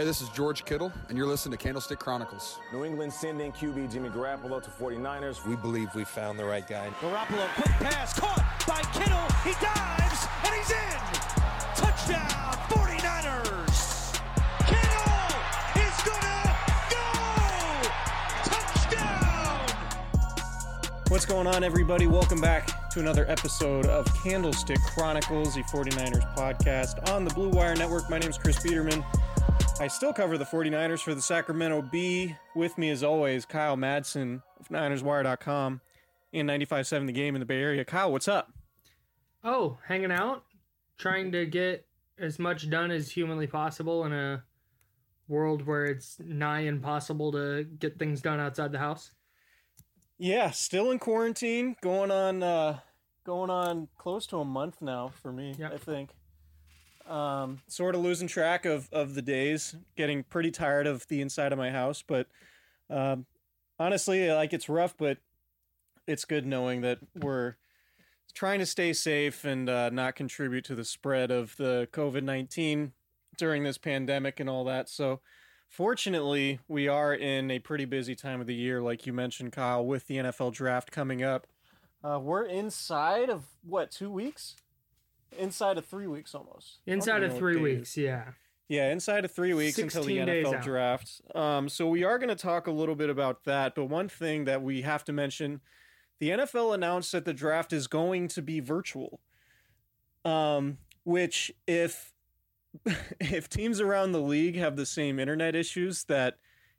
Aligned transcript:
Hey, 0.00 0.06
this 0.06 0.22
is 0.22 0.30
George 0.30 0.64
Kittle, 0.64 0.90
and 1.10 1.18
you're 1.18 1.26
listening 1.26 1.58
to 1.58 1.62
Candlestick 1.62 1.98
Chronicles. 1.98 2.58
New 2.72 2.86
England 2.86 3.12
sending 3.12 3.52
QB 3.52 3.92
Jimmy 3.92 4.08
Garoppolo 4.08 4.62
to 4.62 4.70
49ers. 4.70 5.46
We 5.46 5.56
believe 5.56 5.94
we 5.94 6.04
found 6.04 6.38
the 6.38 6.44
right 6.46 6.66
guy. 6.66 6.88
Garoppolo, 7.02 7.46
quick 7.56 7.66
pass, 7.66 8.18
caught 8.18 8.42
by 8.66 8.80
Kittle. 8.98 9.20
He 9.44 9.52
dives, 9.60 10.26
and 10.46 10.54
he's 10.54 10.70
in. 10.70 11.00
Touchdown, 11.76 12.56
49ers. 12.70 14.22
Kittle 14.64 15.36
is 15.76 16.00
gonna 16.08 16.56
go. 16.88 17.04
Touchdown. 18.48 19.68
What's 21.08 21.26
going 21.26 21.46
on, 21.46 21.62
everybody? 21.62 22.06
Welcome 22.06 22.40
back 22.40 22.88
to 22.92 23.00
another 23.00 23.26
episode 23.28 23.84
of 23.84 24.06
Candlestick 24.24 24.80
Chronicles, 24.94 25.56
the 25.56 25.62
49ers 25.64 26.34
podcast 26.34 27.06
on 27.10 27.26
the 27.26 27.34
Blue 27.34 27.50
Wire 27.50 27.76
Network. 27.76 28.08
My 28.08 28.18
name 28.18 28.30
is 28.30 28.38
Chris 28.38 28.60
Biderman. 28.60 29.04
I 29.80 29.88
still 29.88 30.12
cover 30.12 30.36
the 30.36 30.44
49ers 30.44 31.00
for 31.00 31.14
the 31.14 31.22
Sacramento 31.22 31.80
Bee. 31.80 32.36
With 32.54 32.76
me, 32.76 32.90
as 32.90 33.02
always, 33.02 33.46
Kyle 33.46 33.78
Madsen 33.78 34.42
of 34.60 34.68
NinersWire.com 34.68 35.80
and 36.34 36.48
95.7 36.50 37.06
The 37.06 37.12
Game 37.12 37.34
in 37.34 37.40
the 37.40 37.46
Bay 37.46 37.62
Area. 37.62 37.82
Kyle, 37.86 38.12
what's 38.12 38.28
up? 38.28 38.52
Oh, 39.42 39.78
hanging 39.88 40.12
out, 40.12 40.44
trying 40.98 41.32
to 41.32 41.46
get 41.46 41.86
as 42.18 42.38
much 42.38 42.68
done 42.68 42.90
as 42.90 43.10
humanly 43.10 43.46
possible 43.46 44.04
in 44.04 44.12
a 44.12 44.44
world 45.28 45.66
where 45.66 45.86
it's 45.86 46.18
nigh 46.22 46.60
impossible 46.60 47.32
to 47.32 47.64
get 47.64 47.98
things 47.98 48.20
done 48.20 48.38
outside 48.38 48.72
the 48.72 48.78
house. 48.78 49.12
Yeah, 50.18 50.50
still 50.50 50.90
in 50.90 50.98
quarantine, 50.98 51.76
going 51.80 52.10
on 52.10 52.42
uh 52.42 52.80
going 53.24 53.48
on 53.48 53.88
close 53.96 54.26
to 54.26 54.36
a 54.40 54.44
month 54.44 54.82
now 54.82 55.10
for 55.22 55.32
me, 55.32 55.54
Yep. 55.58 55.72
I 55.72 55.76
think. 55.78 56.10
Um 57.10 57.60
sort 57.66 57.94
of 57.94 58.00
losing 58.02 58.28
track 58.28 58.64
of 58.64 58.88
of 58.92 59.14
the 59.14 59.22
days, 59.22 59.76
getting 59.96 60.22
pretty 60.22 60.50
tired 60.50 60.86
of 60.86 61.06
the 61.08 61.20
inside 61.20 61.52
of 61.52 61.58
my 61.58 61.70
house, 61.70 62.02
but 62.06 62.28
um 62.88 63.26
honestly, 63.78 64.30
like 64.30 64.52
it's 64.52 64.68
rough, 64.68 64.96
but 64.96 65.18
it's 66.06 66.24
good 66.24 66.46
knowing 66.46 66.80
that 66.82 66.98
we're 67.14 67.56
trying 68.34 68.58
to 68.60 68.66
stay 68.66 68.92
safe 68.92 69.44
and 69.44 69.68
uh, 69.68 69.90
not 69.90 70.14
contribute 70.14 70.64
to 70.64 70.74
the 70.74 70.84
spread 70.84 71.30
of 71.30 71.56
the 71.56 71.88
COVID 71.92 72.22
19 72.22 72.92
during 73.36 73.64
this 73.64 73.78
pandemic 73.78 74.40
and 74.40 74.48
all 74.48 74.64
that. 74.64 74.88
So, 74.88 75.20
fortunately, 75.68 76.60
we 76.68 76.88
are 76.88 77.14
in 77.14 77.50
a 77.50 77.58
pretty 77.58 77.84
busy 77.84 78.14
time 78.14 78.40
of 78.40 78.46
the 78.46 78.54
year, 78.54 78.82
like 78.82 79.06
you 79.06 79.12
mentioned, 79.12 79.52
Kyle, 79.52 79.84
with 79.84 80.06
the 80.06 80.16
NFL 80.16 80.52
draft 80.52 80.90
coming 80.90 81.22
up. 81.22 81.46
Uh, 82.02 82.18
we're 82.20 82.44
inside 82.44 83.28
of 83.30 83.44
what, 83.62 83.90
two 83.90 84.10
weeks? 84.10 84.56
Inside 85.38 85.78
of 85.78 85.86
three 85.86 86.06
weeks 86.06 86.34
almost. 86.34 86.80
Inside 86.86 87.22
of 87.22 87.36
three 87.36 87.56
weeks, 87.56 87.90
is. 87.90 87.96
yeah. 87.96 88.24
Yeah, 88.68 88.92
inside 88.92 89.24
of 89.24 89.32
three 89.32 89.52
weeks 89.52 89.78
until 89.78 90.04
the 90.04 90.18
NFL 90.18 90.62
draft. 90.62 91.20
Um, 91.34 91.68
so 91.68 91.88
we 91.88 92.04
are 92.04 92.18
going 92.18 92.28
to 92.28 92.36
talk 92.36 92.68
a 92.68 92.70
little 92.70 92.94
bit 92.94 93.10
about 93.10 93.42
that. 93.44 93.74
But 93.74 93.86
one 93.86 94.08
thing 94.08 94.44
that 94.44 94.62
we 94.62 94.82
have 94.82 95.04
to 95.06 95.12
mention 95.12 95.60
the 96.20 96.30
NFL 96.30 96.74
announced 96.74 97.10
that 97.10 97.24
the 97.24 97.34
draft 97.34 97.72
is 97.72 97.88
going 97.88 98.28
to 98.28 98.42
be 98.42 98.60
virtual. 98.60 99.18
Um, 100.24 100.78
which, 101.02 101.50
if 101.66 102.12
if 103.20 103.48
teams 103.48 103.80
around 103.80 104.12
the 104.12 104.20
league 104.20 104.56
have 104.56 104.76
the 104.76 104.86
same 104.86 105.18
internet 105.18 105.56
issues 105.56 106.04
that 106.04 106.36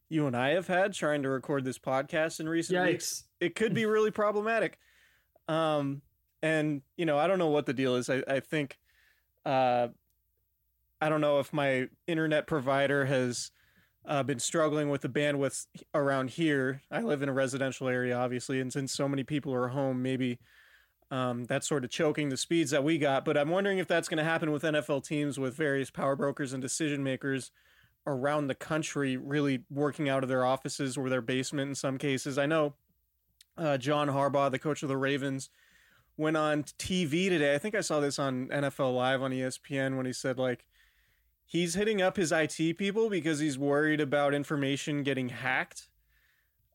you 0.07 0.28
and 0.28 0.35
I 0.35 0.51
have 0.51 0.68
had 0.68 0.94
trying 0.94 1.23
to 1.23 1.29
record 1.29 1.66
this 1.66 1.78
podcast 1.78 2.39
in 2.39 2.47
recent 2.47 2.85
weeks, 2.85 3.25
it 3.39 3.56
could 3.56 3.74
be 3.74 3.86
really 3.86 4.12
problematic. 4.12 4.77
Um, 5.47 6.01
and 6.42 6.82
you 6.98 7.06
know, 7.06 7.18
I 7.18 7.28
don't 7.28 7.40
know 7.40 7.48
what 7.48 7.66
the 7.66 7.74
deal 7.74 7.96
is. 7.96 8.10
I, 8.10 8.24
I 8.28 8.40
think, 8.40 8.80
uh, 9.46 9.90
I 11.00 11.10
don't 11.10 11.22
know 11.22 11.40
if 11.40 11.54
my 11.54 11.88
internet 12.08 12.48
provider 12.48 13.06
has 13.06 13.52
uh, 14.06 14.24
been 14.24 14.40
struggling 14.40 14.90
with 14.90 15.02
the 15.02 15.10
bandwidth 15.10 15.68
around 15.94 16.32
here. 16.32 16.82
I 16.92 17.02
live 17.02 17.22
in 17.22 17.30
a 17.30 17.34
residential 17.34 17.88
area, 17.88 18.18
obviously, 18.18 18.60
and 18.60 18.72
since 18.72 18.92
so 18.92 19.08
many 19.08 19.24
people 19.24 19.54
are 19.54 19.70
home, 19.70 20.02
maybe 20.02 20.40
um, 21.12 21.44
that's 21.46 21.68
sort 21.68 21.84
of 21.84 21.92
choking 21.92 22.30
the 22.30 22.38
speeds 22.38 22.72
that 22.72 22.84
we 22.84 22.98
got. 22.98 23.26
But 23.26 23.38
I'm 23.38 23.50
wondering 23.50 23.78
if 23.78 23.88
that's 23.88 24.08
going 24.08 24.18
to 24.18 24.24
happen 24.24 24.52
with 24.52 24.64
NFL 24.64 25.06
teams, 25.06 25.38
with 25.38 25.56
various 25.56 25.92
power 25.92 26.16
brokers 26.16 26.54
and 26.54 26.62
decision 26.62 27.04
makers 27.04 27.52
around 28.08 28.48
the 28.48 28.56
country 28.56 29.18
really 29.18 29.64
working 29.70 30.10
out 30.10 30.24
of 30.24 30.30
their 30.30 30.46
offices 30.46 30.98
or 30.98 31.10
their 31.10 31.22
basement 31.22 31.70
in 31.70 31.76
some 31.76 31.98
cases. 31.98 32.38
I 32.38 32.46
know 32.46 32.74
uh, 33.58 33.78
John 33.78 34.08
Harbaugh, 34.08 34.50
the 34.50 34.58
coach 34.58 34.82
of 34.82 34.90
the 34.90 34.98
Ravens, 34.98 35.50
went 36.21 36.38
on 36.38 36.63
TV 36.63 37.29
today. 37.29 37.56
I 37.56 37.57
think 37.57 37.75
I 37.75 37.81
saw 37.81 38.00
this 38.00 38.19
on 38.19 38.47
NFL 38.47 38.95
Live 38.95 39.21
on 39.21 39.31
ESPN 39.31 39.97
when 39.97 40.06
he 40.06 40.13
said 40.13 40.38
like 40.38 40.65
he's 41.45 41.73
hitting 41.75 42.01
up 42.01 42.18
his 42.18 42.31
IT 42.31 42.77
people 42.77 43.09
because 43.09 43.39
he's 43.39 43.57
worried 43.57 44.00
about 44.01 44.33
information 44.33 45.03
getting 45.03 45.29
hacked. 45.29 45.89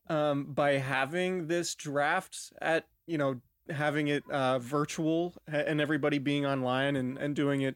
um, 0.09 0.45
by 0.53 0.73
having 0.73 1.47
this 1.47 1.75
draft 1.75 2.53
at 2.61 2.85
you 3.07 3.17
know 3.17 3.41
having 3.69 4.07
it 4.07 4.23
uh, 4.31 4.59
virtual 4.59 5.33
and 5.47 5.81
everybody 5.81 6.19
being 6.19 6.45
online 6.45 6.95
and, 6.95 7.17
and 7.17 7.35
doing 7.35 7.61
it 7.61 7.75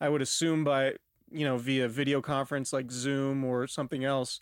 i 0.00 0.08
would 0.08 0.22
assume 0.22 0.64
by 0.64 0.92
you 1.30 1.44
know 1.44 1.58
via 1.58 1.88
video 1.88 2.20
conference 2.20 2.72
like 2.72 2.90
zoom 2.90 3.44
or 3.44 3.66
something 3.66 4.04
else 4.04 4.40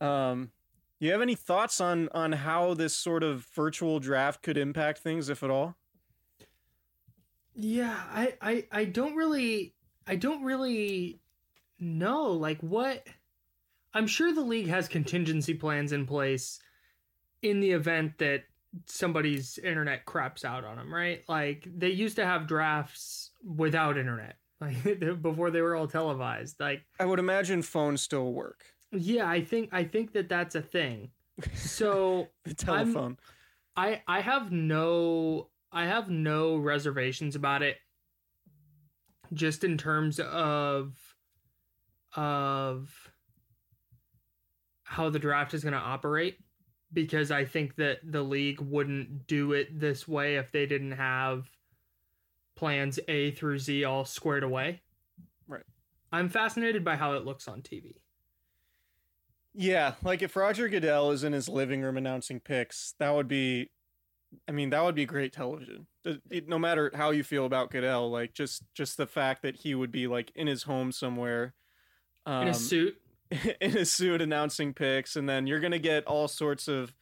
um, 0.00 0.50
you 0.98 1.12
have 1.12 1.22
any 1.22 1.34
thoughts 1.34 1.80
on 1.80 2.08
on 2.12 2.32
how 2.32 2.74
this 2.74 2.94
sort 2.94 3.22
of 3.22 3.46
virtual 3.54 4.00
draft 4.00 4.42
could 4.42 4.56
impact 4.58 4.98
things 4.98 5.28
if 5.28 5.42
at 5.42 5.50
all 5.50 5.76
Yeah, 7.56 7.94
I, 8.10 8.34
I 8.40 8.64
I 8.70 8.84
don't 8.84 9.16
really 9.16 9.74
I 10.06 10.16
don't 10.16 10.44
really 10.44 11.20
know 11.78 12.32
like 12.32 12.60
what 12.60 13.06
I'm 13.94 14.06
sure 14.06 14.32
the 14.32 14.42
league 14.42 14.68
has 14.68 14.88
contingency 14.88 15.54
plans 15.54 15.92
in 15.92 16.06
place 16.06 16.60
in 17.42 17.60
the 17.60 17.72
event 17.72 18.18
that 18.18 18.44
somebody's 18.86 19.58
internet 19.58 20.04
craps 20.04 20.44
out 20.44 20.64
on 20.64 20.76
them, 20.76 20.92
right? 20.92 21.22
Like 21.28 21.66
they 21.74 21.90
used 21.90 22.16
to 22.16 22.26
have 22.26 22.46
drafts 22.46 23.30
without 23.42 23.96
internet, 23.96 24.36
like 24.60 25.00
before 25.22 25.50
they 25.50 25.62
were 25.62 25.74
all 25.74 25.88
televised. 25.88 26.60
Like 26.60 26.82
i 27.00 27.04
would 27.04 27.18
imagine 27.18 27.62
phones 27.62 28.02
still 28.02 28.32
work 28.32 28.64
yeah, 28.92 29.28
I 29.28 29.42
think 29.42 29.70
I 29.72 29.84
think 29.84 30.12
that 30.12 30.28
that's 30.28 30.54
a 30.54 30.62
thing. 30.62 31.10
So 31.54 32.28
the 32.44 32.54
telephone 32.54 33.18
I 33.76 34.02
I 34.06 34.20
have 34.20 34.52
no 34.52 35.48
I 35.72 35.86
have 35.86 36.08
no 36.08 36.56
reservations 36.56 37.36
about 37.36 37.62
it 37.62 37.76
just 39.32 39.64
in 39.64 39.76
terms 39.76 40.20
of 40.20 40.94
of 42.14 43.10
how 44.84 45.10
the 45.10 45.18
draft 45.18 45.52
is 45.52 45.62
going 45.62 45.74
to 45.74 45.78
operate 45.78 46.38
because 46.92 47.30
I 47.30 47.44
think 47.44 47.76
that 47.76 47.98
the 48.04 48.22
league 48.22 48.60
wouldn't 48.60 49.26
do 49.26 49.52
it 49.52 49.78
this 49.78 50.06
way 50.06 50.36
if 50.36 50.52
they 50.52 50.64
didn't 50.64 50.92
have 50.92 51.50
plans 52.54 52.98
A 53.08 53.32
through 53.32 53.58
Z 53.58 53.84
all 53.84 54.04
squared 54.04 54.44
away. 54.44 54.80
Right. 55.46 55.64
I'm 56.12 56.28
fascinated 56.28 56.84
by 56.84 56.96
how 56.96 57.12
it 57.14 57.24
looks 57.24 57.48
on 57.48 57.60
TV. 57.60 57.96
Yeah, 59.52 59.94
like 60.02 60.22
if 60.22 60.36
Roger 60.36 60.68
Goodell 60.68 61.10
is 61.10 61.24
in 61.24 61.32
his 61.32 61.48
living 61.48 61.82
room 61.82 61.96
announcing 61.96 62.40
picks, 62.40 62.94
that 62.98 63.14
would 63.14 63.28
be, 63.28 63.70
I 64.48 64.52
mean, 64.52 64.70
that 64.70 64.82
would 64.84 64.94
be 64.94 65.06
great 65.06 65.32
television. 65.32 65.86
It- 66.04 66.22
it- 66.30 66.48
no 66.48 66.58
matter 66.58 66.90
how 66.94 67.10
you 67.10 67.22
feel 67.24 67.46
about 67.46 67.70
Goodell, 67.70 68.10
like 68.10 68.32
just 68.34 68.62
just 68.74 68.96
the 68.96 69.06
fact 69.06 69.42
that 69.42 69.56
he 69.56 69.74
would 69.74 69.90
be 69.92 70.06
like 70.06 70.30
in 70.34 70.46
his 70.46 70.64
home 70.64 70.92
somewhere, 70.92 71.54
um, 72.26 72.42
In 72.42 72.48
a 72.48 72.54
suit, 72.54 73.00
in 73.60 73.76
a 73.76 73.84
suit 73.84 74.20
announcing 74.22 74.72
picks, 74.74 75.16
and 75.16 75.28
then 75.28 75.46
you're 75.46 75.60
gonna 75.60 75.78
get 75.78 76.04
all 76.06 76.28
sorts 76.28 76.68
of 76.68 76.94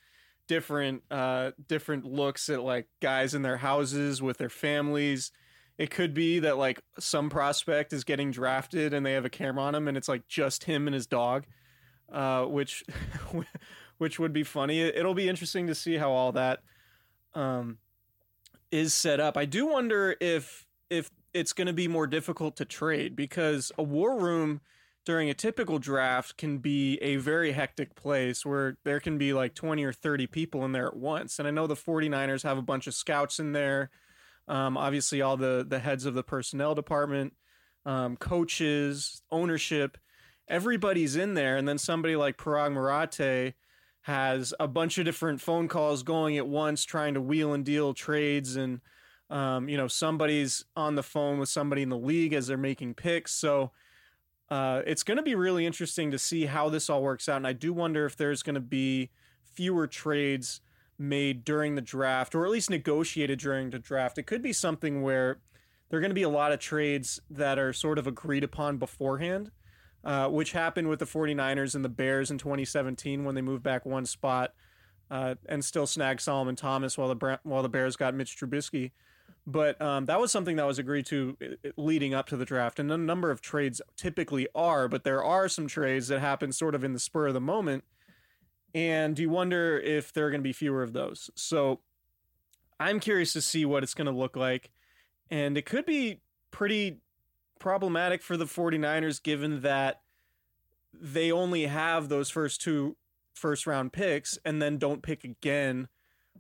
different 0.47 1.03
uh 1.11 1.53
different 1.69 2.05
looks 2.05 2.51
at 2.51 2.63
like 2.63 2.87
guys 3.01 3.33
in 3.35 3.41
their 3.43 3.57
houses 3.57 4.21
with 4.21 4.37
their 4.39 4.51
families. 4.51 5.33
It 5.79 5.91
could 5.91 6.13
be 6.15 6.39
that 6.41 6.57
like 6.59 6.83
some 6.99 7.31
prospect 7.31 7.93
is 7.93 8.05
getting 8.05 8.31
drafted 8.31 8.93
and 8.95 9.05
they 9.05 9.13
have 9.15 9.25
a 9.25 9.31
camera 9.31 9.65
on 9.65 9.75
him 9.75 9.89
and 9.89 9.97
it's 9.97 10.09
like 10.09 10.29
just 10.29 10.65
him 10.65 10.87
and 10.87 10.95
his 10.95 11.07
dog, 11.07 11.47
uh, 12.13 12.45
which 12.45 12.85
which 13.99 14.19
would 14.19 14.33
be 14.33 14.43
funny. 14.45 14.81
It'll 14.81 15.15
be 15.15 15.29
interesting 15.29 15.67
to 15.69 15.75
see 15.75 15.97
how 15.97 16.11
all 16.13 16.33
that 16.33 16.61
um, 17.35 17.79
is 18.71 18.95
set 18.95 19.21
up. 19.21 19.37
I 19.37 19.45
do 19.45 19.67
wonder 19.67 20.17
if 20.21 20.67
if 20.91 21.11
it's 21.33 21.53
going 21.53 21.67
to 21.67 21.73
be 21.73 21.89
more 21.89 22.07
difficult 22.07 22.57
to 22.57 22.65
trade 22.65 23.17
because 23.17 23.73
a 23.77 23.83
war 23.83 24.19
room 24.19 24.61
during 25.05 25.29
a 25.29 25.35
typical 25.35 25.79
draft 25.79 26.37
can 26.37 26.59
be 26.59 26.97
a 27.03 27.17
very 27.17 27.53
hectic 27.53 27.95
place 27.95 28.47
where 28.47 28.79
there 28.85 29.01
can 29.01 29.19
be 29.19 29.33
like 29.33 29.55
20 29.55 29.85
or 29.85 29.93
30 29.93 30.27
people 30.29 30.65
in 30.65 30.73
there 30.73 30.87
at 30.87 30.97
once. 30.97 31.39
And 31.39 31.47
I 31.47 31.51
know 31.51 31.67
the 31.67 31.75
49ers 31.75 32.43
have 32.43 32.57
a 32.57 32.63
bunch 32.63 32.87
of 32.87 32.95
scouts 32.95 33.39
in 33.39 33.53
there. 33.53 33.91
Um, 34.49 34.77
obviously, 34.77 35.21
all 35.21 35.37
the, 35.37 35.65
the 35.69 35.79
heads 35.79 36.07
of 36.07 36.15
the 36.15 36.23
personnel 36.23 36.75
department, 36.75 37.35
um, 37.85 38.17
coaches, 38.17 39.23
ownership, 39.31 39.99
everybody's 40.49 41.17
in 41.17 41.35
there. 41.35 41.57
And 41.57 41.69
then 41.69 41.79
somebody 41.79 42.17
like 42.17 42.39
Paraag 42.39 42.73
Marathe 42.73 43.55
has 44.05 44.53
a 44.61 44.69
bunch 44.69 44.99
of 44.99 45.05
different 45.07 45.41
phone 45.41 45.67
calls 45.67 46.03
going 46.03 46.37
at 46.37 46.47
once, 46.47 46.85
trying 46.85 47.15
to 47.15 47.21
wheel 47.21 47.55
and 47.55 47.65
deal 47.65 47.95
trades. 47.95 48.55
And, 48.55 48.81
um, 49.31 49.69
you 49.69 49.79
know, 49.79 49.89
somebody's 49.89 50.65
on 50.77 50.95
the 50.95 51.03
phone 51.03 51.39
with 51.39 51.49
somebody 51.49 51.81
in 51.81 51.89
the 51.89 51.97
league 51.97 52.35
as 52.35 52.47
they're 52.47 52.59
making 52.59 52.95
picks. 52.95 53.33
So, 53.33 53.73
uh, 54.51 54.83
it's 54.87 55.03
going 55.03 55.17
to 55.17 55.23
be 55.23 55.35
really 55.35 55.65
interesting 55.65 56.11
to 56.11 56.19
see 56.19 56.45
how 56.45 56.69
this 56.69 56.91
all 56.91 57.03
works 57.03 57.31
out. 57.31 57.39
And 57.39 57.47
I 57.47 57.55
do 57.55 57.73
wonder 57.73 58.05
if 58.05 58.15
there's 58.15 58.43
going 58.43 58.57
to 58.57 58.61
be 58.61 59.11
fewer 59.55 59.87
trades 59.87 60.61
made 60.99 61.43
during 61.43 61.75
the 61.75 61.81
draft 61.81 62.35
or 62.35 62.45
at 62.45 62.51
least 62.51 62.69
negotiated 62.69 63.39
during 63.39 63.71
the 63.71 63.79
draft. 63.79 64.19
It 64.19 64.27
could 64.27 64.43
be 64.43 64.53
something 64.53 65.03
where 65.03 65.39
there 65.89 65.99
are 65.99 66.01
going 66.01 66.11
to 66.11 66.15
be 66.15 66.23
a 66.23 66.29
lot 66.29 66.53
of 66.53 66.61
trades 66.61 67.21
that 67.31 67.59
are 67.59 67.73
sort 67.73 67.99
of 67.99 68.07
agreed 68.07 68.45
upon 68.45 68.77
beforehand, 68.77 69.51
uh, 70.05 70.29
which 70.29 70.53
happened 70.53 70.89
with 70.89 70.99
the 70.99 71.07
49ers 71.07 71.75
and 71.75 71.85
the 71.85 71.89
Bears 71.89 72.31
in 72.31 72.39
2017 72.39 73.25
when 73.25 73.35
they 73.35 73.43
moved 73.43 73.63
back 73.63 73.87
one 73.87 74.07
spot 74.07 74.53
uh, 75.11 75.35
and 75.47 75.65
still 75.65 75.87
snagged 75.87 76.21
Solomon 76.21 76.57
Thomas 76.57 76.99
while 76.99 77.15
the 77.15 77.39
while 77.43 77.63
the 77.63 77.69
Bears 77.69 77.97
got 77.97 78.15
Mitch 78.15 78.37
Trubisky. 78.37 78.93
But 79.47 79.81
um, 79.81 80.07
that 80.07 80.19
was 80.19 80.33
something 80.33 80.57
that 80.57 80.67
was 80.67 80.79
agreed 80.79 81.07
to 81.07 81.37
uh, 81.43 81.69
leading 81.77 82.15
up 82.15 82.27
to 82.29 82.37
the 82.37 82.45
draft, 82.45 82.79
and 82.79 82.91
a 82.91 82.97
number 82.97 83.31
of 83.31 83.41
trades 83.41 83.81
typically 83.97 84.49
are. 84.55 84.89
But 84.89 85.05
there 85.05 85.23
are 85.23 85.49
some 85.49 85.67
trades 85.67 86.09
that 86.09 86.21
happen 86.21 86.53
sort 86.53 86.75
of 86.75 86.83
in 86.83 86.93
the 86.93 86.99
spur 86.99 87.29
of 87.29 87.35
the 87.35 87.41
moment, 87.41 87.85
and 88.75 89.19
you 89.19 89.31
wonder 89.31 89.79
if 89.79 90.13
there 90.13 90.27
are 90.27 90.31
going 90.31 90.41
to 90.41 90.49
be 90.49 90.53
fewer 90.53 90.83
of 90.83 90.95
those. 90.95 91.31
So 91.35 91.81
I'm 92.81 93.01
curious 93.01 93.33
to 93.35 93.43
see 93.43 93.65
what 93.65 93.83
it's 93.83 93.95
going 93.95 94.07
to 94.07 94.13
look 94.13 94.37
like, 94.37 94.71
and 95.31 95.59
it 95.59 95.67
could 95.67 95.85
be 95.85 96.21
pretty 96.51 97.01
problematic 97.65 98.21
for 98.21 98.37
the 98.37 98.45
49ers 98.45 99.23
given 99.23 99.63
that 99.63 100.03
they 100.93 101.33
only 101.33 101.65
have 101.65 102.11
those 102.11 102.29
first 102.29 102.61
two 102.61 102.95
first 103.33 103.67
round 103.67 103.91
picks 103.91 104.39
and 104.45 104.61
then 104.61 104.77
don't 104.77 105.03
pick 105.03 105.25
again 105.25 105.89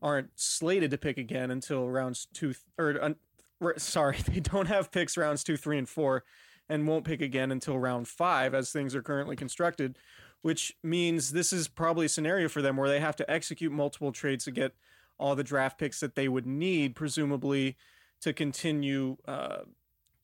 aren't 0.03 0.29
slated 0.35 0.91
to 0.91 0.99
pick 0.99 1.17
again 1.17 1.51
until 1.51 1.89
rounds 1.89 2.29
two 2.35 2.53
or 2.77 3.03
uh, 3.03 3.71
sorry 3.79 4.19
they 4.29 4.39
don't 4.39 4.67
have 4.67 4.93
picks 4.93 5.17
rounds 5.17 5.43
two 5.43 5.57
three 5.57 5.79
and 5.79 5.89
four 5.89 6.25
and 6.69 6.87
won't 6.87 7.07
pick 7.07 7.23
again 7.23 7.51
until 7.51 7.79
round 7.79 8.07
five 8.07 8.53
as 8.53 8.71
things 8.71 8.95
are 8.95 9.03
currently 9.03 9.35
constructed 9.35 9.97
which 10.43 10.77
means 10.83 11.33
this 11.33 11.55
is 11.55 11.69
probably 11.69 12.05
a 12.05 12.11
scenario 12.11 12.51
for 12.51 12.61
them 12.61 12.77
where 12.77 12.91
they 12.91 13.01
have 13.01 13.17
to 13.17 13.31
execute 13.31 13.73
multiple 13.73 14.13
trades 14.13 14.45
to 14.45 14.51
get 14.51 14.73
all 15.17 15.35
the 15.35 15.43
draft 15.43 15.79
picks 15.79 16.01
that 16.01 16.17
they 16.17 16.29
would 16.29 16.47
need 16.47 16.95
presumably 16.95 17.79
to 18.21 18.35
continue 18.35 19.17
uh, 19.27 19.61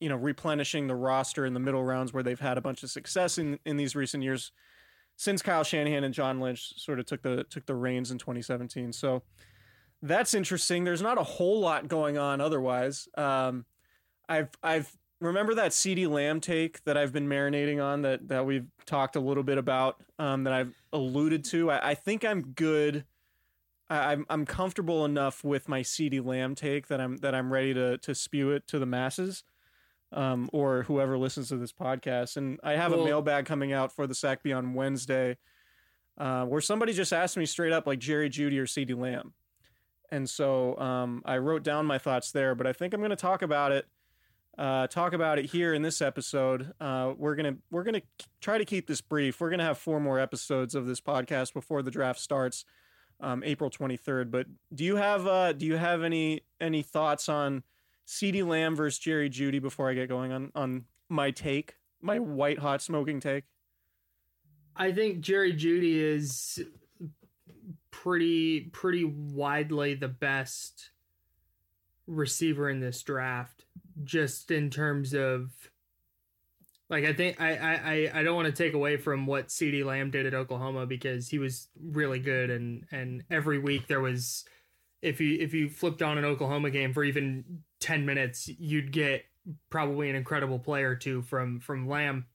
you 0.00 0.08
know 0.08 0.16
replenishing 0.16 0.86
the 0.86 0.94
roster 0.94 1.46
in 1.46 1.54
the 1.54 1.60
middle 1.60 1.84
rounds 1.84 2.12
where 2.12 2.22
they've 2.22 2.40
had 2.40 2.58
a 2.58 2.60
bunch 2.60 2.82
of 2.82 2.90
success 2.90 3.38
in 3.38 3.58
in 3.64 3.76
these 3.76 3.94
recent 3.94 4.22
years 4.22 4.52
since 5.16 5.42
Kyle 5.42 5.62
Shanahan 5.62 6.02
and 6.02 6.14
John 6.14 6.40
Lynch 6.40 6.72
sort 6.80 6.98
of 6.98 7.06
took 7.06 7.22
the 7.22 7.44
took 7.44 7.66
the 7.66 7.74
reins 7.74 8.10
in 8.10 8.16
2017. 8.16 8.92
So 8.94 9.22
that's 10.00 10.32
interesting. 10.32 10.84
There's 10.84 11.02
not 11.02 11.18
a 11.18 11.22
whole 11.22 11.60
lot 11.60 11.88
going 11.88 12.16
on 12.16 12.40
otherwise. 12.40 13.06
Um, 13.16 13.66
I've 14.30 14.48
I've 14.62 14.90
remember 15.20 15.54
that 15.56 15.72
CeeDee 15.72 16.08
Lamb 16.08 16.40
take 16.40 16.82
that 16.84 16.96
I've 16.96 17.12
been 17.12 17.28
marinating 17.28 17.84
on 17.84 18.00
that 18.02 18.28
that 18.28 18.46
we've 18.46 18.66
talked 18.86 19.16
a 19.16 19.20
little 19.20 19.42
bit 19.42 19.58
about 19.58 20.02
um, 20.18 20.44
that 20.44 20.54
I've 20.54 20.74
alluded 20.92 21.44
to. 21.46 21.70
I, 21.70 21.90
I 21.90 21.94
think 21.94 22.24
I'm 22.24 22.40
good. 22.40 23.04
I, 23.90 24.12
I'm 24.12 24.24
I'm 24.30 24.46
comfortable 24.46 25.04
enough 25.04 25.44
with 25.44 25.68
my 25.68 25.80
CeeDee 25.80 26.24
Lamb 26.24 26.54
take 26.54 26.88
that 26.88 27.00
I'm 27.00 27.18
that 27.18 27.34
I'm 27.34 27.52
ready 27.52 27.74
to 27.74 27.98
to 27.98 28.14
spew 28.14 28.52
it 28.52 28.66
to 28.68 28.78
the 28.78 28.86
masses. 28.86 29.44
Um, 30.12 30.50
or 30.52 30.82
whoever 30.82 31.16
listens 31.16 31.50
to 31.50 31.56
this 31.56 31.72
podcast. 31.72 32.36
And 32.36 32.58
I 32.64 32.72
have 32.72 32.92
a 32.92 33.04
mailbag 33.04 33.46
coming 33.46 33.72
out 33.72 33.92
for 33.92 34.08
the 34.08 34.14
SACB 34.14 34.56
on 34.56 34.74
Wednesday 34.74 35.36
uh, 36.18 36.44
where 36.44 36.60
somebody 36.60 36.92
just 36.92 37.12
asked 37.12 37.36
me 37.36 37.46
straight 37.46 37.72
up, 37.72 37.86
like 37.86 37.98
Jerry 37.98 38.28
Jeudy 38.28 38.58
or 38.58 38.66
CeeDee 38.66 38.98
Lamb. 38.98 39.32
And 40.10 40.28
so 40.28 40.76
um, 40.78 41.22
I 41.24 41.38
wrote 41.38 41.62
down 41.62 41.86
my 41.86 41.98
thoughts 41.98 42.32
there, 42.32 42.54
but 42.54 42.66
I 42.66 42.72
think 42.72 42.92
I'm 42.92 43.00
going 43.00 43.10
to 43.10 43.16
talk 43.16 43.42
about 43.42 43.72
it. 43.72 43.86
Uh, 44.58 44.86
talk 44.86 45.14
about 45.14 45.38
it 45.38 45.46
here 45.46 45.72
in 45.72 45.80
this 45.80 46.02
episode. 46.02 46.72
Uh, 46.80 47.14
we're 47.16 47.36
gonna 47.36 47.54
we're 47.70 47.84
gonna 47.84 48.02
try 48.42 48.58
to 48.58 48.64
keep 48.64 48.86
this 48.86 49.00
brief. 49.00 49.40
We're 49.40 49.48
gonna 49.48 49.64
have 49.64 49.78
four 49.78 50.00
more 50.00 50.18
episodes 50.18 50.74
of 50.74 50.84
this 50.86 51.00
podcast 51.00 51.54
before 51.54 51.82
the 51.82 51.90
draft 51.90 52.20
starts, 52.20 52.66
um, 53.20 53.42
April 53.42 53.70
23rd. 53.70 54.30
But 54.30 54.48
do 54.74 54.84
you 54.84 54.96
have 54.96 55.26
uh, 55.26 55.52
do 55.54 55.64
you 55.64 55.76
have 55.76 56.02
any 56.02 56.42
any 56.60 56.82
thoughts 56.82 57.28
on 57.28 57.62
CeeDee 58.10 58.44
Lamb 58.44 58.74
versus 58.74 58.98
Jerry 58.98 59.30
Jeudy 59.30 59.62
before 59.62 59.88
I 59.88 59.94
get 59.94 60.08
going 60.08 60.32
on 60.32 60.50
on 60.56 60.84
my 61.08 61.30
take, 61.30 61.76
my 62.02 62.18
white 62.18 62.58
hot 62.58 62.82
smoking 62.82 63.20
take? 63.20 63.44
I 64.74 64.90
think 64.90 65.20
Jerry 65.20 65.52
Jeudy 65.54 65.94
is 65.94 66.58
pretty 67.92 68.62
pretty 68.72 69.04
widely 69.04 69.94
the 69.94 70.08
best 70.08 70.90
receiver 72.08 72.68
in 72.68 72.80
this 72.80 73.00
draft 73.02 73.64
just 74.02 74.50
in 74.50 74.70
terms 74.70 75.14
of 75.14 75.50
Like 76.88 77.04
I 77.04 77.12
think 77.12 77.40
I 77.40 77.54
I 77.54 78.10
I 78.12 78.22
don't 78.24 78.34
want 78.34 78.46
to 78.46 78.64
take 78.64 78.74
away 78.74 78.96
from 78.96 79.26
what 79.26 79.48
CeeDee 79.48 79.84
Lamb 79.84 80.10
did 80.10 80.26
at 80.26 80.34
Oklahoma 80.34 80.84
because 80.84 81.28
he 81.28 81.38
was 81.38 81.68
really 81.80 82.18
good 82.18 82.50
and 82.50 82.86
and 82.90 83.22
every 83.30 83.60
week 83.60 83.86
there 83.86 84.00
was 84.00 84.44
if 85.00 85.20
you 85.20 85.38
if 85.38 85.54
you 85.54 85.68
flipped 85.68 86.02
on 86.02 86.18
an 86.18 86.24
Oklahoma 86.24 86.70
game 86.70 86.92
for 86.92 87.04
even 87.04 87.62
10 87.80 88.06
minutes 88.06 88.48
you'd 88.48 88.92
get 88.92 89.24
probably 89.70 90.10
an 90.10 90.16
incredible 90.16 90.58
play 90.58 90.82
or 90.82 90.94
two 90.94 91.22
from 91.22 91.60
from 91.60 91.88
Lamb. 91.88 92.26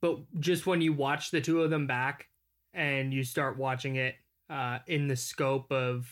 But 0.00 0.18
just 0.38 0.66
when 0.66 0.80
you 0.80 0.92
watch 0.92 1.30
the 1.30 1.40
two 1.40 1.62
of 1.62 1.70
them 1.70 1.86
back 1.86 2.28
and 2.74 3.12
you 3.12 3.24
start 3.24 3.56
watching 3.56 3.96
it 3.96 4.14
uh, 4.50 4.78
in 4.86 5.08
the 5.08 5.16
scope 5.16 5.72
of 5.72 6.06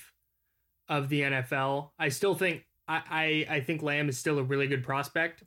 of 0.89 1.09
the 1.09 1.23
NFL, 1.23 1.91
I 1.99 2.09
still 2.09 2.35
think 2.35 2.65
I, 2.89 3.45
I 3.49 3.57
I 3.57 3.61
think 3.61 3.83
Lamb 3.83 4.09
is 4.09 4.19
still 4.19 4.39
a 4.39 4.43
really 4.43 4.67
good 4.67 4.83
prospect 4.83 5.45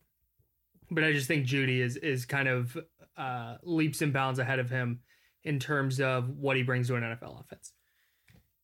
but 0.90 1.04
I 1.04 1.12
just 1.12 1.28
think 1.28 1.46
Jeudy 1.46 1.80
is 1.80 1.98
is 1.98 2.26
kind 2.26 2.48
of 2.48 2.78
uh, 3.18 3.58
leaps 3.64 4.02
and 4.02 4.14
bounds 4.14 4.40
ahead 4.40 4.60
of 4.60 4.70
him 4.70 5.00
in 5.44 5.60
terms 5.60 6.00
of 6.00 6.30
what 6.30 6.58
he 6.58 6.64
brings 6.64 6.88
to 6.88 6.96
an 6.96 7.04
NFL 7.04 7.42
offense. 7.42 7.74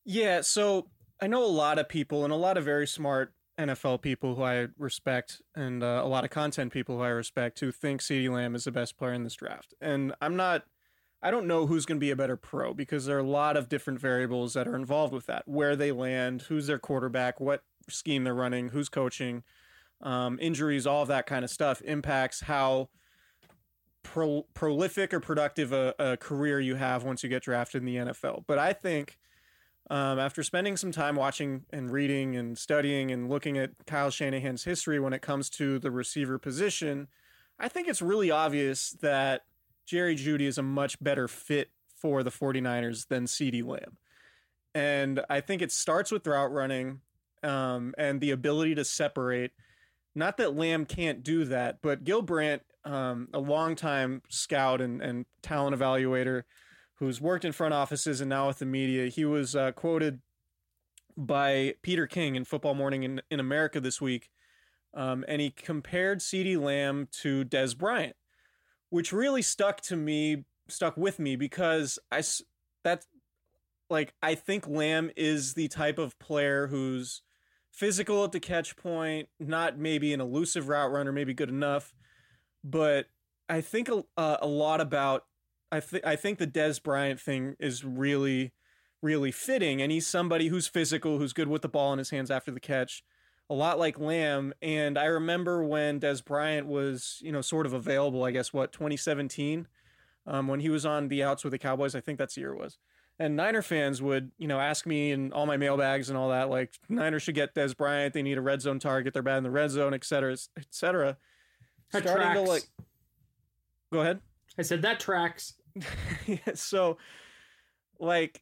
Yeah, 0.05 0.41
so 0.41 0.89
I 1.21 1.27
know 1.27 1.43
a 1.43 1.47
lot 1.47 1.79
of 1.79 1.89
people 1.89 2.23
and 2.23 2.33
a 2.33 2.37
lot 2.37 2.57
of 2.57 2.65
very 2.65 2.87
smart 2.87 3.33
NFL 3.59 4.01
people 4.01 4.35
who 4.35 4.43
I 4.43 4.67
respect 4.77 5.41
and 5.55 5.83
uh, 5.83 6.01
a 6.03 6.07
lot 6.07 6.23
of 6.23 6.29
content 6.29 6.73
people 6.73 6.97
who 6.97 7.03
I 7.03 7.09
respect 7.09 7.59
who 7.59 7.71
think 7.71 8.01
CeeDee 8.01 8.31
Lamb 8.31 8.55
is 8.55 8.63
the 8.63 8.71
best 8.71 8.97
player 8.97 9.13
in 9.13 9.23
this 9.23 9.35
draft. 9.35 9.73
And 9.79 10.13
I'm 10.21 10.35
not 10.35 10.63
I 11.21 11.31
don't 11.31 11.47
know 11.47 11.67
who's 11.67 11.85
going 11.85 11.97
to 11.97 12.03
be 12.03 12.11
a 12.11 12.17
better 12.17 12.35
pro 12.35 12.73
because 12.73 13.05
there 13.05 13.15
are 13.15 13.21
a 13.21 13.27
lot 13.27 13.55
of 13.55 13.69
different 13.69 13.99
variables 13.99 14.53
that 14.55 14.67
are 14.67 14.75
involved 14.75 15.13
with 15.13 15.25
that. 15.27 15.47
Where 15.47 15.75
they 15.75 15.93
land, 15.93 16.43
who's 16.43 16.67
their 16.67 16.79
quarterback, 16.79 17.39
what 17.39 17.63
scheme 17.89 18.25
they're 18.25 18.33
running, 18.33 18.69
who's 18.69 18.89
coaching, 18.89 19.43
um, 20.01 20.37
injuries, 20.41 20.85
all 20.85 21.03
of 21.03 21.07
that 21.07 21.25
kind 21.25 21.45
of 21.45 21.49
stuff 21.49 21.81
impacts 21.83 22.41
how 22.41 22.89
pro- 24.03 24.45
prolific 24.53 25.13
or 25.13 25.21
productive 25.21 25.71
a, 25.71 25.95
a, 25.97 26.17
career 26.17 26.59
you 26.59 26.75
have 26.75 27.03
once 27.03 27.23
you 27.23 27.29
get 27.29 27.43
drafted 27.43 27.81
in 27.81 27.85
the 27.85 27.95
NFL. 27.95 28.43
But 28.45 28.59
I 28.59 28.73
think 28.73 29.17
um, 29.93 30.17
after 30.17 30.41
spending 30.41 30.75
some 30.75 30.91
time 30.91 31.15
watching 31.15 31.65
and 31.71 31.91
reading 31.91 32.35
and 32.35 32.57
studying 32.57 33.11
and 33.11 33.29
looking 33.29 33.57
at 33.57 33.71
Kyle 33.85 34.09
Shanahan's 34.09 34.63
history 34.63 34.99
when 34.99 35.13
it 35.13 35.21
comes 35.21 35.49
to 35.51 35.77
the 35.77 35.91
receiver 35.91 36.39
position, 36.39 37.07
I 37.59 37.67
think 37.67 37.87
it's 37.87 38.01
really 38.01 38.31
obvious 38.31 38.91
that 39.01 39.43
Jerry 39.85 40.15
Jeudy 40.15 40.47
is 40.47 40.57
a 40.57 40.63
much 40.63 41.01
better 41.03 41.27
fit 41.27 41.69
for 41.95 42.23
the 42.23 42.31
49ers 42.31 43.07
than 43.07 43.25
CeeDee 43.25 43.63
Lamb. 43.63 43.97
And 44.73 45.21
I 45.29 45.41
think 45.41 45.61
it 45.61 45.71
starts 45.71 46.11
with 46.11 46.25
route 46.25 46.51
running 46.51 47.01
um, 47.43 47.93
and 47.97 48.19
the 48.19 48.31
ability 48.31 48.75
to 48.75 48.85
separate– 48.85 49.51
not 50.15 50.37
that 50.37 50.55
Lamb 50.55 50.85
can't 50.85 51.23
do 51.23 51.45
that, 51.45 51.79
but 51.81 52.03
Gil 52.03 52.21
Brandt, 52.21 52.61
um, 52.85 53.29
a 53.33 53.39
longtime 53.39 54.21
scout 54.29 54.81
and, 54.81 55.01
and 55.01 55.25
talent 55.41 55.75
evaluator 55.75 56.43
who's 57.03 57.21
worked 57.21 57.45
in 57.45 57.51
front 57.51 57.73
offices 57.73 58.21
and 58.21 58.29
now 58.29 58.47
with 58.47 58.59
the 58.59 58.65
media, 58.65 59.07
he 59.07 59.25
was 59.25 59.55
uh, 59.55 59.71
quoted 59.73 60.21
by 61.17 61.75
Peter 61.81 62.07
King 62.07 62.35
in 62.35 62.45
Football 62.45 62.75
Morning 62.75 63.03
in, 63.03 63.21
in 63.29 63.39
America 63.39 63.79
this 63.79 64.01
week. 64.01 64.29
Um, 64.93 65.25
and 65.27 65.41
he 65.41 65.49
compared 65.49 66.19
CeeDee 66.19 66.59
Lamb 66.59 67.07
to 67.21 67.43
Dez 67.45 67.77
Bryant, 67.77 68.15
which 68.89 69.11
really 69.11 69.41
stuck 69.41 69.81
to 69.81 69.95
me, 69.95 70.45
stuck 70.69 70.95
with 70.97 71.19
me 71.19 71.35
because 71.35 71.99
I, 72.11 72.23
that's 72.83 73.07
like, 73.89 74.13
I 74.21 74.35
think 74.35 74.67
Lamb 74.67 75.11
is 75.15 75.55
the 75.55 75.67
type 75.67 75.99
of 75.99 76.17
player 76.19 76.67
who's 76.67 77.21
physical 77.71 78.23
at 78.23 78.31
the 78.31 78.39
catch 78.39 78.75
point, 78.75 79.29
not 79.39 79.77
maybe 79.77 80.13
an 80.13 80.21
elusive 80.21 80.67
route 80.67 80.91
runner, 80.91 81.11
maybe 81.11 81.33
good 81.33 81.49
enough, 81.49 81.93
but 82.63 83.07
I 83.49 83.61
think 83.61 83.89
a, 83.89 84.03
uh, 84.15 84.37
a 84.41 84.47
lot 84.47 84.79
about 84.79 85.25
I 85.73 85.79
think 85.79 86.05
I 86.05 86.15
think 86.15 86.39
the 86.39 86.47
Dez 86.47 86.81
Bryant 86.81 87.19
thing 87.19 87.55
is 87.59 87.83
really 87.83 88.53
really 89.01 89.31
fitting 89.31 89.81
and 89.81 89.91
he's 89.91 90.07
somebody 90.07 90.47
who's 90.47 90.67
physical, 90.67 91.17
who's 91.17 91.33
good 91.33 91.49
with 91.49 91.61
the 91.61 91.67
ball 91.67 91.91
in 91.91 91.99
his 91.99 92.09
hands 92.09 92.31
after 92.31 92.51
the 92.51 92.59
catch. 92.59 93.03
A 93.49 93.53
lot 93.53 93.77
like 93.77 93.99
Lamb, 93.99 94.53
and 94.61 94.97
I 94.97 95.05
remember 95.05 95.65
when 95.65 95.99
Dez 95.99 96.23
Bryant 96.23 96.65
was, 96.65 97.19
you 97.21 97.33
know, 97.33 97.41
sort 97.41 97.65
of 97.65 97.73
available. 97.73 98.23
I 98.23 98.31
guess 98.31 98.53
what 98.53 98.71
2017, 98.71 99.67
um, 100.25 100.47
when 100.47 100.61
he 100.61 100.69
was 100.69 100.85
on 100.85 101.09
the 101.09 101.21
outs 101.23 101.43
with 101.43 101.51
the 101.51 101.59
Cowboys. 101.59 101.93
I 101.93 101.99
think 101.99 102.17
that's 102.17 102.35
the 102.35 102.41
year 102.41 102.53
it 102.53 102.59
was 102.59 102.77
and 103.19 103.35
Niner 103.35 103.61
fans 103.61 104.01
would, 104.01 104.31
you 104.37 104.47
know, 104.47 104.59
ask 104.59 104.85
me 104.85 105.11
and 105.11 105.33
all 105.33 105.45
my 105.45 105.57
mailbags 105.57 106.09
and 106.09 106.17
all 106.17 106.29
that, 106.29 106.49
like 106.49 106.73
Niners 106.89 107.23
should 107.23 107.35
get 107.35 107.53
Dez 107.53 107.75
Bryant. 107.75 108.13
They 108.13 108.23
need 108.23 108.37
a 108.37 108.41
red 108.41 108.61
zone 108.61 108.79
target. 108.79 109.13
They're 109.13 109.21
bad 109.21 109.37
in 109.37 109.43
the 109.43 109.51
red 109.51 109.69
zone, 109.69 109.93
et 109.93 110.03
cetera, 110.03 110.33
et 110.33 110.67
cetera. 110.71 111.17
That 111.91 112.03
Starting 112.03 112.23
tracks. 112.23 112.39
to 112.39 112.49
like, 112.49 112.63
go 113.91 114.01
ahead. 114.01 114.19
I 114.57 114.63
said 114.63 114.81
that 114.81 114.99
tracks. 114.99 115.53
so, 116.53 116.97
like, 117.99 118.41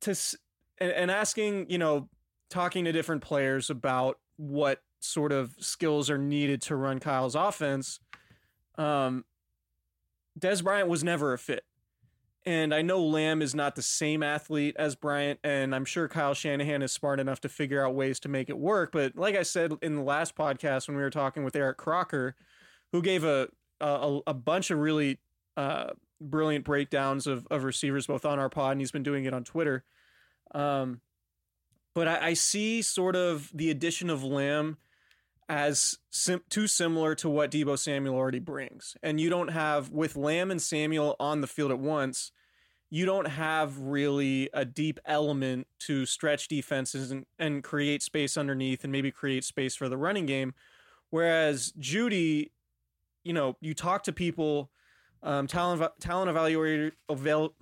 to 0.00 0.14
and, 0.78 0.90
and 0.90 1.10
asking, 1.10 1.70
you 1.70 1.78
know, 1.78 2.08
talking 2.50 2.84
to 2.84 2.92
different 2.92 3.22
players 3.22 3.70
about 3.70 4.18
what 4.36 4.82
sort 5.00 5.32
of 5.32 5.54
skills 5.60 6.10
are 6.10 6.18
needed 6.18 6.62
to 6.62 6.76
run 6.76 6.98
Kyle's 6.98 7.34
offense. 7.34 8.00
Um, 8.76 9.24
Dez 10.38 10.62
Bryant 10.62 10.88
was 10.88 11.04
never 11.04 11.32
a 11.32 11.38
fit 11.38 11.64
and 12.46 12.74
I 12.74 12.82
know 12.82 13.02
Lamb 13.02 13.40
is 13.40 13.54
not 13.54 13.74
the 13.74 13.82
same 13.82 14.22
athlete 14.22 14.76
as 14.78 14.94
Bryant, 14.94 15.40
and 15.42 15.74
I'm 15.74 15.84
sure 15.84 16.08
Kyle 16.08 16.34
Shanahan 16.34 16.82
is 16.82 16.92
smart 16.92 17.18
enough 17.18 17.40
to 17.40 17.48
figure 17.48 17.84
out 17.84 17.94
ways 17.94 18.20
to 18.20 18.28
make 18.28 18.50
it 18.50 18.58
work. 18.58 18.92
But 18.92 19.16
like 19.16 19.34
I 19.34 19.42
said 19.42 19.72
in 19.80 19.96
the 19.96 20.02
last 20.02 20.36
podcast 20.36 20.86
when 20.86 20.96
we 20.96 21.02
were 21.02 21.10
talking 21.10 21.44
with 21.44 21.56
Eric 21.56 21.78
Crocker, 21.78 22.36
who 22.92 23.00
gave 23.00 23.24
a 23.24 23.48
a, 23.80 24.20
a 24.26 24.34
bunch 24.34 24.70
of 24.70 24.78
really 24.78 25.18
uh, 25.56 25.90
brilliant 26.20 26.64
breakdowns 26.64 27.26
of, 27.26 27.46
of 27.50 27.64
receivers 27.64 28.06
both 28.06 28.24
on 28.24 28.38
our 28.38 28.48
pod 28.48 28.72
and 28.72 28.80
he's 28.80 28.92
been 28.92 29.02
doing 29.02 29.24
it 29.24 29.34
on 29.34 29.44
Twitter. 29.44 29.84
Um, 30.54 31.00
but 31.94 32.08
I, 32.08 32.28
I 32.28 32.34
see 32.34 32.82
sort 32.82 33.16
of 33.16 33.50
the 33.54 33.70
addition 33.70 34.10
of 34.10 34.24
Lamb 34.24 34.78
as 35.48 35.98
sim- 36.10 36.42
too 36.48 36.66
similar 36.66 37.14
to 37.16 37.28
what 37.28 37.50
Deebo 37.50 37.78
Samuel 37.78 38.16
already 38.16 38.38
brings. 38.38 38.96
And 39.02 39.20
you 39.20 39.30
don't 39.30 39.48
have, 39.48 39.90
with 39.90 40.16
Lamb 40.16 40.50
and 40.50 40.60
Samuel 40.60 41.16
on 41.20 41.40
the 41.40 41.46
field 41.46 41.70
at 41.70 41.78
once, 41.78 42.32
you 42.90 43.06
don't 43.06 43.26
have 43.26 43.78
really 43.78 44.48
a 44.54 44.64
deep 44.64 45.00
element 45.04 45.66
to 45.80 46.06
stretch 46.06 46.48
defenses 46.48 47.10
and, 47.10 47.26
and 47.38 47.62
create 47.64 48.02
space 48.02 48.36
underneath 48.36 48.84
and 48.84 48.92
maybe 48.92 49.10
create 49.10 49.44
space 49.44 49.74
for 49.74 49.88
the 49.88 49.96
running 49.96 50.26
game. 50.26 50.54
Whereas 51.10 51.72
Jeudy, 51.78 52.50
you 53.24 53.32
know, 53.32 53.56
you 53.60 53.74
talk 53.74 54.04
to 54.04 54.12
people, 54.12 54.70
um, 55.24 55.48
talent 55.48 55.82
talent 56.00 56.30
evaluator, 56.30 56.92
eval, 57.10 57.54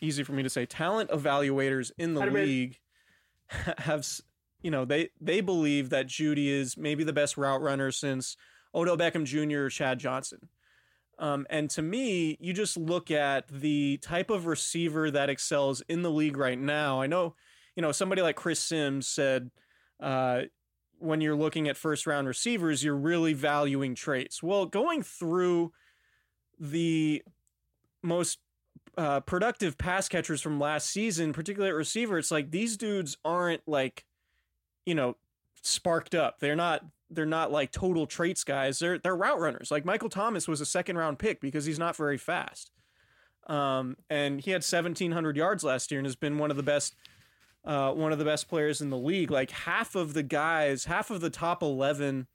easy 0.00 0.22
for 0.22 0.32
me 0.32 0.42
to 0.42 0.50
say, 0.50 0.64
talent 0.64 1.10
evaluators 1.10 1.90
in 1.98 2.14
the 2.14 2.24
league 2.24 2.78
have 3.78 4.06
you 4.62 4.70
know, 4.70 4.84
they 4.84 5.10
they 5.20 5.40
believe 5.40 5.90
that 5.90 6.06
Jeudy 6.06 6.48
is 6.48 6.76
maybe 6.76 7.04
the 7.04 7.12
best 7.12 7.36
route 7.36 7.60
runner 7.60 7.90
since 7.90 8.36
Odell 8.74 8.96
Beckham 8.96 9.24
Jr. 9.24 9.64
or 9.64 9.68
Chad 9.68 9.98
Johnson. 9.98 10.48
Um, 11.18 11.46
and 11.50 11.68
to 11.70 11.82
me, 11.82 12.36
you 12.40 12.52
just 12.52 12.76
look 12.76 13.10
at 13.10 13.46
the 13.48 13.98
type 13.98 14.30
of 14.30 14.46
receiver 14.46 15.10
that 15.10 15.28
excels 15.28 15.82
in 15.88 16.02
the 16.02 16.10
league 16.10 16.36
right 16.36 16.58
now. 16.58 17.00
I 17.00 17.06
know, 17.06 17.34
you 17.76 17.82
know, 17.82 17.92
somebody 17.92 18.22
like 18.22 18.34
Chris 18.34 18.60
Sims 18.60 19.06
said, 19.06 19.50
uh, 20.00 20.42
when 20.98 21.20
you're 21.20 21.36
looking 21.36 21.68
at 21.68 21.76
first 21.76 22.06
round 22.06 22.26
receivers, 22.26 22.82
you're 22.82 22.96
really 22.96 23.34
valuing 23.34 23.94
traits. 23.94 24.42
Well, 24.42 24.66
going 24.66 25.02
through 25.02 25.72
the 26.62 27.22
most 28.02 28.38
uh, 28.96 29.20
productive 29.20 29.76
pass 29.76 30.08
catchers 30.08 30.40
from 30.40 30.58
last 30.58 30.88
season, 30.88 31.32
particularly 31.32 31.70
at 31.70 31.76
receiver, 31.76 32.16
it's 32.18 32.30
like 32.30 32.50
these 32.50 32.76
dudes 32.76 33.18
aren't 33.24 33.66
like 33.66 34.06
you 34.86 34.94
know, 34.94 35.16
sparked 35.62 36.14
up. 36.14 36.40
They're 36.40 36.56
not 36.56 36.84
they're 37.10 37.26
not 37.26 37.52
like 37.52 37.72
total 37.72 38.06
traits 38.06 38.44
guys. 38.44 38.78
They're 38.78 38.98
they're 38.98 39.16
route 39.16 39.40
runners. 39.40 39.70
Like 39.70 39.84
Michael 39.84 40.08
Thomas 40.08 40.48
was 40.48 40.60
a 40.60 40.66
second 40.66 40.96
round 40.96 41.18
pick 41.18 41.40
because 41.40 41.64
he's 41.64 41.78
not 41.78 41.96
very 41.96 42.18
fast. 42.18 42.70
Um, 43.48 43.96
and 44.08 44.40
he 44.40 44.52
had 44.52 44.62
1700 44.62 45.36
yards 45.36 45.64
last 45.64 45.90
year 45.90 45.98
and 45.98 46.06
has 46.06 46.14
been 46.14 46.38
one 46.38 46.50
of 46.50 46.56
the 46.56 46.62
best 46.62 46.94
uh, 47.64 47.92
one 47.92 48.12
of 48.12 48.18
the 48.18 48.24
best 48.24 48.48
players 48.48 48.80
in 48.80 48.90
the 48.90 48.96
league. 48.96 49.30
Like 49.30 49.50
half 49.50 49.94
of 49.94 50.14
the 50.14 50.22
guys, 50.22 50.86
half 50.86 51.10
of 51.10 51.20
the 51.20 51.30
top 51.30 51.62
11 51.62 52.26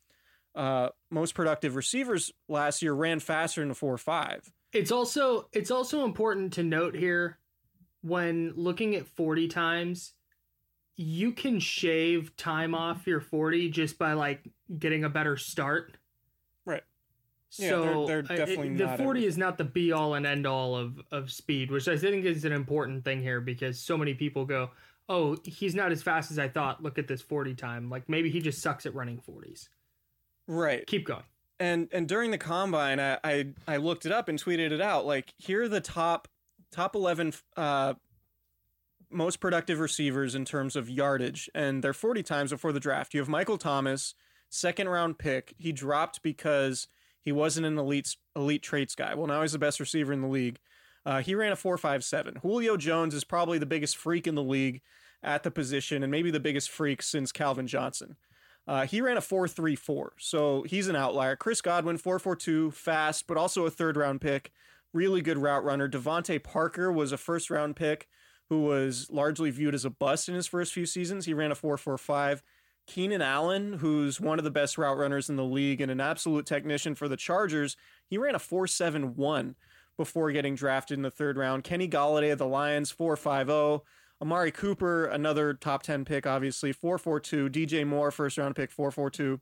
uh, 0.58 0.90
most 1.12 1.36
productive 1.36 1.76
receivers 1.76 2.32
last 2.50 2.82
year 2.82 2.94
ran 2.94 3.20
faster 3.20 3.62
than 3.62 3.72
a 3.72 3.76
4-5. 3.76 4.50
It's 4.74 4.92
also 4.92 5.48
it's 5.54 5.72
also 5.72 6.04
important 6.04 6.54
to 6.54 6.64
note 6.64 6.96
here 6.96 7.38
when 8.02 8.54
looking 8.56 8.96
at 8.96 9.08
40 9.08 9.48
times 9.48 10.14
you 10.98 11.32
can 11.32 11.60
shave 11.60 12.36
time 12.36 12.74
off 12.74 13.06
your 13.06 13.22
40 13.22 13.70
just 13.70 13.98
by 14.00 14.14
like 14.14 14.42
getting 14.78 15.04
a 15.04 15.10
better 15.10 15.38
start. 15.38 15.96
Right. 16.66 16.84
Yeah, 17.58 17.70
so 17.70 18.06
they're, 18.08 18.22
they're 18.24 18.38
definitely 18.38 18.70
it, 18.70 18.78
the 18.78 18.88
40 18.88 19.02
everything. 19.04 19.28
is 19.28 19.38
not 19.38 19.58
the 19.58 19.64
be 19.64 19.92
all 19.92 20.16
and 20.16 20.26
end 20.26 20.46
all 20.48 20.76
of, 20.76 21.00
of 21.12 21.32
speed, 21.32 21.72
which 21.72 21.88
I 21.88 21.98
think 21.98 22.26
is 22.26 22.44
an 22.44 22.52
important 22.52 23.06
thing 23.06 23.22
here 23.22 23.40
because 23.40 23.80
so 23.80 23.96
many 23.96 24.16
people 24.16 24.44
go, 24.44 24.72
oh, 25.08 25.38
he's 25.46 25.76
not 25.76 25.92
as 25.92 26.04
fast 26.04 26.32
as 26.32 26.40
I 26.40 26.50
thought. 26.50 26.84
Look 26.84 26.98
at 26.98 27.08
this 27.08 27.22
40 27.22 27.54
time. 27.54 27.90
Like 27.90 28.10
maybe 28.10 28.30
he 28.30 28.42
just 28.42 28.62
sucks 28.62 28.86
at 28.86 28.96
running 28.96 29.22
40s. 29.22 29.70
Right. 30.48 30.86
Keep 30.88 31.06
going. 31.06 31.24
and 31.60 31.90
and 31.92 32.08
during 32.08 32.32
the 32.32 32.38
combine, 32.38 33.00
I, 33.00 33.18
I 33.24 33.48
I 33.68 33.78
looked 33.78 34.06
it 34.06 34.12
up 34.12 34.30
and 34.30 34.42
tweeted 34.42 34.72
it 34.72 34.82
out. 34.82 35.06
Like 35.06 35.34
here 35.38 35.64
are 35.64 35.68
the 35.70 35.82
top 35.82 36.28
top 36.72 36.96
eleven 36.96 37.34
uh, 37.56 37.96
most 39.10 39.40
productive 39.40 39.80
receivers 39.80 40.36
in 40.36 40.46
terms 40.46 40.76
of 40.76 40.90
yardage, 40.90 41.50
and 41.56 41.84
they're 41.84 41.94
forty 41.94 42.24
times 42.24 42.52
before 42.52 42.72
the 42.72 42.80
draft. 42.80 43.14
You 43.14 43.20
have 43.20 43.30
Michael 43.30 43.58
Thomas, 43.58 44.14
second 44.50 44.90
round 44.90 45.18
pick. 45.18 45.54
He 45.58 45.72
dropped 45.72 46.22
because 46.24 46.88
he 47.22 47.32
wasn't 47.32 47.66
an 47.66 47.78
elite 47.78 48.16
elite 48.36 48.62
traits 48.64 48.96
guy. 48.96 49.16
Well, 49.16 49.28
now 49.28 49.42
he's 49.42 49.52
the 49.54 49.60
best 49.60 49.80
receiver 49.80 50.14
in 50.14 50.22
the 50.22 50.28
league. 50.28 50.60
Uh, 51.06 51.22
he 51.22 51.36
ran 51.36 51.52
a 51.54 51.56
four 51.56 51.78
five 51.78 52.04
seven. 52.04 52.36
Julio 52.42 52.78
Jones 52.78 53.14
is 53.14 53.24
probably 53.24 53.58
the 53.58 53.66
biggest 53.66 53.96
freak 53.98 54.28
in 54.28 54.36
the 54.36 54.44
league 54.44 54.82
at 55.24 55.44
the 55.44 55.52
position, 55.52 56.04
and 56.04 56.12
maybe 56.12 56.32
the 56.32 56.40
biggest 56.40 56.70
freak 56.70 57.02
since 57.02 57.32
Calvin 57.32 57.68
Johnson. 57.68 58.18
Uh, 58.68 58.86
he 58.86 59.00
ran 59.00 59.16
a 59.18 59.22
4.34, 59.22 60.10
so 60.18 60.64
he's 60.64 60.90
an 60.90 60.96
outlier. 60.96 61.38
Chris 61.38 61.62
Godwin, 61.62 61.98
4.42, 61.98 62.74
fast, 62.74 63.26
but 63.26 63.38
also 63.38 63.66
a 63.66 63.72
third 63.72 63.96
round 63.96 64.20
pick. 64.20 64.52
Really 64.94 65.22
good 65.22 65.38
route 65.38 65.64
runner. 65.64 65.88
DeVante 65.88 66.44
Parker 66.44 66.92
was 66.92 67.12
a 67.12 67.18
first 67.18 67.50
round 67.50 67.76
pick 67.76 68.08
who 68.50 68.64
was 68.64 69.10
largely 69.10 69.52
viewed 69.52 69.76
as 69.76 69.86
a 69.86 69.90
bust 69.90 70.28
in 70.28 70.36
his 70.36 70.48
first 70.48 70.74
few 70.74 70.86
seasons. 70.86 71.26
He 71.26 71.34
ran 71.34 71.52
a 71.52 71.56
4.45. 71.56 72.42
Keenan 72.88 73.22
Allen, 73.22 73.74
who's 73.74 74.20
one 74.22 74.40
of 74.40 74.46
the 74.46 74.52
best 74.52 74.78
route 74.78 74.98
runners 74.98 75.30
in 75.30 75.36
the 75.36 75.44
league 75.44 75.82
and 75.82 75.92
an 75.92 76.00
absolute 76.00 76.46
technician 76.46 76.96
for 76.96 77.10
the 77.10 77.18
Chargers, 77.18 77.76
he 78.10 78.18
ran 78.18 78.36
a 78.36 78.40
4.71 78.40 79.56
before 79.98 80.32
getting 80.32 80.56
drafted 80.56 80.98
in 80.98 81.02
the 81.02 81.12
third 81.12 81.38
round. 81.38 81.66
Kenny 81.66 81.88
Golladay 81.88 82.32
of 82.32 82.38
the 82.38 82.46
Lions, 82.46 82.94
4.50. 82.94 83.82
Amari 84.22 84.52
Cooper, 84.52 85.06
another 85.06 85.54
top 85.54 85.84
10 85.84 86.06
pick, 86.06 86.26
obviously, 86.26 86.72
442. 86.72 87.50
DJ 87.50 87.86
Moore, 87.86 88.12
first 88.12 88.38
round 88.38 88.56
pick, 88.56 88.72
442. 88.72 89.40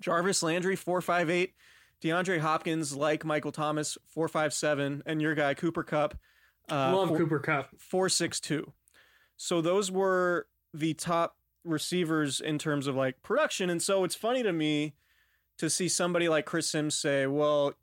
Jarvis 0.00 0.42
Landry, 0.42 0.76
458. 0.76 1.54
DeAndre 2.02 2.40
Hopkins, 2.40 2.96
like 2.96 3.24
Michael 3.24 3.52
Thomas, 3.52 3.98
457. 4.08 5.02
And 5.06 5.20
your 5.20 5.34
guy, 5.34 5.54
Cooper 5.54 5.84
Kupp. 5.84 6.16
Uh, 6.70 6.94
Love 6.94 7.08
four, 7.08 7.18
Cooper 7.18 7.38
Kupp. 7.38 7.68
462. 7.78 8.72
So 9.36 9.60
those 9.60 9.90
were 9.90 10.46
the 10.72 10.94
top 10.94 11.36
receivers 11.64 12.40
in 12.40 12.58
terms 12.58 12.86
of 12.86 12.96
like 12.96 13.22
production. 13.22 13.70
And 13.70 13.82
so 13.82 14.04
it's 14.04 14.14
funny 14.14 14.42
to 14.42 14.52
me 14.52 14.94
to 15.58 15.68
see 15.68 15.88
somebody 15.88 16.28
like 16.28 16.46
Chris 16.46 16.70
Sims 16.70 16.96
say, 16.96 17.26
well, 17.26 17.74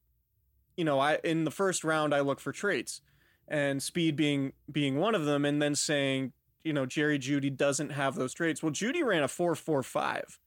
you 0.75 0.83
know, 0.83 0.99
I 0.99 1.19
in 1.23 1.43
the 1.43 1.51
first 1.51 1.83
round 1.83 2.13
I 2.13 2.21
look 2.21 2.39
for 2.39 2.51
traits 2.51 3.01
and 3.49 3.83
speed 3.83 4.15
being 4.15 4.53
being 4.71 4.97
one 4.97 5.15
of 5.15 5.25
them, 5.25 5.43
and 5.43 5.61
then 5.61 5.75
saying, 5.75 6.31
you 6.63 6.71
know, 6.71 6.85
Jerry 6.85 7.19
Jeudy 7.19 7.49
doesn't 7.49 7.89
have 7.89 8.15
those 8.15 8.33
traits. 8.33 8.63
Well, 8.63 8.71
Jeudy 8.71 9.03
ran 9.03 9.23
a 9.23 9.27
four 9.27 9.55
four 9.55 9.83
five, 9.83 10.39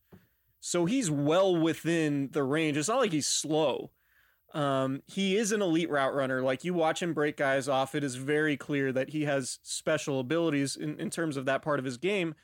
so 0.61 0.87
he's 0.87 1.11
well 1.11 1.55
within 1.55 2.31
the 2.33 2.45
range. 2.45 2.77
It's 2.77 2.89
not 2.89 3.01
like 3.01 3.13
he's 3.13 3.27
slow. 3.27 3.91
Um, 4.55 5.03
he 5.07 5.37
is 5.37 5.51
an 5.51 5.63
elite 5.63 5.89
route 5.89 6.15
runner. 6.15 6.43
Like 6.43 6.63
you 6.63 6.75
watch 6.75 7.03
him 7.03 7.15
break 7.15 7.39
guys 7.39 7.69
off, 7.69 7.95
it 7.95 8.05
is 8.05 8.17
very 8.17 8.57
clear 8.57 8.93
that 8.93 9.11
he 9.11 9.25
has 9.25 9.59
special 9.63 10.21
abilities 10.21 10.77
in, 10.77 11.01
in 11.01 11.09
terms 11.09 11.39
of 11.39 11.47
that 11.47 11.63
part 11.63 11.79
of 11.79 11.87
his 11.87 11.97
game. 11.97 12.35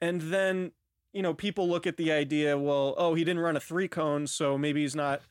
And 0.00 0.22
then, 0.22 0.72
you 1.12 1.22
know, 1.22 1.34
people 1.34 1.68
look 1.68 1.86
at 1.86 1.96
the 1.96 2.10
idea, 2.10 2.58
well, 2.58 2.94
oh, 2.98 3.14
he 3.14 3.22
didn't 3.22 3.42
run 3.42 3.56
a 3.56 3.60
three 3.60 3.86
cone, 3.86 4.26
so 4.26 4.58
maybe 4.58 4.82
he's 4.82 4.96
not 4.96 5.22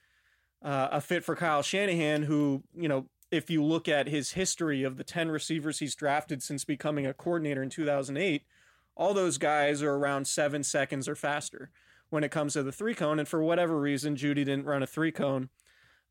uh, 0.63 0.87
a 0.93 1.01
fit 1.01 1.25
for 1.25 1.35
Kyle 1.35 1.61
Shanahan, 1.61 2.23
who, 2.23 2.63
you 2.73 2.87
know, 2.87 3.07
if 3.31 3.49
you 3.49 3.63
look 3.63 3.87
at 3.87 4.07
his 4.07 4.31
history 4.31 4.83
of 4.83 4.97
the 4.97 5.03
10 5.03 5.29
receivers 5.29 5.79
he's 5.79 5.95
drafted 5.95 6.43
since 6.43 6.63
becoming 6.63 7.05
a 7.05 7.13
coordinator 7.13 7.63
in 7.63 7.69
2008, 7.69 8.43
all 8.95 9.13
those 9.13 9.37
guys 9.37 9.83
are 9.83 9.93
around 9.93 10.27
seven 10.27 10.63
seconds 10.63 11.07
or 11.07 11.15
faster 11.15 11.69
when 12.09 12.23
it 12.23 12.31
comes 12.31 12.53
to 12.53 12.63
the 12.63 12.71
three 12.71 12.95
cone. 12.95 13.19
And 13.19 13.27
for 13.27 13.43
whatever 13.43 13.79
reason, 13.79 14.15
Jeudy 14.15 14.45
didn't 14.45 14.65
run 14.65 14.83
a 14.83 14.87
three 14.87 15.11
cone. 15.11 15.49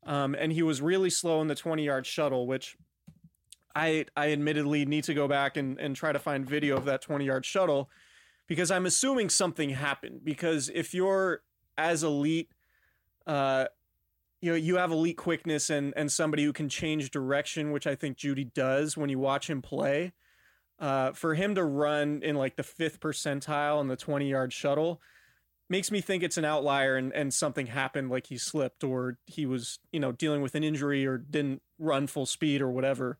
Um, 0.05 0.35
and 0.37 0.51
he 0.53 0.61
was 0.61 0.81
really 0.81 1.09
slow 1.09 1.41
in 1.41 1.47
the 1.47 1.55
20 1.55 1.83
yard 1.83 2.05
shuttle, 2.05 2.45
which 2.45 2.77
I, 3.73 4.05
I 4.15 4.31
admittedly 4.31 4.85
need 4.85 5.03
to 5.05 5.13
go 5.13 5.27
back 5.27 5.57
and, 5.57 5.79
and 5.79 5.95
try 5.95 6.11
to 6.11 6.19
find 6.19 6.47
video 6.47 6.77
of 6.77 6.85
that 6.85 7.01
20 7.01 7.25
yard 7.25 7.45
shuttle 7.45 7.89
because 8.47 8.69
I'm 8.69 8.85
assuming 8.85 9.29
something 9.29 9.71
happened. 9.71 10.21
Because 10.23 10.69
if 10.73 10.93
you're 10.93 11.41
as 11.77 12.03
elite 12.03 12.49
uh, 13.25 13.65
you 14.41 14.51
know 14.51 14.57
you 14.57 14.77
have 14.77 14.91
elite 14.91 15.17
quickness 15.17 15.69
and 15.69 15.93
and 15.95 16.11
somebody 16.11 16.43
who 16.43 16.53
can 16.53 16.69
change 16.69 17.11
direction, 17.11 17.71
which 17.71 17.87
I 17.87 17.95
think 17.95 18.17
Jeudy 18.17 18.53
does 18.53 18.97
when 18.97 19.09
you 19.09 19.19
watch 19.19 19.49
him 19.49 19.61
play. 19.61 20.13
Uh, 20.77 21.13
for 21.13 21.35
him 21.35 21.55
to 21.55 21.63
run 21.63 22.21
in 22.21 22.35
like 22.35 22.57
the 22.57 22.63
fifth 22.63 22.99
percentile 22.99 23.79
in 23.79 23.87
the 23.87 23.95
20 23.95 24.29
yard 24.29 24.51
shuttle 24.51 25.01
makes 25.69 25.91
me 25.91 26.01
think 26.01 26.23
it's 26.23 26.37
an 26.37 26.45
outlier 26.45 26.95
and, 26.95 27.13
and 27.13 27.33
something 27.33 27.67
happened 27.67 28.09
like 28.09 28.27
he 28.27 28.37
slipped 28.37 28.83
or 28.83 29.17
he 29.25 29.45
was 29.45 29.79
you 29.91 29.99
know 29.99 30.11
dealing 30.11 30.41
with 30.41 30.55
an 30.55 30.63
injury 30.63 31.05
or 31.05 31.17
didn't 31.17 31.61
run 31.79 32.07
full 32.07 32.25
speed 32.25 32.61
or 32.61 32.69
whatever 32.69 33.17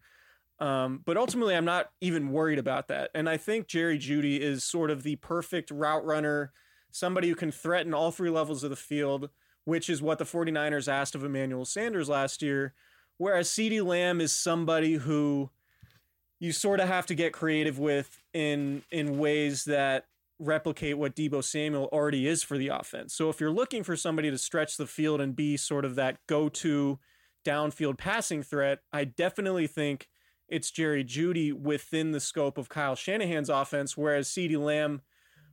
um, 0.59 1.01
but 1.05 1.17
ultimately 1.17 1.55
i'm 1.55 1.65
not 1.65 1.89
even 2.01 2.31
worried 2.31 2.59
about 2.59 2.87
that 2.87 3.09
and 3.15 3.29
i 3.29 3.37
think 3.37 3.67
jerry 3.67 3.97
jeudy 3.97 4.39
is 4.39 4.63
sort 4.63 4.91
of 4.91 5.03
the 5.03 5.15
perfect 5.17 5.71
route 5.71 6.05
runner 6.05 6.51
somebody 6.91 7.29
who 7.29 7.35
can 7.35 7.51
threaten 7.51 7.93
all 7.93 8.11
three 8.11 8.29
levels 8.29 8.63
of 8.63 8.69
the 8.69 8.75
field 8.75 9.29
which 9.65 9.89
is 9.89 10.01
what 10.01 10.17
the 10.17 10.25
49ers 10.25 10.87
asked 10.87 11.15
of 11.15 11.23
Emmanuel 11.23 11.65
Sanders 11.65 12.07
last 12.07 12.41
year. 12.41 12.73
Whereas 13.17 13.49
CeeDee 13.49 13.85
Lamb 13.85 14.21
is 14.21 14.33
somebody 14.33 14.93
who 14.93 15.49
you 16.39 16.51
sort 16.51 16.79
of 16.79 16.87
have 16.87 17.05
to 17.07 17.15
get 17.15 17.33
creative 17.33 17.79
with 17.79 18.21
in 18.33 18.83
in 18.91 19.17
ways 19.17 19.65
that 19.65 20.05
replicate 20.37 20.97
what 20.97 21.15
Deebo 21.15 21.43
Samuel 21.43 21.89
already 21.91 22.27
is 22.27 22.43
for 22.43 22.57
the 22.57 22.67
offense. 22.67 23.13
So 23.13 23.29
if 23.29 23.39
you're 23.39 23.51
looking 23.51 23.83
for 23.83 23.95
somebody 23.95 24.29
to 24.29 24.37
stretch 24.37 24.75
the 24.75 24.87
field 24.87 25.21
and 25.21 25.35
be 25.35 25.55
sort 25.55 25.85
of 25.85 25.95
that 25.95 26.17
go-to 26.27 26.99
downfield 27.45 27.97
passing 27.97 28.43
threat, 28.43 28.79
I 28.91 29.05
definitely 29.05 29.67
think 29.67 30.09
it's 30.49 30.71
Jerry 30.71 31.05
Jeudy 31.05 31.53
within 31.53 32.11
the 32.11 32.19
scope 32.19 32.57
of 32.57 32.67
Kyle 32.67 32.95
Shanahan's 32.95 33.49
offense, 33.49 33.95
whereas 33.95 34.27
CeeDee 34.27 34.61
Lamb 34.61 35.01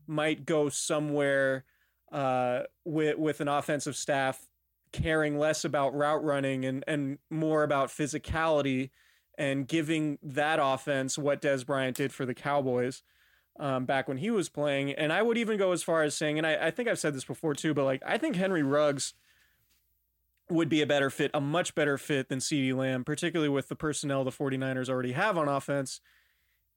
might 0.06 0.44
go 0.44 0.68
somewhere 0.68 1.64
uh, 2.12 2.60
with 2.84 3.18
with 3.18 3.40
an 3.40 3.48
offensive 3.48 3.96
staff 3.96 4.46
caring 4.92 5.38
less 5.38 5.64
about 5.64 5.94
route 5.94 6.22
running 6.22 6.64
and 6.64 6.84
and 6.86 7.18
more 7.30 7.62
about 7.64 7.88
physicality 7.88 8.90
and 9.38 9.66
giving 9.66 10.18
that 10.22 10.58
offense 10.62 11.16
what 11.16 11.40
Dez 11.40 11.64
Bryant 11.64 11.96
did 11.96 12.12
for 12.12 12.26
the 12.26 12.34
Cowboys 12.34 13.02
um, 13.58 13.86
back 13.86 14.06
when 14.06 14.18
he 14.18 14.30
was 14.30 14.50
playing. 14.50 14.92
And 14.92 15.12
I 15.12 15.22
would 15.22 15.38
even 15.38 15.56
go 15.56 15.72
as 15.72 15.82
far 15.82 16.02
as 16.02 16.14
saying, 16.14 16.36
and 16.36 16.46
I, 16.46 16.66
I 16.66 16.70
think 16.70 16.88
I've 16.88 16.98
said 16.98 17.14
this 17.14 17.24
before 17.24 17.54
too, 17.54 17.72
but 17.72 17.84
like 17.84 18.02
I 18.06 18.18
think 18.18 18.36
Henry 18.36 18.62
Ruggs 18.62 19.14
would 20.50 20.68
be 20.68 20.82
a 20.82 20.86
better 20.86 21.08
fit, 21.08 21.30
a 21.32 21.40
much 21.40 21.74
better 21.74 21.96
fit 21.96 22.28
than 22.28 22.40
CeeDee 22.40 22.76
Lamb, 22.76 23.04
particularly 23.04 23.48
with 23.48 23.68
the 23.68 23.76
personnel 23.76 24.22
the 24.22 24.30
49ers 24.30 24.90
already 24.90 25.12
have 25.12 25.38
on 25.38 25.48
offense. 25.48 26.00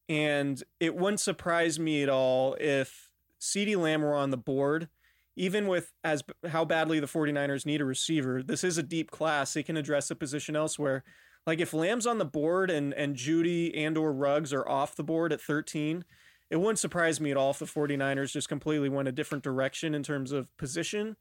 And 0.07 0.63
it 0.79 0.95
wouldn't 0.95 1.19
surprise 1.19 1.77
me 1.77 2.03
at 2.03 2.09
all 2.09 2.55
if 2.59 3.09
CeeDee 3.41 3.75
Lamb 3.75 4.01
were 4.01 4.15
on 4.15 4.29
the 4.29 4.37
board 4.37 4.87
even 5.35 5.67
with 5.67 5.91
as 6.03 6.23
how 6.49 6.65
badly 6.65 6.99
the 6.99 7.07
49ers 7.07 7.65
need 7.65 7.81
a 7.81 7.85
receiver, 7.85 8.41
this 8.41 8.63
is 8.63 8.77
a 8.77 8.83
deep 8.83 9.11
class. 9.11 9.53
They 9.53 9.63
can 9.63 9.77
address 9.77 10.09
a 10.09 10.15
position 10.15 10.55
elsewhere. 10.55 11.03
Like 11.45 11.59
if 11.59 11.73
Lamb's 11.73 12.07
on 12.07 12.17
the 12.17 12.25
board 12.25 12.69
and 12.69 12.93
and 12.93 13.15
Jeudy 13.15 13.75
and 13.75 13.97
or 13.97 14.11
Ruggs 14.13 14.53
are 14.53 14.67
off 14.67 14.95
the 14.95 15.03
board 15.03 15.31
at 15.33 15.41
13, 15.41 16.05
it 16.49 16.57
wouldn't 16.57 16.79
surprise 16.79 17.19
me 17.19 17.31
at 17.31 17.37
all 17.37 17.51
if 17.51 17.59
the 17.59 17.65
49ers 17.65 18.31
just 18.31 18.49
completely 18.49 18.89
went 18.89 19.07
a 19.07 19.11
different 19.11 19.43
direction 19.43 19.93
in 19.93 20.03
terms 20.03 20.31
of 20.31 20.55
position, 20.57 21.15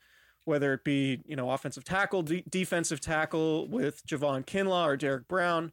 whether 0.44 0.72
it 0.74 0.84
be, 0.84 1.22
you 1.26 1.36
know, 1.36 1.50
offensive 1.50 1.84
tackle, 1.84 2.22
de- 2.22 2.44
defensive 2.48 3.00
tackle 3.00 3.68
with 3.68 4.06
Javon 4.06 4.46
Kinlaw 4.46 4.86
or 4.86 4.96
Derek 4.96 5.28
Brown. 5.28 5.72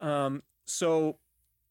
Um, 0.00 0.42
so 0.66 1.18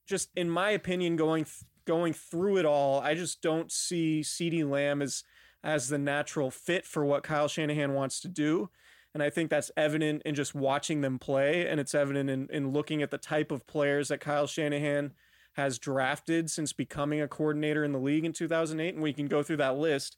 just 0.08 0.30
in 0.36 0.50
my 0.50 0.72
opinion 0.72 1.16
going 1.16 1.46
th- 1.46 1.66
going 1.86 2.14
through 2.14 2.58
it 2.58 2.66
all, 2.66 3.00
I 3.00 3.14
just 3.14 3.42
don't 3.42 3.72
see 3.72 4.22
CeeDee 4.24 4.68
Lamb 4.68 5.02
as 5.02 5.24
as 5.64 5.88
the 5.88 5.98
natural 5.98 6.52
fit 6.52 6.86
for 6.86 7.06
what 7.06 7.24
Kyle 7.24 7.48
Shanahan 7.48 7.94
wants 7.94 8.20
to 8.22 8.28
do. 8.28 8.70
And 9.14 9.22
I 9.22 9.30
think 9.30 9.50
that's 9.50 9.72
evident 9.78 10.24
in 10.26 10.36
just 10.36 10.56
watching 10.56 11.02
them 11.02 11.20
play. 11.20 11.68
And 11.68 11.80
it's 11.80 11.94
evident 11.94 12.30
in, 12.30 12.50
in 12.52 12.74
looking 12.74 13.02
at 13.02 13.12
the 13.12 13.18
type 13.18 13.52
of 13.52 13.68
players 13.68 14.08
that 14.08 14.20
Kyle 14.20 14.48
Shanahan 14.48 15.14
has 15.54 15.78
drafted 15.78 16.50
since 16.50 16.74
becoming 16.74 17.22
a 17.22 17.28
coordinator 17.28 17.84
in 17.84 17.92
the 17.92 18.00
league 18.00 18.26
in 18.26 18.34
2008. 18.34 18.96
And 18.96 19.04
we 19.04 19.14
can 19.14 19.28
go 19.28 19.44
through 19.44 19.58
that 19.58 19.78
list. 19.78 20.18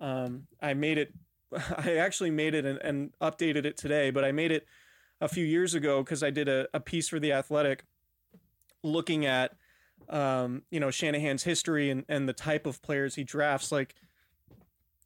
Um, 0.00 0.46
I 0.60 0.74
made 0.74 0.98
it, 0.98 1.14
I 1.52 1.96
actually 1.96 2.30
made 2.30 2.54
it 2.54 2.66
and, 2.66 2.78
and, 2.80 3.12
updated 3.22 3.64
it 3.64 3.78
today, 3.78 4.10
but 4.10 4.24
I 4.24 4.32
made 4.32 4.52
it 4.52 4.66
a 5.22 5.28
few 5.28 5.44
years 5.44 5.74
ago 5.74 6.02
because 6.02 6.22
I 6.22 6.28
did 6.28 6.48
a, 6.48 6.68
a, 6.74 6.80
piece 6.80 7.08
for 7.08 7.18
The 7.18 7.32
Athletic 7.32 7.84
looking 8.82 9.24
at, 9.24 9.56
um, 10.10 10.64
you 10.70 10.78
know, 10.78 10.90
Shanahan's 10.90 11.44
history 11.44 11.88
and, 11.88 12.04
and 12.10 12.28
the 12.28 12.34
type 12.34 12.66
of 12.66 12.82
players 12.82 13.14
he 13.14 13.24
drafts. 13.24 13.72
Like, 13.72 13.94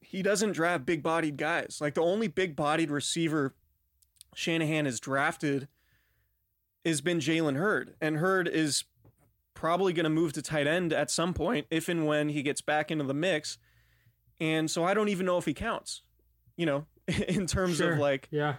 he 0.01 0.23
doesn't 0.23 0.53
draft 0.53 0.85
big 0.87 1.03
bodied 1.03 1.37
guys. 1.37 1.79
Like 1.81 1.95
the 1.95 2.03
only 2.03 2.29
big 2.29 2.57
bodied 2.57 2.91
receiver 2.91 3.55
Shanahan 4.35 4.85
has 4.87 5.01
drafted 5.01 5.69
has 6.85 7.01
been 7.01 7.19
Jalen 7.19 7.57
Hurd. 7.57 7.95
And 8.01 8.17
Hurd 8.17 8.49
is 8.49 8.85
probably 9.55 9.93
going 9.93 10.05
to 10.05 10.11
move 10.11 10.33
to 10.33 10.43
tight 10.43 10.67
end 10.67 10.93
at 10.93 11.11
some 11.11 11.35
point 11.35 11.67
if 11.71 11.89
and 11.89 12.07
when 12.07 12.31
he 12.31 12.43
gets 12.43 12.61
back 12.61 12.91
into 12.91 13.05
the 13.05 13.15
mix. 13.15 13.59
And 14.41 14.71
so 14.71 14.85
I 14.85 14.95
don't 14.95 15.09
even 15.09 15.27
know 15.27 15.37
if 15.39 15.45
he 15.45 15.53
counts. 15.55 16.03
You 16.57 16.67
know, 16.67 16.87
in 17.29 17.47
terms 17.47 17.77
Sure. 17.77 17.93
of 17.93 17.99
like 17.99 18.29
Yeah. 18.31 18.55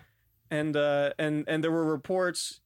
and 0.50 0.76
uh 0.76 1.12
and 1.20 1.46
and 1.48 1.64
there 1.64 1.72
were 1.72 1.86
reports 1.86 2.60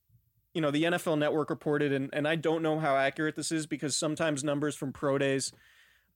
you 0.53 0.61
know 0.61 0.71
the 0.71 0.83
NFL 0.83 1.17
network 1.19 1.49
reported 1.49 1.91
and 1.91 2.09
and 2.13 2.27
I 2.27 2.35
don't 2.35 2.61
know 2.61 2.79
how 2.79 2.95
accurate 2.95 3.35
this 3.35 3.51
is 3.51 3.67
because 3.67 3.95
sometimes 3.95 4.43
numbers 4.43 4.75
from 4.75 4.91
pro 4.93 5.17
days 5.17 5.51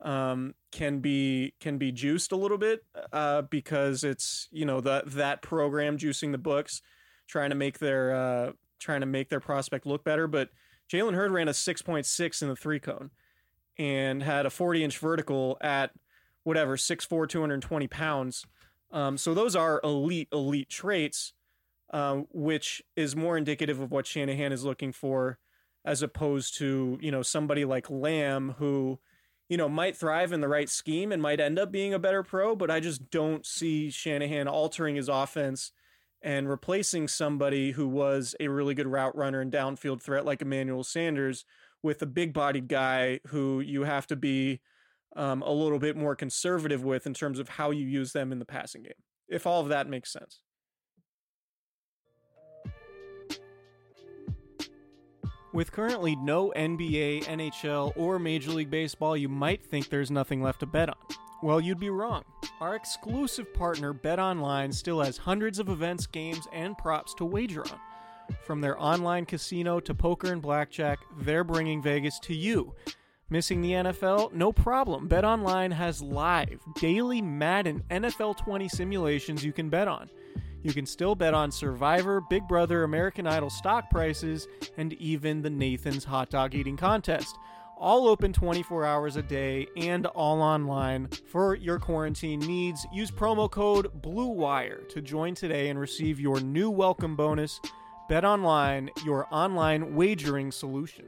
um 0.02 0.54
can 0.72 1.00
be 1.00 1.54
can 1.60 1.78
be 1.78 1.92
juiced 1.92 2.32
a 2.32 2.36
little 2.36 2.58
bit 2.58 2.86
uh 3.12 3.42
because 3.42 4.06
it's 4.06 4.48
you 4.50 4.66
know 4.66 4.80
that 4.80 5.12
that 5.12 5.42
program 5.42 5.98
juicing 5.98 6.32
the 6.32 6.38
books 6.38 6.82
trying 7.28 7.50
to 7.50 7.56
make 7.56 7.80
their 7.80 8.16
uh 8.16 8.52
trying 8.80 9.02
to 9.02 9.06
make 9.06 9.28
their 9.30 9.42
prospect 9.42 9.86
look 9.86 10.04
better. 10.06 10.26
But 10.26 10.50
Jalen 10.90 11.16
Hurd 11.16 11.32
ran 11.32 11.50
a 11.50 11.52
6.6 11.52 12.42
in 12.42 12.48
the 12.48 12.56
three 12.56 12.80
cone 12.80 13.12
and 13.78 14.24
had 14.24 14.46
a 14.46 14.50
40 14.50 14.84
inch 14.84 14.98
vertical 14.98 15.58
at 15.62 15.92
whatever 16.44 16.78
6'4 16.78 17.28
220 17.28 17.88
pounds. 17.88 18.46
Um, 18.92 19.18
so 19.18 19.34
those 19.34 19.56
are 19.56 19.82
elite 19.84 20.30
elite 20.32 20.70
traits 20.70 21.34
um, 21.92 22.28
which 22.32 22.82
is 22.96 23.16
more 23.16 23.38
indicative 23.38 23.80
of 23.80 23.92
what 23.92 24.06
Shanahan 24.06 24.52
is 24.52 24.64
looking 24.64 24.92
for, 24.92 25.40
as 25.86 26.02
opposed 26.02 26.58
to 26.58 26.98
you 27.02 27.12
know 27.12 27.22
somebody 27.22 27.66
like 27.66 27.90
Lamb 27.90 28.56
who, 28.58 29.00
you 29.50 29.58
know, 29.58 29.68
might 29.68 29.98
thrive 29.98 30.32
in 30.32 30.42
the 30.42 30.48
right 30.48 30.70
scheme 30.70 31.12
and 31.12 31.22
might 31.22 31.40
end 31.40 31.60
up 31.60 31.72
being 31.72 31.94
a 31.94 32.00
better 32.00 32.24
pro. 32.24 32.56
But 32.56 32.72
I 32.72 32.80
just 32.80 33.10
don't 33.10 33.46
see 33.46 33.90
Shanahan 33.90 34.48
altering 34.48 34.96
his 34.96 35.10
offense 35.10 35.72
and 36.22 36.48
replacing 36.48 37.08
somebody 37.08 37.72
who 37.72 37.88
was 37.88 38.36
a 38.40 38.48
really 38.48 38.76
good 38.76 38.88
route 38.88 39.16
runner 39.16 39.42
and 39.42 39.52
downfield 39.52 40.02
threat 40.02 40.26
like 40.26 40.42
Emmanuel 40.42 40.84
Sanders 40.84 41.46
with 41.82 42.02
a 42.02 42.06
big-bodied 42.06 42.68
guy 42.68 43.20
who 43.28 43.62
you 43.62 43.84
have 43.84 44.06
to 44.08 44.16
be 44.16 44.60
um, 45.16 45.42
a 45.42 45.52
little 45.52 45.80
bit 45.80 45.96
more 45.96 46.16
conservative 46.16 46.84
with 46.84 47.08
in 47.08 47.14
terms 47.14 47.40
of 47.40 47.50
how 47.50 47.72
you 47.72 47.86
use 47.88 48.12
them 48.12 48.32
in 48.32 48.40
the 48.40 48.46
passing 48.46 48.84
game. 48.84 48.92
If 49.28 49.48
all 49.48 49.62
of 49.62 49.70
that 49.70 49.88
makes 49.88 50.12
sense. 50.12 50.42
With 55.52 55.72
currently 55.72 56.16
no 56.16 56.54
NBA, 56.56 57.24
NHL, 57.24 57.94
or 57.96 58.20
Major 58.20 58.52
League 58.52 58.70
Baseball, 58.70 59.18
you 59.18 59.28
might 59.28 59.66
think 59.66 59.90
there's 59.90 60.12
nothing 60.12 60.44
left 60.44 60.60
to 60.60 60.68
bet 60.68 60.90
on. 60.90 60.96
Well, 61.42 61.60
you'd 61.60 61.80
be 61.80 61.90
wrong. 61.90 62.24
Our 62.62 62.76
exclusive 62.76 63.52
partner, 63.54 63.94
BetOnline, 63.94 64.72
still 64.72 65.02
has 65.02 65.18
hundreds 65.18 65.58
of 65.58 65.70
events, 65.70 66.06
games, 66.06 66.48
and 66.54 66.78
props 66.78 67.16
to 67.16 67.26
wager 67.26 67.64
on. 67.64 67.80
From 68.44 68.62
their 68.62 68.80
online 68.80 69.26
casino 69.26 69.80
to 69.80 69.96
poker 69.96 70.32
and 70.32 70.42
blackjack, 70.42 71.00
they're 71.22 71.44
bringing 71.44 71.82
Vegas 71.82 72.20
to 72.20 72.36
you. 72.36 72.76
Missing 73.32 73.62
the 73.62 73.72
NFL? 73.72 74.34
No 74.34 74.52
problem. 74.52 75.10
BetOnline 75.10 75.72
has 75.72 76.02
live, 76.02 76.60
daily 76.80 77.22
Madden 77.22 77.84
NFL 77.90 78.38
20 78.38 78.68
simulations 78.70 79.44
you 79.44 79.54
can 79.54 79.70
bet 79.70 79.88
on. 79.88 80.10
You 80.62 80.74
can 80.74 80.86
still 80.86 81.16
bet 81.16 81.34
on 81.34 81.52
Survivor, 81.52 82.20
Big 82.20 82.46
Brother, 82.46 82.84
American 82.84 83.26
Idol 83.26 83.50
stock 83.50 83.90
prices, 83.90 84.46
and 84.76 84.92
even 84.94 85.42
the 85.42 85.50
Nathan's 85.50 86.04
hot 86.04 86.30
dog 86.30 86.54
eating 86.54 86.76
contest. 86.76 87.38
All 87.78 88.10
open 88.10 88.34
24 88.34 88.86
hours 88.86 89.16
a 89.16 89.22
day 89.22 89.68
and 89.78 90.06
all 90.08 90.42
online. 90.42 91.08
For 91.28 91.56
your 91.56 91.80
quarantine 91.80 92.42
needs, 92.42 92.86
use 92.92 93.10
promo 93.10 93.50
code 93.50 94.02
BLUEWIRE 94.02 94.90
to 94.90 95.02
join 95.02 95.34
today 95.34 95.70
and 95.70 95.80
receive 95.80 96.20
your 96.20 96.42
new 96.42 96.70
welcome 96.70 97.16
bonus. 97.16 97.62
Bet 98.10 98.26
online, 98.26 98.90
your 99.06 99.28
online 99.32 99.96
wagering 99.96 100.52
solution. 100.52 101.06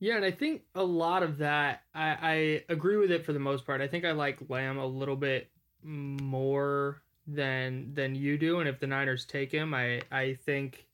Yeah, 0.00 0.16
and 0.16 0.24
I 0.24 0.30
think 0.30 0.62
a 0.74 0.82
lot 0.82 1.22
of 1.22 1.38
that, 1.38 1.82
I, 1.94 2.16
I 2.22 2.64
agree 2.68 2.96
with 2.96 3.10
it 3.10 3.24
for 3.24 3.32
the 3.32 3.40
most 3.40 3.66
part. 3.66 3.80
I 3.80 3.88
think 3.88 4.04
I 4.04 4.12
like 4.12 4.48
Lamb 4.48 4.78
a 4.78 4.86
little 4.86 5.16
bit 5.16 5.50
more 5.82 7.02
than 7.26 7.92
than 7.94 8.14
you 8.14 8.38
do, 8.38 8.60
and 8.60 8.68
if 8.68 8.78
the 8.78 8.86
Niners 8.86 9.24
take 9.24 9.52
him, 9.52 9.74
I 9.74 10.02
I 10.10 10.34
think 10.34 10.86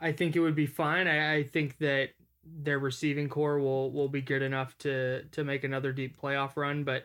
I 0.00 0.12
think 0.12 0.36
it 0.36 0.40
would 0.40 0.54
be 0.54 0.66
fine. 0.66 1.06
I, 1.06 1.36
I 1.36 1.42
think 1.44 1.78
that 1.78 2.10
their 2.44 2.78
receiving 2.78 3.28
corps 3.28 3.58
will 3.58 3.92
will 3.92 4.08
be 4.08 4.22
good 4.22 4.42
enough 4.42 4.76
to 4.78 5.24
to 5.24 5.44
make 5.44 5.64
another 5.64 5.92
deep 5.92 6.20
playoff 6.20 6.56
run, 6.56 6.84
but 6.84 7.04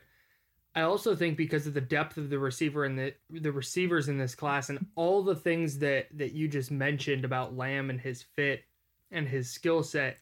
I 0.76 0.82
also 0.82 1.16
think 1.16 1.38
because 1.38 1.68
of 1.68 1.74
the 1.74 1.82
depth 1.82 2.18
of 2.18 2.30
the 2.30 2.40
receiver 2.40 2.86
and 2.86 2.98
the 2.98 3.14
the 3.30 3.52
receivers 3.52 4.10
in 4.10 4.18
this 4.18 4.36
class 4.36 4.70
and 4.70 4.86
all 4.96 5.22
the 5.22 5.36
things 5.36 5.80
that 5.80 6.08
that 6.18 6.32
you 6.34 6.48
just 6.48 6.72
mentioned 6.72 7.26
about 7.26 7.56
Lamb 7.56 7.90
and 7.90 8.00
his 8.00 8.22
fit 8.22 8.64
and 9.12 9.28
his 9.28 9.50
skill 9.52 9.84
set, 9.84 10.18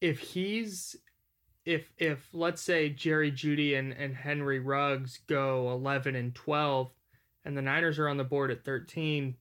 if 0.00 0.18
he's 0.18 0.96
if 1.64 1.92
if 1.98 2.28
let's 2.32 2.62
say 2.62 2.88
Jerry 2.88 3.30
Jeudy 3.30 3.78
and, 3.78 3.92
and 3.92 4.14
Henry 4.14 4.60
Ruggs 4.60 5.20
go 5.26 5.70
eleven 5.70 6.16
and 6.16 6.34
twelve 6.34 6.92
and 7.44 7.56
the 7.56 7.62
Niners 7.62 7.98
are 7.98 8.08
on 8.08 8.16
the 8.16 8.24
board 8.24 8.50
at 8.50 8.64
thirteen, 8.64 9.36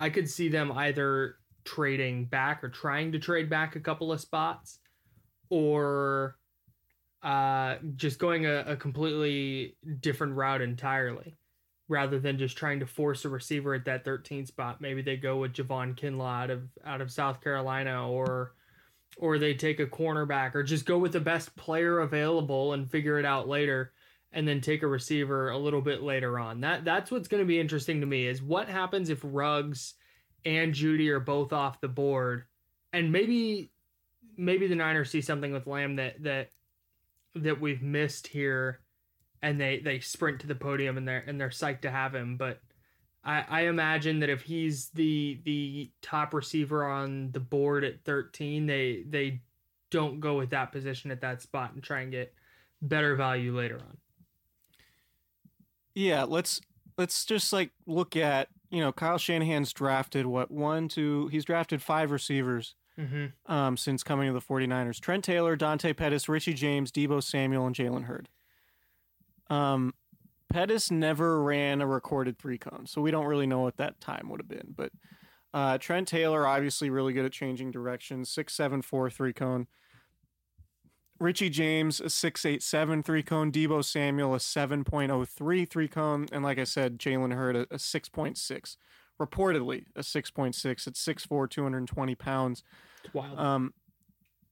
I 0.00 0.10
could 0.10 0.28
see 0.28 0.48
them 0.48 0.72
either 0.72 1.36
trading 1.64 2.26
back 2.26 2.62
or 2.62 2.68
trying 2.68 3.12
to 3.12 3.18
trade 3.18 3.50
back 3.50 3.76
a 3.76 3.80
couple 3.80 4.12
of 4.12 4.20
spots 4.20 4.78
or 5.50 6.36
uh, 7.22 7.76
just 7.96 8.18
going 8.18 8.46
a, 8.46 8.60
a 8.66 8.76
completely 8.76 9.76
different 10.00 10.34
route 10.34 10.62
entirely 10.62 11.36
rather 11.88 12.18
than 12.18 12.38
just 12.38 12.56
trying 12.56 12.80
to 12.80 12.86
force 12.86 13.24
a 13.24 13.28
receiver 13.28 13.74
at 13.74 13.84
that 13.84 14.04
13 14.04 14.46
spot. 14.46 14.80
Maybe 14.80 15.02
they 15.02 15.16
go 15.16 15.38
with 15.38 15.52
Javon 15.52 15.98
Kinlaw 15.98 16.44
out 16.44 16.50
of 16.50 16.68
out 16.84 17.00
of 17.00 17.10
South 17.10 17.40
Carolina 17.42 18.08
or 18.08 18.52
or 19.16 19.38
they 19.38 19.54
take 19.54 19.80
a 19.80 19.86
cornerback 19.86 20.54
or 20.54 20.62
just 20.62 20.84
go 20.84 20.98
with 20.98 21.12
the 21.12 21.20
best 21.20 21.54
player 21.56 22.00
available 22.00 22.72
and 22.72 22.90
figure 22.90 23.18
it 23.18 23.24
out 23.24 23.48
later 23.48 23.92
and 24.32 24.46
then 24.46 24.60
take 24.60 24.82
a 24.82 24.86
receiver 24.86 25.50
a 25.50 25.58
little 25.58 25.80
bit 25.80 26.02
later 26.02 26.38
on. 26.38 26.60
That 26.60 26.84
that's 26.84 27.10
what's 27.10 27.28
going 27.28 27.42
to 27.42 27.46
be 27.46 27.60
interesting 27.60 28.00
to 28.00 28.06
me 28.06 28.26
is 28.26 28.42
what 28.42 28.68
happens 28.68 29.08
if 29.08 29.20
Ruggs 29.22 29.94
and 30.44 30.74
Jeudy 30.74 31.08
are 31.08 31.20
both 31.20 31.52
off 31.52 31.80
the 31.80 31.88
board 31.88 32.44
and 32.92 33.10
maybe 33.10 33.70
maybe 34.36 34.66
the 34.66 34.74
Niners 34.74 35.10
see 35.10 35.20
something 35.20 35.52
with 35.52 35.66
Lamb 35.66 35.96
that 35.96 36.22
that 36.22 36.50
that 37.34 37.60
we've 37.60 37.82
missed 37.82 38.26
here 38.26 38.80
and 39.42 39.60
they 39.60 39.80
they 39.80 40.00
sprint 40.00 40.40
to 40.40 40.46
the 40.46 40.54
podium 40.54 40.96
and 40.96 41.06
they're 41.06 41.24
and 41.26 41.40
they're 41.40 41.48
psyched 41.48 41.82
to 41.82 41.90
have 41.90 42.14
him 42.14 42.36
but 42.36 42.60
I, 43.26 43.44
I 43.48 43.60
imagine 43.62 44.20
that 44.20 44.30
if 44.30 44.42
he's 44.42 44.88
the 44.90 45.40
the 45.44 45.90
top 46.00 46.32
receiver 46.32 46.86
on 46.86 47.32
the 47.32 47.40
board 47.40 47.84
at 47.84 48.04
13 48.04 48.66
they 48.66 49.04
they 49.08 49.40
don't 49.90 50.20
go 50.20 50.36
with 50.36 50.50
that 50.50 50.72
position 50.72 51.10
at 51.10 51.20
that 51.20 51.42
spot 51.42 51.74
and 51.74 51.82
try 51.82 52.00
and 52.00 52.12
get 52.12 52.32
better 52.80 53.16
value 53.16 53.56
later 53.56 53.76
on 53.76 53.98
Yeah, 55.94 56.24
let's 56.24 56.60
let's 56.98 57.24
just 57.24 57.52
like 57.52 57.70
look 57.86 58.16
at 58.16 58.48
you 58.70 58.80
know 58.80 58.92
Kyle 58.92 59.18
Shanahan's 59.18 59.72
drafted 59.72 60.26
what 60.26 60.50
one 60.50 60.88
two 60.88 61.28
he's 61.28 61.44
drafted 61.44 61.82
five 61.82 62.10
receivers 62.10 62.74
mm-hmm. 62.98 63.52
um, 63.52 63.76
since 63.76 64.02
coming 64.02 64.28
to 64.28 64.32
the 64.32 64.40
49ers. 64.40 65.00
Trent 65.00 65.24
Taylor, 65.24 65.56
Dante 65.56 65.92
Pettis, 65.92 66.28
Richie 66.28 66.54
James, 66.54 66.92
Deebo 66.92 67.22
Samuel, 67.22 67.66
and 67.66 67.74
Jalen 67.74 68.04
Hurd. 68.04 68.28
Um, 69.48 69.94
Pettis 70.50 70.90
never 70.90 71.42
ran 71.42 71.80
a 71.80 71.86
recorded 71.86 72.38
three 72.38 72.58
cone, 72.58 72.86
so 72.86 73.00
we 73.00 73.10
don't 73.10 73.26
really 73.26 73.46
know 73.46 73.60
what 73.60 73.76
that 73.78 74.00
time 74.00 74.28
would 74.28 74.40
have 74.40 74.48
been. 74.48 74.74
But 74.76 74.92
uh, 75.52 75.78
Trent 75.78 76.08
Taylor, 76.08 76.46
obviously 76.46 76.90
really 76.90 77.12
good 77.12 77.24
at 77.24 77.32
changing 77.32 77.70
directions, 77.70 78.30
six 78.30 78.54
seven 78.54 78.82
four 78.82 79.10
three 79.10 79.32
cone. 79.32 79.66
Richie 81.18 81.50
James, 81.50 82.00
a 82.00 82.10
six 82.10 82.44
eight 82.44 82.62
seven 82.62 83.02
three 83.02 83.22
cone. 83.22 83.50
Deebo 83.50 83.84
Samuel, 83.84 84.34
a 84.34 84.38
7.03 84.38 85.68
three 85.68 85.88
cone. 85.88 86.26
And 86.30 86.44
like 86.44 86.58
I 86.58 86.64
said, 86.64 86.98
Jalen 86.98 87.34
Hurd, 87.34 87.56
a, 87.56 87.60
a 87.62 87.78
6.6. 87.78 88.76
Reportedly, 89.20 89.86
a 89.96 90.00
6.6 90.00 90.86
at 90.86 90.92
6'4, 90.92 91.50
220 91.50 92.14
pounds. 92.16 92.62
wild 93.14 93.38
Um, 93.38 93.74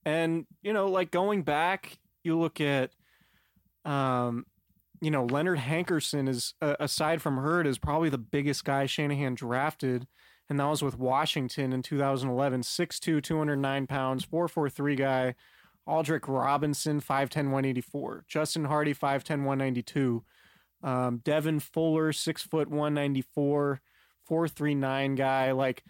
and 0.07 0.47
you 0.63 0.73
know, 0.73 0.89
like 0.89 1.11
going 1.11 1.43
back, 1.43 1.99
you 2.23 2.39
look 2.39 2.61
at, 2.61 2.91
um, 3.85 4.47
you 5.05 5.11
know, 5.11 5.27
Leonard 5.27 5.59
Hankerson 5.59 6.31
is 6.31 6.55
uh, 6.63 6.77
aside 6.81 7.21
from 7.21 7.37
Hurd 7.37 7.67
is 7.67 7.77
probably 7.77 8.09
the 8.09 8.17
biggest 8.17 8.65
guy 8.65 8.87
Shanahan 8.87 9.35
drafted, 9.35 10.07
and 10.49 10.59
that 10.59 10.65
was 10.65 10.83
with 10.83 10.99
Washington 10.99 11.75
in 11.75 11.83
2011. 11.83 12.63
6'2", 12.63 13.23
209 13.23 13.87
pounds, 13.87 14.25
four 14.25 14.49
four 14.49 14.71
three 14.71 14.97
guy. 14.97 15.35
Aldrick 15.87 16.27
Robinson, 16.27 17.03
5'10", 17.03 17.51
184. 17.51 18.25
Justin 18.27 18.65
Hardy, 18.65 18.95
5'10", 18.95 19.45
192. 19.45 20.25
Um, 20.83 21.21
Devin 21.23 21.61
Fuller, 21.61 22.11
six 22.11 22.43
foot 22.43 22.71
194, 22.71 23.83
4'39 24.31 25.17
guy. 25.17 25.53
Like 25.53 25.85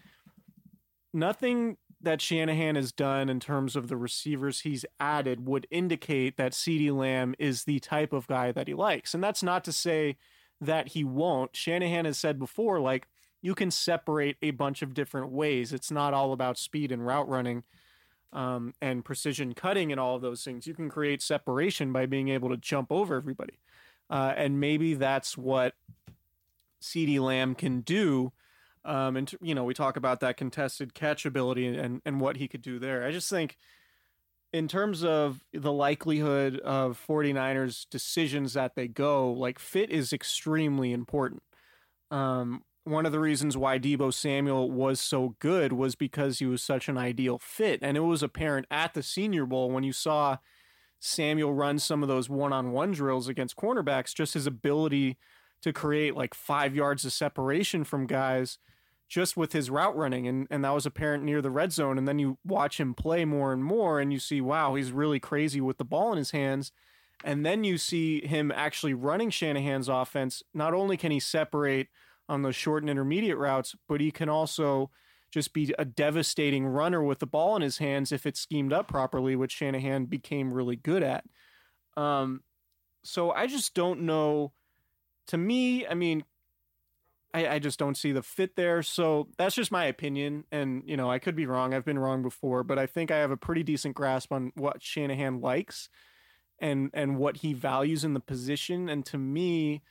nothing 1.13 1.77
that 2.05 2.21
Shanahan 2.21 2.75
has 2.75 2.91
done 2.91 3.29
in 3.29 3.39
terms 3.39 3.75
of 3.75 3.87
the 3.87 3.97
receivers 3.97 4.61
he's 4.61 4.85
added 4.99 5.45
would 5.45 5.67
indicate 5.69 6.37
that 6.37 6.53
CeeDee 6.53 6.95
Lamb 6.95 7.35
is 7.37 7.65
the 7.65 7.79
type 7.79 8.13
of 8.13 8.27
guy 8.27 8.51
that 8.53 8.67
he 8.67 8.73
likes. 8.73 9.13
And 9.13 9.23
that's 9.23 9.43
not 9.43 9.63
to 9.65 9.73
say 9.73 10.17
that 10.61 10.89
he 10.89 11.03
won't. 11.03 11.55
Shanahan 11.55 12.05
has 12.05 12.17
said 12.17 12.39
before, 12.39 12.79
like, 12.79 13.07
you 13.41 13.53
can 13.53 13.69
separate 13.69 14.37
a 14.41 14.51
bunch 14.51 14.81
of 14.81 14.93
different 14.93 15.31
ways. 15.31 15.71
It's 15.73 15.91
not 15.91 16.13
all 16.13 16.33
about 16.33 16.57
speed 16.57 16.91
and 16.91 17.05
route 17.05 17.29
running 17.29 17.63
um, 18.33 18.73
and 18.81 19.05
precision 19.05 19.53
cutting 19.53 19.91
and 19.91 19.99
all 19.99 20.15
of 20.15 20.21
those 20.21 20.43
things. 20.43 20.65
You 20.65 20.73
can 20.73 20.89
create 20.89 21.21
separation 21.21 21.93
by 21.93 22.05
being 22.05 22.29
able 22.29 22.49
to 22.49 22.57
jump 22.57 22.91
over 22.91 23.15
everybody. 23.15 23.59
Uh, 24.09 24.33
and 24.35 24.59
maybe 24.59 24.93
that's 24.93 25.37
what 25.37 25.73
CeeDee 26.81 27.19
Lamb 27.19 27.55
can 27.55 27.81
do. 27.81 28.31
Um, 28.85 29.17
and, 29.17 29.33
you 29.41 29.55
know, 29.55 29.63
we 29.63 29.73
talk 29.73 29.97
about 29.97 30.19
that 30.19 30.37
contested 30.37 30.93
catch 30.93 31.25
ability 31.25 31.67
and, 31.67 32.01
and 32.05 32.21
what 32.21 32.37
he 32.37 32.47
could 32.47 32.61
do 32.61 32.77
there. 32.77 33.03
I 33.03 33.11
just 33.11 33.29
think, 33.29 33.57
in 34.53 34.67
terms 34.67 35.03
of 35.03 35.43
the 35.51 35.71
likelihood 35.71 36.59
of 36.59 37.03
49ers 37.05 37.87
decisions 37.89 38.53
that 38.53 38.75
they 38.75 38.87
go, 38.87 39.31
like 39.31 39.59
fit 39.59 39.89
is 39.89 40.13
extremely 40.13 40.93
important. 40.93 41.43
Um, 42.11 42.63
one 42.85 43.05
of 43.07 43.11
the 43.11 43.19
reasons 43.19 43.57
why 43.57 43.79
Deebo 43.79 44.13
Samuel 44.13 44.69
was 44.69 45.01
so 45.01 45.35
good 45.39 45.73
was 45.73 45.95
because 45.95 46.39
he 46.39 46.45
was 46.45 46.61
such 46.61 46.87
an 46.87 46.97
ideal 46.97 47.39
fit. 47.39 47.79
And 47.81 47.97
it 47.97 48.01
was 48.01 48.21
apparent 48.21 48.67
at 48.69 48.93
the 48.93 49.01
Senior 49.01 49.47
Bowl 49.47 49.71
when 49.71 49.83
you 49.83 49.91
saw 49.91 50.37
Samuel 50.99 51.53
run 51.53 51.79
some 51.79 52.03
of 52.03 52.07
those 52.07 52.29
one 52.29 52.53
on 52.53 52.71
one 52.71 52.91
drills 52.91 53.27
against 53.27 53.57
cornerbacks, 53.57 54.13
just 54.13 54.35
his 54.35 54.45
ability 54.47 55.17
to 55.63 55.73
create 55.73 56.15
like 56.15 56.35
five 56.35 56.75
yards 56.75 57.03
of 57.03 57.11
separation 57.11 57.83
from 57.83 58.05
guys 58.05 58.59
just 59.07 59.37
with 59.37 59.53
his 59.53 59.69
route 59.69 59.95
running. 59.95 60.27
And, 60.27 60.47
and 60.49 60.63
that 60.63 60.73
was 60.73 60.85
apparent 60.85 61.23
near 61.23 61.41
the 61.41 61.51
red 61.51 61.71
zone. 61.71 61.97
And 61.97 62.07
then 62.07 62.19
you 62.19 62.37
watch 62.45 62.79
him 62.79 62.93
play 62.93 63.25
more 63.25 63.53
and 63.53 63.63
more, 63.63 63.99
and 63.99 64.11
you 64.11 64.19
see, 64.19 64.41
wow, 64.41 64.75
he's 64.75 64.91
really 64.91 65.19
crazy 65.19 65.61
with 65.61 65.77
the 65.77 65.85
ball 65.85 66.11
in 66.11 66.17
his 66.17 66.31
hands. 66.31 66.71
And 67.23 67.45
then 67.45 67.63
you 67.63 67.77
see 67.77 68.25
him 68.25 68.51
actually 68.53 68.93
running 68.93 69.29
Shanahan's 69.29 69.87
offense. 69.87 70.43
Not 70.53 70.73
only 70.73 70.97
can 70.97 71.11
he 71.11 71.19
separate 71.19 71.87
on 72.27 72.41
those 72.41 72.55
short 72.55 72.83
and 72.83 72.89
intermediate 72.89 73.37
routes, 73.37 73.75
but 73.87 74.01
he 74.01 74.11
can 74.11 74.29
also 74.29 74.89
just 75.31 75.53
be 75.53 75.73
a 75.77 75.85
devastating 75.85 76.65
runner 76.65 77.03
with 77.03 77.19
the 77.19 77.25
ball 77.25 77.55
in 77.55 77.61
his 77.61 77.77
hands 77.77 78.11
if 78.11 78.25
it's 78.25 78.39
schemed 78.39 78.73
up 78.73 78.87
properly, 78.87 79.35
which 79.35 79.51
Shanahan 79.51 80.05
became 80.05 80.53
really 80.53 80.75
good 80.75 81.03
at. 81.03 81.25
Um, 81.97 82.41
so 83.03 83.31
I 83.31 83.47
just 83.47 83.73
don't 83.73 84.01
know. 84.01 84.51
To 85.27 85.37
me, 85.37 85.87
I 85.87 85.93
mean, 85.93 86.23
I, 87.35 87.55
I 87.55 87.59
just 87.59 87.77
don't 87.77 87.97
see 87.97 88.13
the 88.13 88.23
fit 88.23 88.55
there. 88.55 88.81
So 88.81 89.27
that's 89.37 89.55
just 89.55 89.71
my 89.71 89.85
opinion. 89.85 90.45
And, 90.53 90.83
you 90.85 90.95
know, 90.95 91.11
I 91.11 91.19
could 91.19 91.35
be 91.35 91.45
wrong. 91.45 91.73
I've 91.73 91.83
been 91.83 91.99
wrong 91.99 92.21
before, 92.21 92.63
but 92.63 92.79
I 92.79 92.85
think 92.85 93.11
I 93.11 93.17
have 93.17 93.31
a 93.31 93.35
pretty 93.35 93.61
decent 93.61 93.93
grasp 93.93 94.31
on 94.31 94.53
what 94.55 94.81
Shanahan 94.81 95.41
likes 95.41 95.89
and 96.59 96.89
and 96.93 97.17
what 97.17 97.37
he 97.37 97.51
values 97.51 98.05
in 98.05 98.13
the 98.13 98.21
position. 98.21 98.87
And 98.87 99.05
to 99.07 99.17
me, 99.17 99.81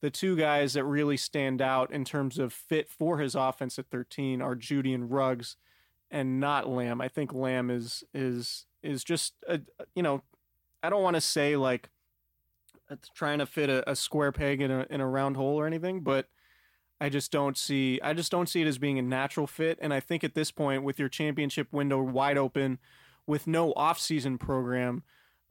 the 0.00 0.10
two 0.10 0.36
guys 0.36 0.74
that 0.74 0.84
really 0.84 1.16
stand 1.16 1.60
out 1.60 1.90
in 1.90 2.04
terms 2.04 2.38
of 2.38 2.52
fit 2.52 2.88
for 2.88 3.18
his 3.18 3.34
offense 3.34 3.80
at 3.80 3.90
13 3.90 4.40
are 4.40 4.54
Jeudy 4.54 4.94
and 4.94 5.10
Ruggs 5.10 5.56
and 6.08 6.38
not 6.38 6.68
Lamb. 6.68 7.00
I 7.00 7.08
think 7.08 7.34
Lamb 7.34 7.68
is 7.68 8.04
is 8.14 8.64
is 8.84 9.02
just 9.02 9.34
a, 9.48 9.60
you 9.96 10.04
know, 10.04 10.22
I 10.84 10.90
don't 10.90 11.02
want 11.02 11.16
to 11.16 11.20
say 11.20 11.56
like 11.56 11.90
trying 13.12 13.40
to 13.40 13.46
fit 13.46 13.68
a, 13.68 13.90
a, 13.90 13.96
square 13.96 14.30
peg 14.30 14.60
in 14.60 14.70
a 14.70 14.86
in 14.88 15.00
a 15.00 15.08
round 15.08 15.36
hole 15.36 15.58
or 15.58 15.66
anything, 15.66 16.02
but 16.02 16.28
I 17.00 17.08
just 17.08 17.30
don't 17.30 17.56
see 17.56 18.00
I 18.02 18.12
just 18.14 18.30
don't 18.30 18.48
see 18.48 18.62
it 18.62 18.66
as 18.66 18.78
being 18.78 18.98
a 18.98 19.02
natural 19.02 19.46
fit 19.46 19.78
and 19.82 19.92
I 19.92 20.00
think 20.00 20.24
at 20.24 20.34
this 20.34 20.50
point 20.50 20.82
with 20.82 20.98
your 20.98 21.08
championship 21.08 21.72
window 21.72 22.02
wide 22.02 22.38
open 22.38 22.78
with 23.26 23.46
no 23.46 23.72
off-season 23.72 24.38
program, 24.38 25.02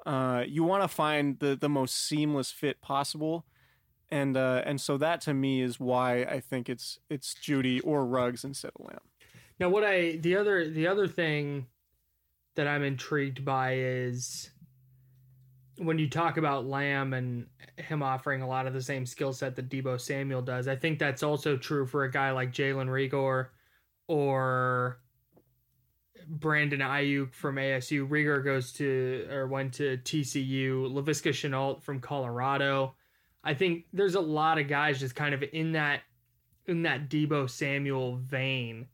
uh, 0.05 0.43
you 0.47 0.63
want 0.63 0.83
to 0.83 0.87
find 0.87 1.39
the 1.39 1.55
the 1.55 1.69
most 1.69 1.95
seamless 2.07 2.51
fit 2.51 2.81
possible 2.81 3.45
and 4.09 4.37
uh, 4.37 4.61
and 4.65 4.79
so 4.79 4.97
that 4.97 5.21
to 5.21 5.33
me 5.33 5.61
is 5.61 5.79
why 5.79 6.23
I 6.23 6.39
think 6.39 6.69
it's 6.69 6.99
it's 7.09 7.33
Jeudy 7.35 7.81
or 7.83 8.05
Ruggs 8.05 8.43
instead 8.43 8.71
of 8.79 8.85
Lamb. 8.85 8.99
Now, 9.59 9.69
what 9.69 9.83
I 9.83 10.17
the 10.17 10.35
other 10.35 10.69
the 10.69 10.87
other 10.87 11.07
thing 11.07 11.67
that 12.55 12.67
I'm 12.67 12.83
intrigued 12.83 13.43
by 13.43 13.75
is 13.75 14.49
when 15.77 15.99
you 15.99 16.09
talk 16.09 16.37
about 16.37 16.65
Lamb 16.65 17.13
and 17.13 17.47
him 17.77 18.01
offering 18.01 18.41
a 18.41 18.47
lot 18.47 18.67
of 18.67 18.73
the 18.73 18.81
same 18.81 19.05
skill 19.05 19.33
set 19.33 19.55
that 19.55 19.69
Deebo 19.69 19.99
Samuel 19.99 20.41
does. 20.41 20.67
I 20.67 20.75
think 20.75 20.99
that's 20.99 21.23
also 21.23 21.57
true 21.57 21.85
for 21.85 22.03
a 22.03 22.11
guy 22.11 22.31
like 22.31 22.51
Jalen 22.51 22.87
Reagor 22.87 23.47
or 24.07 24.99
Brandon 26.27 26.79
Aiyuk 26.79 27.33
from 27.33 27.55
ASU. 27.55 28.07
Reagor 28.07 28.43
goes 28.43 28.71
to 28.73 29.27
or 29.29 29.47
went 29.47 29.73
to 29.75 29.97
TCU. 29.97 30.91
Laviska 30.91 31.31
Shenault 31.31 31.81
from 31.81 31.99
Colorado. 31.99 32.95
I 33.43 33.53
think 33.53 33.85
there's 33.93 34.15
a 34.15 34.21
lot 34.21 34.57
of 34.57 34.67
guys 34.67 34.99
just 34.99 35.15
kind 35.15 35.33
of 35.33 35.43
in 35.53 35.73
that 35.73 36.01
in 36.67 36.83
that 36.83 37.09
Deebo 37.09 37.49
Samuel 37.49 38.17
vein. 38.17 38.87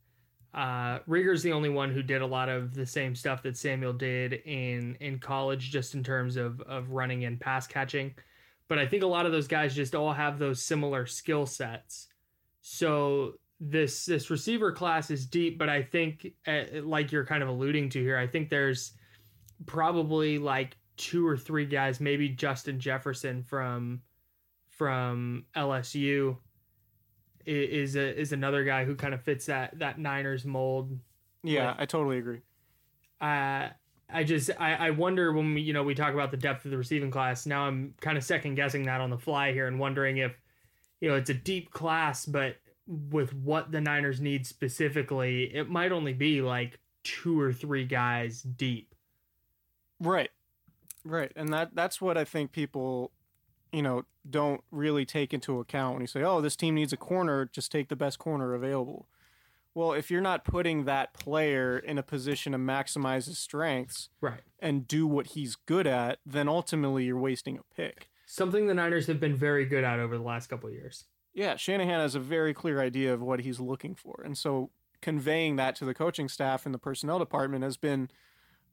Uh, 0.54 0.98
Reagor's 1.06 1.42
the 1.42 1.52
only 1.52 1.70
one 1.70 1.90
who 1.90 2.02
did 2.02 2.20
a 2.20 2.26
lot 2.26 2.48
of 2.48 2.74
the 2.74 2.84
same 2.84 3.14
stuff 3.14 3.42
that 3.42 3.56
Samuel 3.56 3.94
did 3.94 4.34
in 4.44 4.96
in 5.00 5.18
college, 5.18 5.70
just 5.70 5.94
in 5.94 6.02
terms 6.02 6.36
of 6.36 6.60
of 6.62 6.90
running 6.90 7.24
and 7.24 7.40
pass 7.40 7.66
catching. 7.66 8.14
But 8.68 8.78
I 8.78 8.86
think 8.86 9.02
a 9.02 9.06
lot 9.06 9.26
of 9.26 9.32
those 9.32 9.48
guys 9.48 9.74
just 9.74 9.94
all 9.94 10.12
have 10.12 10.38
those 10.38 10.62
similar 10.62 11.06
skill 11.06 11.46
sets. 11.46 12.08
So 12.60 13.34
this 13.60 14.04
this 14.04 14.28
receiver 14.28 14.72
class 14.72 15.10
is 15.10 15.24
deep, 15.26 15.58
but 15.58 15.68
I 15.68 15.82
think, 15.82 16.26
uh, 16.46 16.64
like 16.82 17.12
you're 17.12 17.24
kind 17.24 17.42
of 17.42 17.48
alluding 17.48 17.88
to 17.90 18.02
here, 18.02 18.18
I 18.18 18.26
think 18.26 18.48
there's 18.48 18.92
probably 19.66 20.38
like 20.38 20.76
two 20.96 21.26
or 21.26 21.36
three 21.36 21.66
guys, 21.66 22.00
maybe 22.00 22.28
Justin 22.28 22.78
Jefferson 22.78 23.42
from 23.42 24.02
from 24.68 25.44
LSU 25.56 26.36
is 27.46 27.96
a, 27.96 28.18
is 28.18 28.32
another 28.32 28.64
guy 28.64 28.84
who 28.84 28.94
kind 28.94 29.14
of 29.14 29.22
fits 29.22 29.46
that 29.46 29.78
that 29.78 29.98
Niners 29.98 30.44
mold. 30.44 30.98
Yeah, 31.42 31.72
with, 31.72 31.80
I 31.80 31.86
totally 31.86 32.18
agree. 32.18 32.40
Uh, 33.20 33.68
I 34.12 34.24
just 34.24 34.50
I, 34.58 34.74
I 34.74 34.90
wonder 34.90 35.32
when 35.32 35.54
we 35.54 35.62
you 35.62 35.72
know 35.72 35.82
we 35.82 35.94
talk 35.94 36.14
about 36.14 36.30
the 36.30 36.36
depth 36.36 36.64
of 36.64 36.70
the 36.70 36.78
receiving 36.78 37.10
class. 37.10 37.46
Now 37.46 37.66
I'm 37.66 37.94
kind 38.00 38.18
of 38.18 38.24
second 38.24 38.54
guessing 38.54 38.84
that 38.84 39.00
on 39.00 39.10
the 39.10 39.18
fly 39.18 39.52
here 39.52 39.66
and 39.66 39.78
wondering 39.78 40.18
if 40.18 40.32
you 41.00 41.08
know 41.08 41.16
it's 41.16 41.30
a 41.30 41.34
deep 41.34 41.70
class, 41.70 42.26
but 42.26 42.56
with 42.86 43.32
what 43.34 43.72
the 43.72 43.80
Niners 43.80 44.20
need 44.20 44.46
specifically, 44.46 45.44
it 45.54 45.68
might 45.68 45.92
only 45.92 46.12
be 46.12 46.42
like 46.42 46.78
two 47.04 47.40
or 47.40 47.52
three 47.52 47.84
guys 47.84 48.42
deep. 48.42 48.94
Right. 50.00 50.30
Right. 51.04 51.32
And 51.36 51.52
that 51.52 51.74
that's 51.74 52.00
what 52.00 52.16
I 52.16 52.24
think 52.24 52.52
people 52.52 53.12
you 53.72 53.82
know, 53.82 54.04
don't 54.28 54.62
really 54.70 55.04
take 55.04 55.34
into 55.34 55.58
account 55.58 55.94
when 55.94 56.02
you 56.02 56.06
say, 56.06 56.22
oh, 56.22 56.40
this 56.40 56.56
team 56.56 56.74
needs 56.74 56.92
a 56.92 56.96
corner, 56.96 57.48
just 57.52 57.72
take 57.72 57.88
the 57.88 57.96
best 57.96 58.18
corner 58.18 58.54
available. 58.54 59.08
Well, 59.74 59.94
if 59.94 60.10
you're 60.10 60.20
not 60.20 60.44
putting 60.44 60.84
that 60.84 61.14
player 61.14 61.78
in 61.78 61.96
a 61.96 62.02
position 62.02 62.52
to 62.52 62.58
maximize 62.58 63.26
his 63.26 63.38
strengths 63.38 64.10
right. 64.20 64.40
and 64.58 64.86
do 64.86 65.06
what 65.06 65.28
he's 65.28 65.56
good 65.56 65.86
at, 65.86 66.18
then 66.26 66.46
ultimately 66.46 67.04
you're 67.04 67.18
wasting 67.18 67.58
a 67.58 67.74
pick. 67.74 68.08
Something 68.26 68.66
the 68.66 68.74
Niners 68.74 69.06
have 69.06 69.18
been 69.18 69.34
very 69.34 69.64
good 69.64 69.82
at 69.82 69.98
over 69.98 70.16
the 70.16 70.22
last 70.22 70.48
couple 70.48 70.70
years. 70.70 71.06
Yeah, 71.32 71.56
Shanahan 71.56 72.00
has 72.00 72.14
a 72.14 72.20
very 72.20 72.52
clear 72.52 72.80
idea 72.80 73.14
of 73.14 73.22
what 73.22 73.40
he's 73.40 73.60
looking 73.60 73.94
for. 73.94 74.20
And 74.22 74.36
so 74.36 74.70
conveying 75.00 75.56
that 75.56 75.74
to 75.76 75.86
the 75.86 75.94
coaching 75.94 76.28
staff 76.28 76.66
and 76.66 76.74
the 76.74 76.78
personnel 76.78 77.18
department 77.18 77.64
has 77.64 77.78
been 77.78 78.10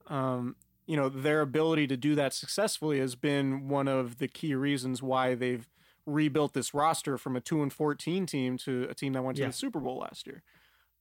um, 0.08 0.58
you 0.90 0.98
know, 0.98 1.08
their 1.08 1.42
ability 1.42 1.86
to 1.86 1.96
do 1.96 2.16
that 2.16 2.34
successfully 2.34 3.00
has 3.00 3.14
been 3.14 3.68
one 3.68 3.88
of 3.88 4.18
the 4.18 4.28
key 4.28 4.56
reasons 4.56 5.04
why 5.04 5.36
they've 5.36 5.70
rebuilt 6.08 6.54
this 6.54 6.74
roster 6.74 7.16
from 7.16 7.36
a 7.36 7.40
2 7.40 7.62
and 7.62 7.72
14 7.72 8.26
team 8.26 8.58
to 8.58 8.88
a 8.90 8.96
team 8.96 9.14
that 9.14 9.22
went 9.24 9.36
to 9.36 9.44
yeah. 9.44 9.50
the 9.50 9.54
Super 9.54 9.80
Bowl 9.80 10.00
last 10.00 10.26
year. 10.26 10.42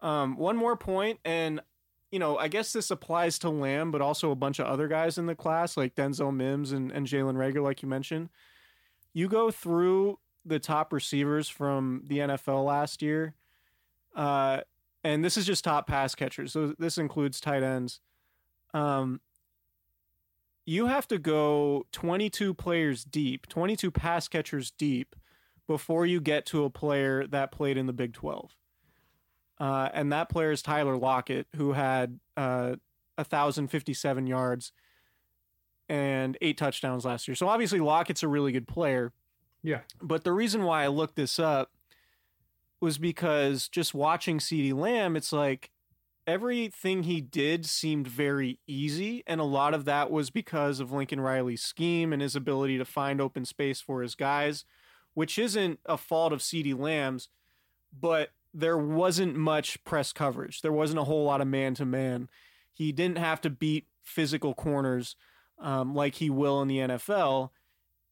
Um, 0.02 0.36
one 0.36 0.58
more 0.58 0.76
point, 0.76 1.20
and 1.24 1.62
you 2.10 2.18
know, 2.18 2.36
I 2.36 2.48
guess 2.48 2.70
this 2.74 2.90
applies 2.90 3.38
to 3.38 3.48
Lamb, 3.48 3.90
but 3.90 4.02
also 4.02 4.30
a 4.30 4.36
bunch 4.36 4.58
of 4.58 4.66
other 4.66 4.88
guys 4.88 5.16
in 5.16 5.24
the 5.24 5.34
class 5.34 5.74
like 5.74 5.94
Denzel 5.94 6.36
Mims 6.36 6.72
and, 6.72 6.92
and 6.92 7.06
Jalen 7.06 7.36
Reagor, 7.36 7.62
like 7.62 7.82
you 7.82 7.88
mentioned. 7.88 8.28
You 9.14 9.26
go 9.26 9.50
through 9.50 10.18
the 10.44 10.58
top 10.58 10.92
receivers 10.92 11.48
from 11.48 12.02
the 12.06 12.18
NFL 12.18 12.66
last 12.66 13.00
year, 13.00 13.32
uh, 14.14 14.60
and 15.02 15.24
this 15.24 15.38
is 15.38 15.46
just 15.46 15.64
top 15.64 15.86
pass 15.86 16.14
catchers. 16.14 16.52
So 16.52 16.74
this 16.78 16.98
includes 16.98 17.40
tight 17.40 17.62
ends. 17.62 18.00
Um, 18.74 19.22
you 20.68 20.84
have 20.84 21.08
to 21.08 21.16
go 21.16 21.86
22 21.92 22.52
players 22.52 23.02
deep, 23.02 23.46
22 23.46 23.90
pass 23.90 24.28
catchers 24.28 24.70
deep 24.70 25.16
before 25.66 26.04
you 26.04 26.20
get 26.20 26.44
to 26.44 26.64
a 26.64 26.68
player 26.68 27.26
that 27.26 27.50
played 27.50 27.78
in 27.78 27.86
the 27.86 27.92
Big 27.94 28.12
12. 28.12 28.54
Uh, 29.58 29.88
and 29.94 30.12
that 30.12 30.28
player 30.28 30.52
is 30.52 30.60
Tyler 30.60 30.98
Lockett, 30.98 31.46
who 31.56 31.72
had 31.72 32.20
uh, 32.36 32.76
1,057 33.14 34.26
yards 34.26 34.72
and 35.88 36.36
eight 36.42 36.58
touchdowns 36.58 37.06
last 37.06 37.26
year. 37.26 37.34
So 37.34 37.48
obviously, 37.48 37.80
Lockett's 37.80 38.22
a 38.22 38.28
really 38.28 38.52
good 38.52 38.68
player. 38.68 39.14
Yeah. 39.62 39.80
But 40.02 40.24
the 40.24 40.32
reason 40.32 40.64
why 40.64 40.84
I 40.84 40.88
looked 40.88 41.16
this 41.16 41.38
up 41.38 41.72
was 42.78 42.98
because 42.98 43.70
just 43.70 43.94
watching 43.94 44.38
CeeDee 44.38 44.74
Lamb, 44.74 45.16
it's 45.16 45.32
like 45.32 45.70
everything 46.28 47.04
he 47.04 47.22
did 47.22 47.64
seemed 47.64 48.06
very 48.06 48.60
easy, 48.66 49.24
and 49.26 49.40
a 49.40 49.44
lot 49.44 49.72
of 49.72 49.86
that 49.86 50.10
was 50.10 50.28
because 50.28 50.78
of 50.78 50.92
Lincoln 50.92 51.22
Riley's 51.22 51.62
scheme 51.62 52.12
and 52.12 52.20
his 52.20 52.36
ability 52.36 52.76
to 52.76 52.84
find 52.84 53.18
open 53.18 53.46
space 53.46 53.80
for 53.80 54.02
his 54.02 54.14
guys, 54.14 54.66
which 55.14 55.38
isn't 55.38 55.80
a 55.86 55.96
fault 55.96 56.34
of 56.34 56.40
CeeDee 56.40 56.78
Lamb's, 56.78 57.28
but 57.98 58.30
there 58.52 58.76
wasn't 58.76 59.36
much 59.36 59.82
press 59.84 60.12
coverage. 60.12 60.60
There 60.60 60.72
wasn't 60.72 60.98
a 60.98 61.04
whole 61.04 61.24
lot 61.24 61.40
of 61.40 61.48
man 61.48 61.74
to 61.76 61.86
man. 61.86 62.28
He 62.74 62.92
didn't 62.92 63.18
have 63.18 63.40
to 63.40 63.50
beat 63.50 63.86
physical 64.02 64.52
corners 64.52 65.16
um, 65.58 65.94
like 65.94 66.16
he 66.16 66.28
will 66.28 66.60
in 66.60 66.68
the 66.68 66.78
NFL. 66.78 67.50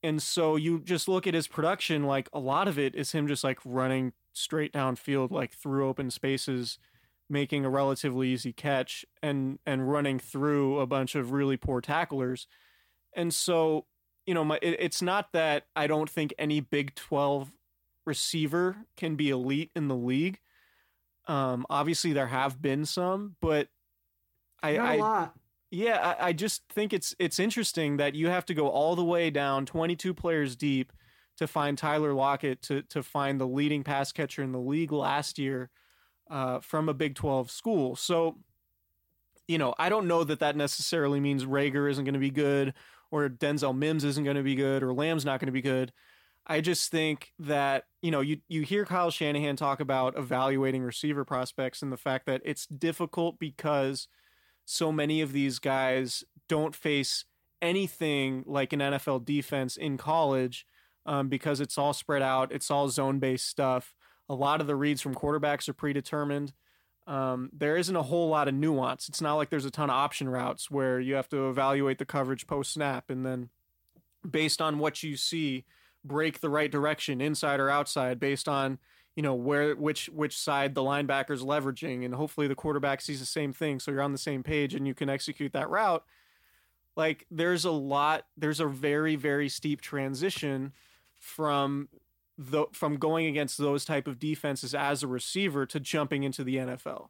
And 0.03 0.23
so 0.23 0.57
you 0.57 0.81
just 0.81 1.07
look 1.07 1.27
at 1.27 1.35
his 1.35 1.49
production, 1.49 2.05
like 2.05 2.31
a 2.33 2.39
lot 2.39 2.67
of 2.67 2.79
it 2.79 2.95
is 2.95 3.13
him 3.13 3.29
just 3.29 3.45
like 3.45 3.59
running 3.65 4.15
straight 4.33 4.73
downfield, 4.73 5.31
like 5.31 5.53
through 5.53 5.87
open 5.87 6.11
spaces, 6.11 6.79
making 7.29 7.65
a 7.65 7.71
relatively 7.71 8.29
easy 8.29 8.53
catch 8.53 9.05
and 9.23 9.59
and 9.67 9.91
running 9.91 10.19
through 10.19 10.79
a 10.79 10.87
bunch 10.87 11.15
of 11.15 11.33
really 11.33 11.57
poor 11.57 11.81
tacklers. 11.81 12.47
And 13.15 13.33
so, 13.35 13.87
you 14.27 14.35
know, 14.35 14.45
my 14.45 14.59
it, 14.63 14.77
it's 14.81 15.03
not 15.03 15.33
that 15.33 15.67
I 15.75 15.87
don't 15.87 16.09
think 16.11 16.35
any 16.39 16.61
Big 16.61 16.95
12 16.95 17.53
receiver 18.05 18.77
can 18.97 19.17
be 19.17 19.31
elite 19.31 19.71
in 19.75 19.89
the 19.89 19.97
league. 19.97 20.39
Um, 21.27 21.67
obviously 21.69 22.13
there 22.13 22.29
have 22.29 22.63
been 22.63 22.85
some, 22.87 23.35
but 23.41 23.69
I, 24.63 24.77
Not 24.77 24.85
a 24.85 24.89
I 24.93 24.97
lot. 24.97 25.35
yeah, 25.71 26.15
I, 26.21 26.29
I 26.29 26.33
just 26.33 26.63
think 26.71 26.93
it's 26.93 27.15
it's 27.19 27.39
interesting 27.39 27.97
that 27.97 28.15
you 28.15 28.29
have 28.29 28.47
to 28.47 28.55
go 28.55 28.69
all 28.69 28.95
the 28.97 29.05
way 29.05 29.31
down 29.31 29.67
22 29.67 30.15
players 30.15 30.57
deep 30.57 30.93
to 31.39 31.47
find 31.47 31.77
Tyler 31.77 32.15
Lockett 32.15 32.63
to 32.63 32.83
to 32.83 33.03
find 33.03 33.41
the 33.41 33.47
leading 33.47 33.83
pass 33.85 34.13
catcher 34.13 34.43
in 34.43 34.53
the 34.53 34.61
league 34.61 34.93
last 34.93 35.39
year 35.39 35.71
uh, 36.31 36.61
from 36.61 36.89
a 36.89 36.95
Big 36.95 37.15
12 37.15 37.51
school. 37.51 37.97
So, 37.97 38.37
you 39.49 39.59
know, 39.59 39.75
I 39.79 39.89
don't 39.89 40.09
know 40.09 40.25
that 40.25 40.41
that 40.41 40.57
necessarily 40.57 41.21
means 41.21 41.45
Reagor 41.45 41.91
isn't 41.91 42.05
going 42.05 42.15
to 42.15 42.21
be 42.21 42.31
good 42.31 42.75
or 43.11 43.29
Denzel 43.29 43.77
Mims 43.77 44.05
isn't 44.05 44.25
going 44.25 44.37
to 44.37 44.43
be 44.43 44.55
good 44.55 44.83
or 44.83 44.93
Lamb's 44.93 45.25
not 45.25 45.41
going 45.41 45.47
to 45.47 45.53
be 45.53 45.63
good. 45.63 45.93
I 46.47 46.61
just 46.61 46.91
think 46.91 47.33
that, 47.41 47.85
you 48.03 48.11
know, 48.11 48.21
you, 48.21 48.39
you 48.49 48.63
hear 48.63 48.85
Kyle 48.85 49.11
Shanahan 49.11 49.57
talk 49.57 49.81
about 49.81 50.17
evaluating 50.17 50.83
receiver 50.83 51.25
prospects 51.25 51.83
and 51.83 51.93
the 51.93 51.97
fact 51.97 52.27
that 52.27 52.41
it's 52.45 52.67
difficult 52.67 53.39
because 53.39 54.07
so 54.65 54.93
many 54.93 55.21
of 55.21 55.33
these 55.33 55.59
guys 55.59 56.25
don't 56.49 56.75
face 56.75 57.25
anything 57.61 58.45
like 58.47 58.73
an 58.73 58.81
NFL 58.81 59.25
defense 59.25 59.77
in 59.77 59.97
college 59.97 60.67
um, 61.05 61.29
because 61.29 61.61
it's 61.61 61.79
all 61.79 61.93
spread 61.93 62.23
out, 62.23 62.53
it's 62.53 62.71
all 62.71 62.89
zone 62.89 63.19
based 63.19 63.49
stuff. 63.49 63.96
A 64.29 64.35
lot 64.35 64.61
of 64.61 64.67
the 64.67 64.77
reads 64.77 65.01
from 65.01 65.15
quarterbacks 65.15 65.69
are 65.69 65.73
predetermined. 65.73 66.53
Um, 67.07 67.51
there 67.53 67.77
isn't 67.77 67.95
a 67.95 68.03
whole 68.03 68.29
lot 68.29 68.49
of 68.49 68.55
nuance. 68.55 69.09
It's 69.09 69.21
not 69.21 69.35
like 69.35 69.51
there's 69.51 69.65
a 69.65 69.71
ton 69.71 69.91
of 69.91 69.95
option 69.95 70.29
routes 70.29 70.71
where 70.71 70.99
you 70.99 71.15
have 71.15 71.29
to 71.29 71.49
evaluate 71.49 71.99
the 71.99 72.05
coverage 72.05 72.47
post 72.47 72.73
snap 72.73 73.11
and 73.11 73.25
then, 73.25 73.51
based 74.29 74.61
on 74.61 74.79
what 74.79 75.03
you 75.05 75.17
see, 75.17 75.65
break 76.05 76.41
the 76.41 76.51
right 76.51 76.71
direction, 76.71 77.21
inside 77.21 77.61
or 77.61 77.71
outside, 77.71 78.19
based 78.19 78.49
on 78.49 78.79
you 79.15 79.23
know 79.23 79.35
where 79.35 79.75
which 79.77 80.09
which 80.09 80.37
side 80.37 80.75
the 80.75 80.83
linebacker's 80.83 81.43
leveraging, 81.43 82.05
and 82.05 82.15
hopefully 82.15 82.49
the 82.49 82.55
quarterback 82.55 83.01
sees 83.01 83.21
the 83.21 83.27
same 83.27 83.53
thing, 83.53 83.79
so 83.79 83.91
you're 83.91 84.03
on 84.03 84.13
the 84.13 84.19
same 84.19 84.43
page 84.43 84.75
and 84.75 84.87
you 84.87 84.95
can 84.95 85.09
execute 85.09 85.53
that 85.53 85.71
route. 85.71 86.05
Like 86.97 87.27
there's 87.31 87.65
a 87.65 87.71
lot, 87.71 88.27
there's 88.37 88.61
a 88.61 88.67
very 88.67 89.17
very 89.17 89.49
steep 89.49 89.81
transition 89.81 90.73
from 91.15 91.89
the 92.39 92.67
from 92.73 92.97
going 92.97 93.27
against 93.27 93.59
those 93.59 93.85
type 93.85 94.07
of 94.07 94.19
defenses 94.19 94.75
as 94.75 95.03
a 95.03 95.07
receiver 95.07 95.65
to 95.67 95.81
jumping 95.81 96.23
into 96.23 96.45
the 96.45 96.57
NFL. 96.57 97.09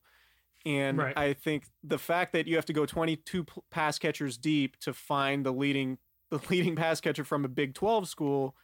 And 0.64 0.98
Right. 0.98 1.16
I 1.16 1.32
think 1.32 1.64
the 1.82 1.98
fact 1.98 2.32
that 2.32 2.46
you 2.46 2.56
have 2.56 2.66
to 2.66 2.72
go 2.72 2.86
22 2.86 3.46
pass 3.70 3.98
catchers 3.98 4.36
deep 4.36 4.78
to 4.80 4.92
find 4.92 5.44
the 5.44 5.52
leading 5.52 5.98
the 6.30 6.40
leading 6.50 6.74
pass 6.74 7.00
catcher 7.00 7.24
from 7.24 7.44
a 7.44 7.48
Big 7.48 7.74
12 7.74 8.08
school 8.08 8.56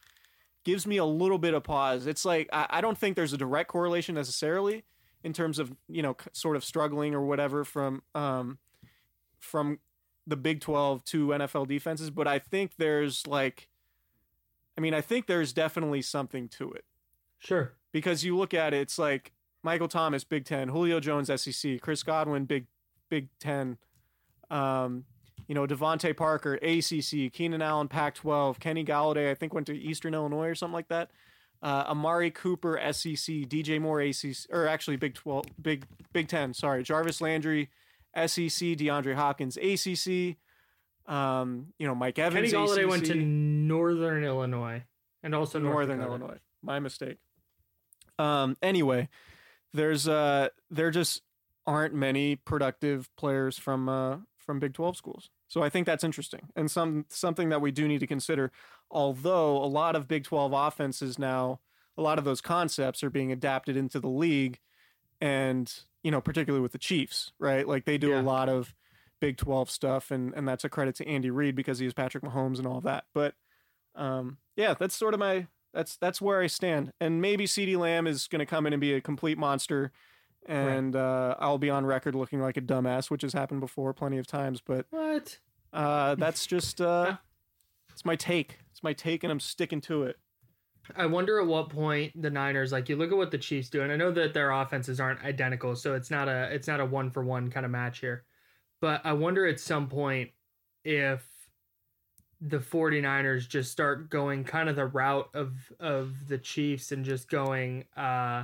gives 0.65 0.85
me 0.85 0.97
a 0.97 1.05
little 1.05 1.37
bit 1.37 1.53
of 1.53 1.63
pause. 1.63 2.07
It's 2.07 2.25
like 2.25 2.49
I, 2.51 2.67
I 2.69 2.81
don't 2.81 2.97
think 2.97 3.15
there's 3.15 3.33
a 3.33 3.37
direct 3.37 3.69
correlation 3.69 4.15
necessarily 4.15 4.83
in 5.23 5.33
terms 5.33 5.59
of 5.59 5.73
you 5.87 6.01
know 6.01 6.15
sort 6.33 6.55
of 6.55 6.63
struggling 6.63 7.13
or 7.13 7.25
whatever 7.25 7.63
from 7.63 8.03
um 8.15 8.57
from 9.39 9.79
the 10.25 10.37
Big 10.37 10.61
12 10.61 11.03
to 11.03 11.27
NFL 11.27 11.67
defenses, 11.67 12.09
but 12.09 12.27
I 12.27 12.39
think 12.39 12.71
there's 12.77 13.27
like 13.27 13.67
I 14.77 14.81
mean, 14.81 14.93
I 14.93 15.01
think 15.01 15.27
there's 15.27 15.53
definitely 15.53 16.01
something 16.01 16.47
to 16.49 16.71
it 16.71 16.85
Sure. 17.39 17.73
because 17.91 18.23
you 18.23 18.35
look 18.37 18.53
at 18.53 18.73
it, 18.73 18.77
it's 18.81 18.97
like 18.97 19.31
Michael 19.63 19.87
Thomas, 19.87 20.23
Big 20.23 20.45
Ten, 20.45 20.69
Julio 20.69 20.99
Jones, 20.99 21.29
SEC, 21.41 21.79
Chris 21.81 22.03
Godwin, 22.03 22.45
Big 22.45 22.65
Big 23.09 23.29
Ten, 23.39 23.77
um, 24.49 25.05
you 25.47 25.55
know, 25.55 25.67
DeVante 25.67 26.15
Parker, 26.15 26.55
ACC, 26.55 27.31
Keenan 27.31 27.61
Allen, 27.61 27.87
Pac-12, 27.87 28.59
Kenny 28.59 28.83
Golladay, 28.83 29.29
I 29.29 29.35
think 29.35 29.53
went 29.53 29.67
to 29.67 29.77
Eastern 29.77 30.13
Illinois 30.13 30.47
or 30.47 30.55
something 30.55 30.73
like 30.73 30.87
that. 30.87 31.11
Uh, 31.61 31.85
Amari 31.87 32.31
Cooper, 32.31 32.77
SEC, 32.91 33.47
DJ 33.47 33.79
Moore, 33.79 34.01
ACC, 34.01 34.35
or 34.49 34.67
actually 34.67 34.97
Big 34.97 35.13
Twelve, 35.13 35.45
Big 35.61 35.85
Big 36.11 36.27
Ten. 36.27 36.53
Sorry, 36.53 36.83
Jarvis 36.83 37.21
Landry, 37.21 37.69
SEC, 38.15 38.75
DeAndre 38.77 39.15
Hopkins, 39.15 39.57
ACC. 39.57 40.37
Um, 41.05 41.67
you 41.77 41.85
know, 41.87 41.95
Mike 41.95 42.15
Kenny 42.15 42.27
Evans, 42.37 42.53
Golladay 42.53 42.83
ACC. 42.83 42.89
went 42.89 43.05
to 43.07 43.15
Northern 43.15 44.23
Illinois 44.23 44.83
and 45.21 45.35
also 45.35 45.59
North 45.59 45.87
Northern 45.89 46.01
Illinois. 46.01 46.37
My 46.61 46.79
mistake. 46.79 47.17
Um. 48.19 48.55
Anyway, 48.61 49.09
there's 49.73 50.07
uh 50.07 50.49
there 50.69 50.91
just 50.91 51.21
aren't 51.65 51.93
many 51.93 52.35
productive 52.35 53.09
players 53.17 53.57
from 53.57 53.89
uh 53.89 54.17
from 54.37 54.59
Big 54.59 54.73
Twelve 54.73 54.95
schools. 54.95 55.29
So 55.47 55.61
I 55.61 55.69
think 55.69 55.85
that's 55.85 56.03
interesting 56.03 56.49
and 56.55 56.69
some 56.71 57.05
something 57.09 57.49
that 57.49 57.61
we 57.61 57.71
do 57.71 57.87
need 57.87 57.99
to 57.99 58.07
consider. 58.07 58.51
Although 58.89 59.57
a 59.57 59.65
lot 59.67 59.95
of 59.95 60.07
Big 60.07 60.23
Twelve 60.23 60.53
offenses 60.53 61.17
now, 61.19 61.59
a 61.97 62.01
lot 62.01 62.17
of 62.17 62.23
those 62.25 62.41
concepts 62.41 63.03
are 63.03 63.09
being 63.09 63.31
adapted 63.31 63.75
into 63.75 63.99
the 63.99 64.09
league, 64.09 64.59
and 65.19 65.73
you 66.03 66.11
know 66.11 66.21
particularly 66.21 66.61
with 66.61 66.71
the 66.71 66.77
Chiefs, 66.77 67.33
right? 67.39 67.67
Like 67.67 67.85
they 67.85 67.97
do 67.97 68.09
Yeah. 68.09 68.21
a 68.21 68.23
lot 68.23 68.47
of 68.49 68.73
Big 69.23 69.37
Twelve 69.37 69.69
stuff, 69.69 70.11
and 70.11 70.33
and 70.35 70.45
that's 70.45 70.65
a 70.65 70.69
credit 70.69 70.95
to 70.95 71.07
Andy 71.07 71.31
Reid 71.31 71.55
because 71.55 71.79
he 71.79 71.85
has 71.85 71.93
Patrick 71.93 72.25
Mahomes 72.25 72.57
and 72.57 72.67
all 72.67 72.81
that. 72.81 73.05
But 73.13 73.35
um, 73.95 74.37
yeah, 74.57 74.73
that's 74.73 74.93
sort 74.93 75.13
of 75.13 75.19
my 75.21 75.47
that's 75.73 75.95
that's 75.95 76.21
where 76.21 76.41
I 76.41 76.47
stand. 76.47 76.91
And 76.99 77.21
maybe 77.21 77.45
CeeDee 77.45 77.77
Lamb 77.77 78.05
is 78.05 78.27
going 78.27 78.39
to 78.41 78.45
come 78.45 78.65
in 78.67 78.73
and 78.73 78.81
be 78.81 78.93
a 78.93 78.99
complete 78.99 79.37
monster, 79.37 79.93
and 80.45 80.93
uh, 80.93 81.35
I'll 81.39 81.57
be 81.57 81.69
on 81.69 81.85
record 81.85 82.15
looking 82.15 82.41
like 82.41 82.57
a 82.57 82.61
dumbass, 82.61 83.09
which 83.09 83.21
has 83.21 83.31
happened 83.31 83.61
before 83.61 83.93
plenty 83.93 84.17
of 84.17 84.27
times. 84.27 84.59
But 84.59 84.87
What? 84.89 85.39
uh, 85.71 86.15
that's 86.15 86.45
just 86.45 86.81
uh, 86.81 87.15
it's 87.93 88.03
my 88.03 88.17
take. 88.17 88.59
It's 88.71 88.83
my 88.83 88.91
take, 88.91 89.23
and 89.23 89.31
I'm 89.31 89.39
sticking 89.39 89.79
to 89.81 90.03
it. 90.03 90.17
I 90.97 91.05
wonder 91.05 91.39
at 91.39 91.47
what 91.47 91.69
point 91.69 92.21
the 92.21 92.29
Niners 92.29 92.73
like 92.73 92.89
you 92.89 92.97
look 92.97 93.09
at 93.09 93.17
what 93.17 93.31
the 93.31 93.37
Chiefs 93.37 93.69
do, 93.69 93.83
and 93.83 93.91
I 93.93 93.95
know 93.95 94.11
that 94.11 94.33
their 94.33 94.51
offenses 94.51 94.99
aren't 94.99 95.23
identical, 95.23 95.77
so 95.77 95.95
it's 95.95 96.11
not 96.11 96.27
a 96.27 96.49
it's 96.53 96.67
not 96.67 96.81
a 96.81 96.85
one 96.85 97.09
for 97.09 97.23
one 97.23 97.49
kind 97.49 97.65
of 97.65 97.71
match 97.71 97.99
here. 97.99 98.25
But 98.83 98.99
I 99.05 99.13
wonder 99.13 99.47
at 99.47 99.61
some 99.61 99.87
point 99.87 100.31
if 100.83 101.25
the 102.41 102.57
49ers 102.57 103.47
just 103.47 103.71
start 103.71 104.09
going 104.09 104.43
kind 104.43 104.67
of 104.67 104.75
the 104.75 104.87
route 104.87 105.29
of 105.33 105.53
of 105.79 106.27
the 106.27 106.37
Chiefs 106.37 106.91
and 106.91 107.05
just 107.05 107.29
going 107.29 107.85
uh 107.95 108.43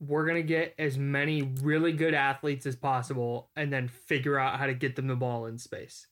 we're 0.00 0.24
going 0.24 0.40
to 0.40 0.42
get 0.42 0.74
as 0.78 0.96
many 0.96 1.42
really 1.60 1.92
good 1.92 2.14
athletes 2.14 2.64
as 2.64 2.74
possible 2.74 3.50
and 3.54 3.70
then 3.70 3.86
figure 3.86 4.38
out 4.38 4.58
how 4.58 4.64
to 4.64 4.72
get 4.72 4.96
them 4.96 5.08
the 5.08 5.14
ball 5.14 5.44
in 5.44 5.58
space. 5.58 6.06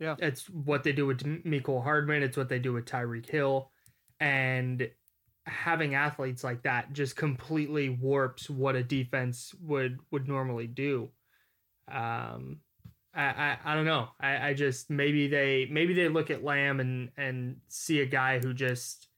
Yeah. 0.00 0.16
It's 0.18 0.48
what 0.48 0.84
they 0.84 0.92
do 0.92 1.04
with 1.04 1.18
Mecole 1.44 1.82
Hardman, 1.82 2.22
it's 2.22 2.38
what 2.38 2.48
they 2.48 2.58
do 2.58 2.72
with 2.72 2.86
Tyreek 2.86 3.28
Hill 3.28 3.70
and 4.20 4.88
having 5.44 5.94
athletes 5.94 6.42
like 6.42 6.62
that 6.62 6.94
just 6.94 7.14
completely 7.14 7.90
warps 7.90 8.48
what 8.48 8.74
a 8.74 8.82
defense 8.82 9.54
would 9.60 9.98
would 10.10 10.26
normally 10.26 10.66
do. 10.66 11.10
Um, 11.90 12.60
I 13.14 13.24
I, 13.24 13.58
I 13.64 13.74
don't 13.74 13.86
know. 13.86 14.08
I, 14.20 14.48
I 14.48 14.54
just 14.54 14.90
maybe 14.90 15.28
they 15.28 15.68
maybe 15.70 15.94
they 15.94 16.08
look 16.08 16.30
at 16.30 16.44
Lamb 16.44 16.80
and 16.80 17.10
and 17.16 17.56
see 17.68 18.00
a 18.00 18.06
guy 18.06 18.38
who 18.38 18.52
just 18.52 19.08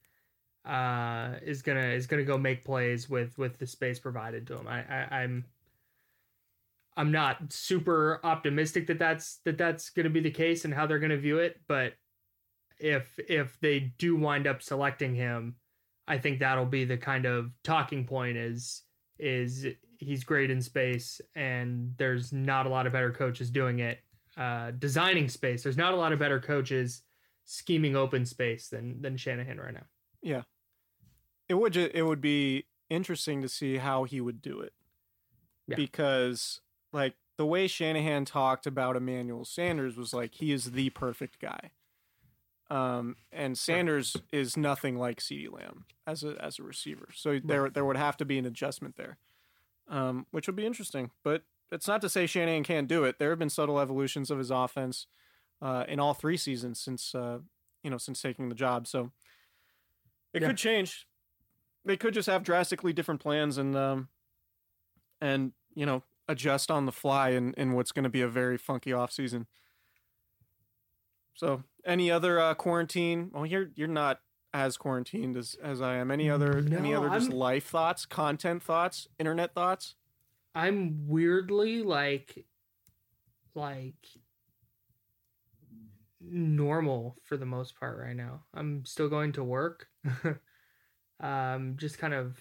uh 0.65 1.35
is 1.41 1.61
gonna 1.61 1.87
is 1.89 2.07
gonna 2.07 2.23
go 2.23 2.37
make 2.37 2.65
plays 2.65 3.09
with 3.09 3.37
with 3.37 3.57
the 3.57 3.67
space 3.67 3.99
provided 3.99 4.47
to 4.47 4.57
him. 4.57 4.67
I, 4.67 4.79
I 4.79 5.21
I'm 5.21 5.45
I'm 6.97 7.11
not 7.11 7.37
super 7.51 8.19
optimistic 8.23 8.87
that 8.87 8.99
that's 8.99 9.37
that 9.45 9.57
that's 9.57 9.89
gonna 9.89 10.09
be 10.09 10.19
the 10.19 10.31
case 10.31 10.65
and 10.65 10.73
how 10.73 10.85
they're 10.85 10.99
gonna 10.99 11.17
view 11.17 11.39
it, 11.39 11.61
but 11.67 11.93
if 12.79 13.19
if 13.27 13.59
they 13.59 13.79
do 13.97 14.15
wind 14.15 14.47
up 14.47 14.61
selecting 14.61 15.13
him, 15.15 15.55
I 16.07 16.17
think 16.17 16.39
that'll 16.39 16.65
be 16.65 16.85
the 16.85 16.97
kind 16.97 17.25
of 17.25 17.51
talking 17.63 18.05
point 18.05 18.37
is 18.37 18.83
is 19.17 19.65
he's 19.99 20.23
great 20.23 20.49
in 20.49 20.61
space 20.61 21.21
and 21.35 21.93
there's 21.97 22.33
not 22.33 22.65
a 22.65 22.69
lot 22.69 22.87
of 22.87 22.93
better 22.93 23.11
coaches 23.11 23.51
doing 23.51 23.79
it. 23.79 23.99
Uh, 24.37 24.71
designing 24.71 25.27
space. 25.29 25.63
There's 25.63 25.77
not 25.77 25.93
a 25.93 25.97
lot 25.97 26.13
of 26.13 26.19
better 26.19 26.39
coaches 26.39 27.01
scheming 27.45 27.95
open 27.95 28.25
space 28.25 28.69
than 28.69 29.01
than 29.01 29.17
Shanahan 29.17 29.57
right 29.57 29.73
now. 29.73 29.85
Yeah, 30.21 30.43
it 31.49 31.55
would 31.55 31.73
ju- 31.73 31.91
it 31.93 32.03
would 32.03 32.21
be 32.21 32.65
interesting 32.89 33.41
to 33.41 33.49
see 33.49 33.77
how 33.77 34.03
he 34.05 34.21
would 34.21 34.41
do 34.41 34.61
it, 34.61 34.73
Yeah. 35.67 35.75
because 35.75 36.61
like 36.93 37.15
the 37.37 37.45
way 37.45 37.67
Shanahan 37.67 38.23
talked 38.25 38.65
about 38.65 38.95
Emmanuel 38.95 39.45
Sanders 39.45 39.97
was 39.97 40.13
like 40.13 40.35
he 40.35 40.51
is 40.53 40.71
the 40.71 40.89
perfect 40.91 41.39
guy. 41.39 41.71
Um, 42.69 43.15
and 43.31 43.57
Sanders 43.57 44.15
is 44.31 44.55
nothing 44.55 44.95
like 44.95 45.19
CeeDee 45.19 45.51
Lamb 45.51 45.85
as 46.05 46.23
a 46.23 46.35
as 46.41 46.59
a 46.59 46.63
receiver. 46.63 47.09
So 47.13 47.39
there 47.43 47.69
there 47.69 47.83
would 47.83 47.97
have 47.97 48.15
to 48.17 48.25
be 48.25 48.37
an 48.37 48.45
adjustment 48.45 48.95
there, 48.95 49.17
um, 49.89 50.25
which 50.31 50.47
would 50.47 50.55
be 50.55 50.65
interesting. 50.65 51.11
But 51.23 51.43
it's 51.71 51.87
not 51.87 52.01
to 52.01 52.09
say 52.09 52.25
Shanahan 52.25 52.63
can't 52.63 52.87
do 52.87 53.03
it. 53.03 53.19
There 53.19 53.29
have 53.29 53.39
been 53.39 53.49
subtle 53.49 53.79
evolutions 53.79 54.31
of 54.31 54.37
his 54.37 54.51
offense 54.51 55.07
uh, 55.61 55.85
in 55.87 55.99
all 55.99 56.13
three 56.13 56.37
seasons 56.37 56.79
since 56.79 57.13
uh, 57.13 57.39
you 57.83 57.89
know 57.89 57.97
since 57.97 58.21
taking 58.21 58.49
the 58.49 58.55
job. 58.55 58.87
So 58.87 59.11
it 60.33 60.41
Yeah. 60.41 60.47
could 60.47 60.57
change. 60.57 61.07
They 61.85 61.97
could 61.97 62.13
just 62.13 62.27
have 62.27 62.43
drastically 62.43 62.93
different 62.93 63.21
plans 63.21 63.57
and 63.57 63.75
um, 63.75 64.09
and 65.21 65.53
you 65.75 65.85
know 65.85 66.03
adjust 66.27 66.69
on 66.69 66.85
the 66.85 66.91
fly 66.91 67.29
in, 67.29 67.53
in 67.55 67.73
what's 67.73 67.91
going 67.91 68.03
to 68.03 68.09
be 68.09 68.21
a 68.21 68.27
very 68.27 68.57
funky 68.57 68.93
off 68.93 69.11
season. 69.11 69.47
So, 71.33 71.63
any 71.85 72.11
other 72.11 72.39
uh, 72.39 72.53
quarantine? 72.53 73.31
Well, 73.33 73.45
you're 73.45 73.69
you're 73.75 73.87
not 73.87 74.19
as 74.53 74.77
quarantined 74.77 75.37
as, 75.37 75.55
as 75.61 75.81
I 75.81 75.95
am. 75.95 76.11
Any 76.11 76.29
other 76.29 76.57
any 76.57 76.93
other 76.93 77.09
just 77.09 77.29
I'm- 77.29 77.37
life 77.37 77.65
thoughts, 77.67 78.05
content 78.05 78.63
thoughts, 78.63 79.07
internet 79.19 79.53
thoughts? 79.53 79.95
I'm 80.55 81.07
weirdly 81.07 81.83
like 81.83 82.45
like 83.53 83.93
normal 86.21 87.17
for 87.23 87.37
the 87.37 87.45
most 87.45 87.79
part 87.79 87.97
right 87.99 88.15
now. 88.15 88.43
I'm 88.53 88.85
still 88.85 89.09
going 89.09 89.33
to 89.33 89.43
work. 89.43 89.87
um 91.19 91.75
just 91.77 91.97
kind 91.97 92.13
of 92.13 92.39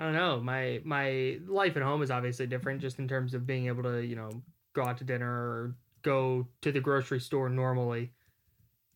I 0.00 0.04
don't 0.04 0.14
know. 0.14 0.40
My 0.40 0.80
my 0.84 1.38
life 1.46 1.76
at 1.76 1.82
home 1.82 2.02
is 2.02 2.10
obviously 2.10 2.46
different 2.46 2.80
just 2.80 2.98
in 2.98 3.08
terms 3.08 3.34
of 3.34 3.46
being 3.46 3.66
able 3.66 3.82
to, 3.84 4.04
you 4.04 4.16
know, 4.16 4.30
go 4.72 4.82
out 4.82 4.98
to 4.98 5.04
dinner 5.04 5.28
or 5.30 5.74
go 6.02 6.46
to 6.62 6.70
the 6.72 6.80
grocery 6.80 7.20
store 7.20 7.48
normally. 7.48 8.12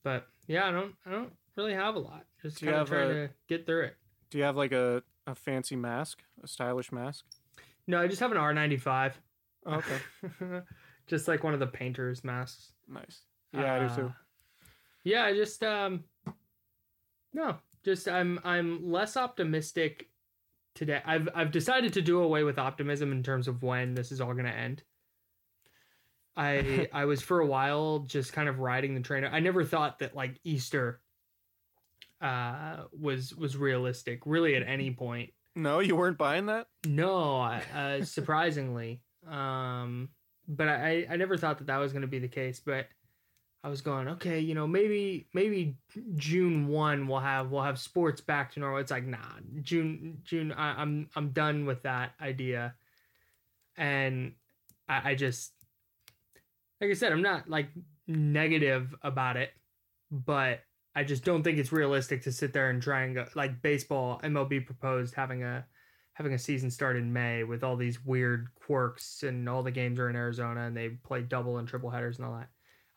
But 0.04 0.26
yeah, 0.46 0.68
I 0.68 0.70
don't 0.70 0.94
I 1.06 1.10
don't 1.10 1.32
really 1.56 1.74
have 1.74 1.94
a 1.94 1.98
lot. 1.98 2.24
Just 2.42 2.58
Do 2.60 2.66
kind 2.66 2.78
of 2.78 2.88
trying 2.88 3.10
a- 3.10 3.28
to 3.28 3.30
get 3.48 3.66
through 3.66 3.84
it. 3.84 3.96
Do 4.30 4.38
you 4.38 4.44
have 4.44 4.56
like 4.56 4.72
a, 4.72 5.02
a 5.26 5.34
fancy 5.34 5.76
mask, 5.76 6.22
a 6.42 6.48
stylish 6.48 6.90
mask? 6.92 7.24
No, 7.86 8.00
I 8.00 8.06
just 8.06 8.20
have 8.20 8.30
an 8.32 8.38
R95. 8.38 9.12
Oh, 9.66 9.74
okay, 9.74 10.60
just 11.06 11.28
like 11.28 11.44
one 11.44 11.54
of 11.54 11.60
the 11.60 11.66
painter's 11.66 12.24
masks. 12.24 12.72
nice. 12.88 13.20
Yeah, 13.52 13.74
I 13.74 13.78
do 13.88 13.94
too. 13.94 14.06
Uh, 14.06 14.12
Yeah, 15.04 15.24
I 15.24 15.34
just 15.34 15.62
um 15.62 16.04
no, 17.34 17.56
just 17.84 18.08
I'm 18.08 18.40
I'm 18.44 18.90
less 18.90 19.16
optimistic 19.16 20.08
today. 20.74 21.02
I've 21.04 21.28
I've 21.34 21.50
decided 21.52 21.92
to 21.94 22.02
do 22.02 22.20
away 22.20 22.44
with 22.44 22.58
optimism 22.58 23.12
in 23.12 23.22
terms 23.22 23.46
of 23.48 23.62
when 23.62 23.94
this 23.94 24.10
is 24.10 24.20
all 24.20 24.32
going 24.32 24.46
to 24.46 24.50
end. 24.56 24.82
I 26.36 26.88
I 26.92 27.04
was 27.04 27.20
for 27.22 27.40
a 27.40 27.46
while 27.46 28.00
just 28.00 28.32
kind 28.32 28.48
of 28.48 28.58
riding 28.60 28.94
the 28.94 29.00
train. 29.00 29.24
I 29.24 29.40
never 29.40 29.64
thought 29.64 29.98
that 30.00 30.14
like 30.16 30.40
Easter 30.44 31.00
uh 32.22 32.84
was 32.98 33.34
was 33.34 33.56
realistic 33.56 34.20
really 34.24 34.54
at 34.54 34.66
any 34.66 34.90
point. 34.92 35.30
No, 35.54 35.80
you 35.80 35.96
weren't 35.96 36.16
buying 36.16 36.46
that. 36.46 36.68
No, 36.86 37.40
uh, 37.40 38.04
surprisingly. 38.04 39.00
Um, 39.22 40.08
but 40.48 40.66
I, 40.66 41.06
I 41.08 41.14
never 41.14 41.36
thought 41.36 41.58
that 41.58 41.68
that 41.68 41.76
was 41.76 41.92
going 41.92 42.02
to 42.02 42.08
be 42.08 42.18
the 42.18 42.26
case. 42.26 42.58
But 42.58 42.88
I 43.62 43.68
was 43.68 43.80
going, 43.80 44.08
okay, 44.08 44.40
you 44.40 44.54
know, 44.54 44.66
maybe 44.66 45.28
maybe 45.32 45.76
June 46.16 46.66
one 46.66 47.06
we'll 47.06 47.20
have 47.20 47.52
we'll 47.52 47.62
have 47.62 47.78
sports 47.78 48.20
back 48.20 48.52
to 48.52 48.60
normal. 48.60 48.80
It's 48.80 48.90
like, 48.90 49.06
nah, 49.06 49.18
June 49.60 50.18
June. 50.24 50.50
I, 50.50 50.82
I'm 50.82 51.08
I'm 51.14 51.28
done 51.30 51.64
with 51.66 51.84
that 51.84 52.14
idea. 52.20 52.74
And 53.76 54.32
I, 54.88 55.10
I 55.10 55.14
just, 55.14 55.52
like 56.80 56.90
I 56.90 56.94
said, 56.94 57.12
I'm 57.12 57.22
not 57.22 57.48
like 57.48 57.68
negative 58.08 58.94
about 59.02 59.36
it, 59.36 59.50
but 60.10 60.60
I 60.94 61.04
just 61.04 61.24
don't 61.24 61.42
think 61.42 61.58
it's 61.58 61.72
realistic 61.72 62.22
to 62.22 62.32
sit 62.32 62.52
there 62.52 62.70
and 62.70 62.82
try 62.82 63.02
and 63.02 63.14
go 63.14 63.26
like 63.34 63.62
baseball. 63.62 64.20
MLB 64.22 64.66
proposed 64.66 65.14
having 65.14 65.42
a 65.42 65.64
having 66.14 66.34
a 66.34 66.38
season 66.38 66.70
start 66.70 66.96
in 66.96 67.12
May 67.12 67.44
with 67.44 67.64
all 67.64 67.76
these 67.76 68.04
weird 68.04 68.48
quirks 68.54 69.22
and 69.22 69.48
all 69.48 69.62
the 69.62 69.70
games 69.70 69.98
are 69.98 70.10
in 70.10 70.16
Arizona 70.16 70.66
and 70.66 70.76
they 70.76 70.90
play 70.90 71.22
double 71.22 71.56
and 71.56 71.66
triple 71.66 71.90
headers 71.90 72.18
and 72.18 72.26
all 72.26 72.34
that. 72.34 72.48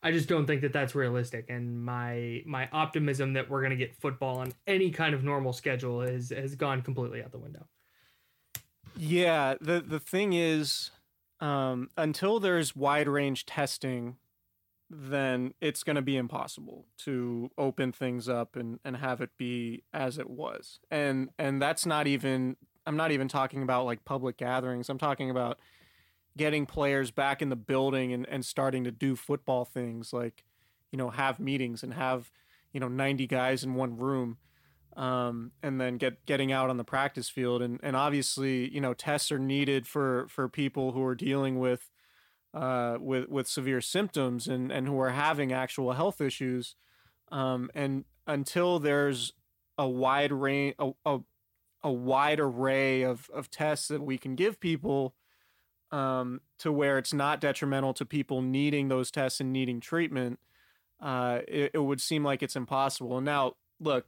I 0.03 0.11
just 0.11 0.29
don't 0.29 0.45
think 0.45 0.61
that 0.61 0.71
that's 0.71 0.93
realistic, 0.93 1.45
and 1.49 1.83
my 1.83 2.43
my 2.45 2.69
optimism 2.71 3.33
that 3.33 3.49
we're 3.49 3.63
gonna 3.63 3.75
get 3.75 3.95
football 3.95 4.37
on 4.37 4.53
any 4.67 4.91
kind 4.91 5.15
of 5.15 5.23
normal 5.23 5.51
schedule 5.51 6.01
has 6.01 6.29
has 6.29 6.53
gone 6.53 6.83
completely 6.83 7.23
out 7.23 7.31
the 7.31 7.39
window. 7.39 7.65
Yeah, 8.95 9.55
the 9.59 9.81
the 9.81 9.99
thing 9.99 10.33
is, 10.33 10.91
um, 11.39 11.89
until 11.97 12.39
there's 12.39 12.75
wide 12.75 13.07
range 13.07 13.47
testing, 13.47 14.17
then 14.89 15.53
it's 15.61 15.83
going 15.83 15.95
to 15.95 16.01
be 16.01 16.15
impossible 16.15 16.85
to 16.99 17.49
open 17.57 17.91
things 17.91 18.29
up 18.29 18.55
and, 18.55 18.79
and 18.85 18.97
have 18.97 19.21
it 19.21 19.31
be 19.37 19.83
as 19.93 20.17
it 20.17 20.29
was. 20.29 20.79
And 20.91 21.29
and 21.39 21.61
that's 21.61 21.85
not 21.85 22.07
even 22.07 22.55
I'm 22.85 22.97
not 22.97 23.11
even 23.11 23.27
talking 23.27 23.63
about 23.63 23.85
like 23.85 24.05
public 24.05 24.37
gatherings. 24.37 24.89
I'm 24.89 24.97
talking 24.97 25.29
about 25.29 25.59
getting 26.37 26.65
players 26.65 27.11
back 27.11 27.41
in 27.41 27.49
the 27.49 27.55
building 27.55 28.13
and, 28.13 28.27
and 28.29 28.45
starting 28.45 28.83
to 28.83 28.91
do 28.91 29.15
football 29.15 29.65
things 29.65 30.11
like, 30.13 30.43
you 30.91 30.97
know, 30.97 31.09
have 31.09 31.39
meetings 31.39 31.81
and 31.81 31.93
have, 31.93 32.29
you 32.73 32.79
know, 32.79 32.89
90 32.89 33.25
guys 33.25 33.63
in 33.63 33.73
one 33.73 33.97
room 33.97 34.37
um, 34.95 35.51
and 35.63 35.79
then 35.79 35.97
get 35.97 36.25
getting 36.25 36.51
out 36.51 36.69
on 36.69 36.77
the 36.77 36.83
practice 36.83 37.29
field. 37.29 37.61
And 37.61 37.79
and 37.81 37.95
obviously, 37.95 38.69
you 38.69 38.81
know, 38.81 38.93
tests 38.93 39.31
are 39.31 39.39
needed 39.39 39.87
for 39.87 40.27
for 40.29 40.47
people 40.47 40.91
who 40.91 41.03
are 41.03 41.15
dealing 41.15 41.57
with 41.59 41.89
uh, 42.55 42.97
with 42.99 43.27
with 43.29 43.47
severe 43.47 43.81
symptoms 43.81 44.47
and 44.47 44.71
and 44.71 44.87
who 44.87 44.99
are 44.99 45.11
having 45.11 45.51
actual 45.51 45.93
health 45.93 46.21
issues. 46.21 46.75
Um, 47.31 47.69
and 47.75 48.05
until 48.25 48.79
there's 48.79 49.33
a 49.77 49.87
wide 49.87 50.31
range, 50.31 50.75
a, 50.79 50.91
a, 51.05 51.19
a 51.83 51.91
wide 51.91 52.39
array 52.39 53.03
of 53.03 53.29
of 53.33 53.51
tests 53.51 53.89
that 53.89 54.01
we 54.01 54.17
can 54.17 54.35
give 54.35 54.59
people. 54.59 55.13
Um, 55.91 56.41
to 56.57 56.73
where 56.73 56.97
it's 56.97 57.13
not 57.13 57.39
detrimental 57.39 57.93
to 57.93 58.05
people 58.05 58.41
needing 58.41 58.89
those 58.89 59.11
tests 59.11 59.39
and 59.39 59.53
needing 59.53 59.79
treatment, 59.79 60.39
uh, 60.99 61.39
it, 61.47 61.71
it 61.75 61.77
would 61.77 62.01
seem 62.01 62.23
like 62.23 62.43
it's 62.43 62.55
impossible. 62.55 63.15
And 63.17 63.25
now, 63.25 63.53
look, 63.79 64.07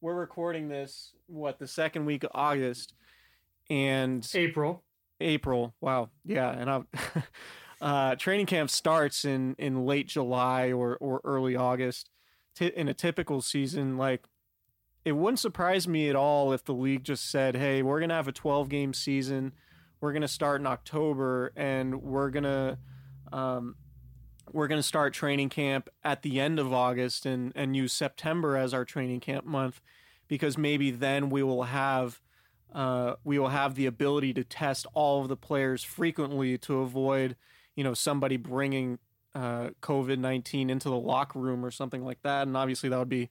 we're 0.00 0.16
recording 0.16 0.68
this 0.68 1.12
what 1.26 1.60
the 1.60 1.68
second 1.68 2.04
week 2.04 2.24
of 2.24 2.30
August 2.34 2.94
and 3.70 4.28
April. 4.34 4.82
April. 5.20 5.74
Wow, 5.80 6.10
yeah, 6.24 6.50
and 6.50 6.70
I, 6.70 6.80
uh, 7.80 8.16
training 8.16 8.46
camp 8.46 8.70
starts 8.70 9.24
in 9.24 9.54
in 9.58 9.86
late 9.86 10.08
July 10.08 10.72
or 10.72 10.96
or 10.96 11.20
early 11.24 11.56
August. 11.56 12.10
Ti 12.56 12.66
in 12.74 12.88
a 12.88 12.94
typical 12.94 13.40
season, 13.40 13.96
like 13.96 14.24
it 15.04 15.12
wouldn't 15.12 15.38
surprise 15.38 15.86
me 15.86 16.08
at 16.08 16.16
all 16.16 16.52
if 16.52 16.64
the 16.64 16.74
league 16.74 17.04
just 17.04 17.30
said, 17.30 17.56
"Hey, 17.56 17.82
we're 17.82 18.00
gonna 18.00 18.14
have 18.14 18.28
a 18.28 18.32
12 18.32 18.68
game 18.68 18.92
season. 18.92 19.52
We're 20.00 20.12
gonna 20.12 20.28
start 20.28 20.60
in 20.60 20.66
October, 20.66 21.52
and 21.56 22.02
we're 22.02 22.30
gonna." 22.30 22.78
Um, 23.32 23.76
we're 24.52 24.68
going 24.68 24.78
to 24.78 24.86
start 24.86 25.12
training 25.12 25.50
camp 25.50 25.88
at 26.02 26.22
the 26.22 26.40
end 26.40 26.58
of 26.58 26.72
August 26.72 27.26
and, 27.26 27.52
and 27.54 27.76
use 27.76 27.92
September 27.92 28.56
as 28.56 28.72
our 28.72 28.84
training 28.84 29.20
camp 29.20 29.44
month 29.44 29.80
because 30.26 30.56
maybe 30.56 30.90
then 30.90 31.30
we 31.30 31.42
will 31.42 31.64
have 31.64 32.20
uh, 32.74 33.14
we 33.24 33.38
will 33.38 33.48
have 33.48 33.74
the 33.74 33.86
ability 33.86 34.34
to 34.34 34.44
test 34.44 34.86
all 34.92 35.22
of 35.22 35.28
the 35.28 35.36
players 35.36 35.82
frequently 35.82 36.58
to 36.58 36.80
avoid 36.80 37.34
you 37.78 37.84
know 37.84 37.94
somebody 37.94 38.36
bringing 38.36 38.98
uh, 39.34 39.70
COVID 39.80 40.18
nineteen 40.18 40.68
into 40.68 40.88
the 40.88 40.98
locker 40.98 41.38
room 41.38 41.64
or 41.64 41.70
something 41.70 42.04
like 42.04 42.20
that 42.22 42.46
and 42.46 42.56
obviously 42.56 42.88
that 42.88 42.98
would 42.98 43.08
be 43.08 43.30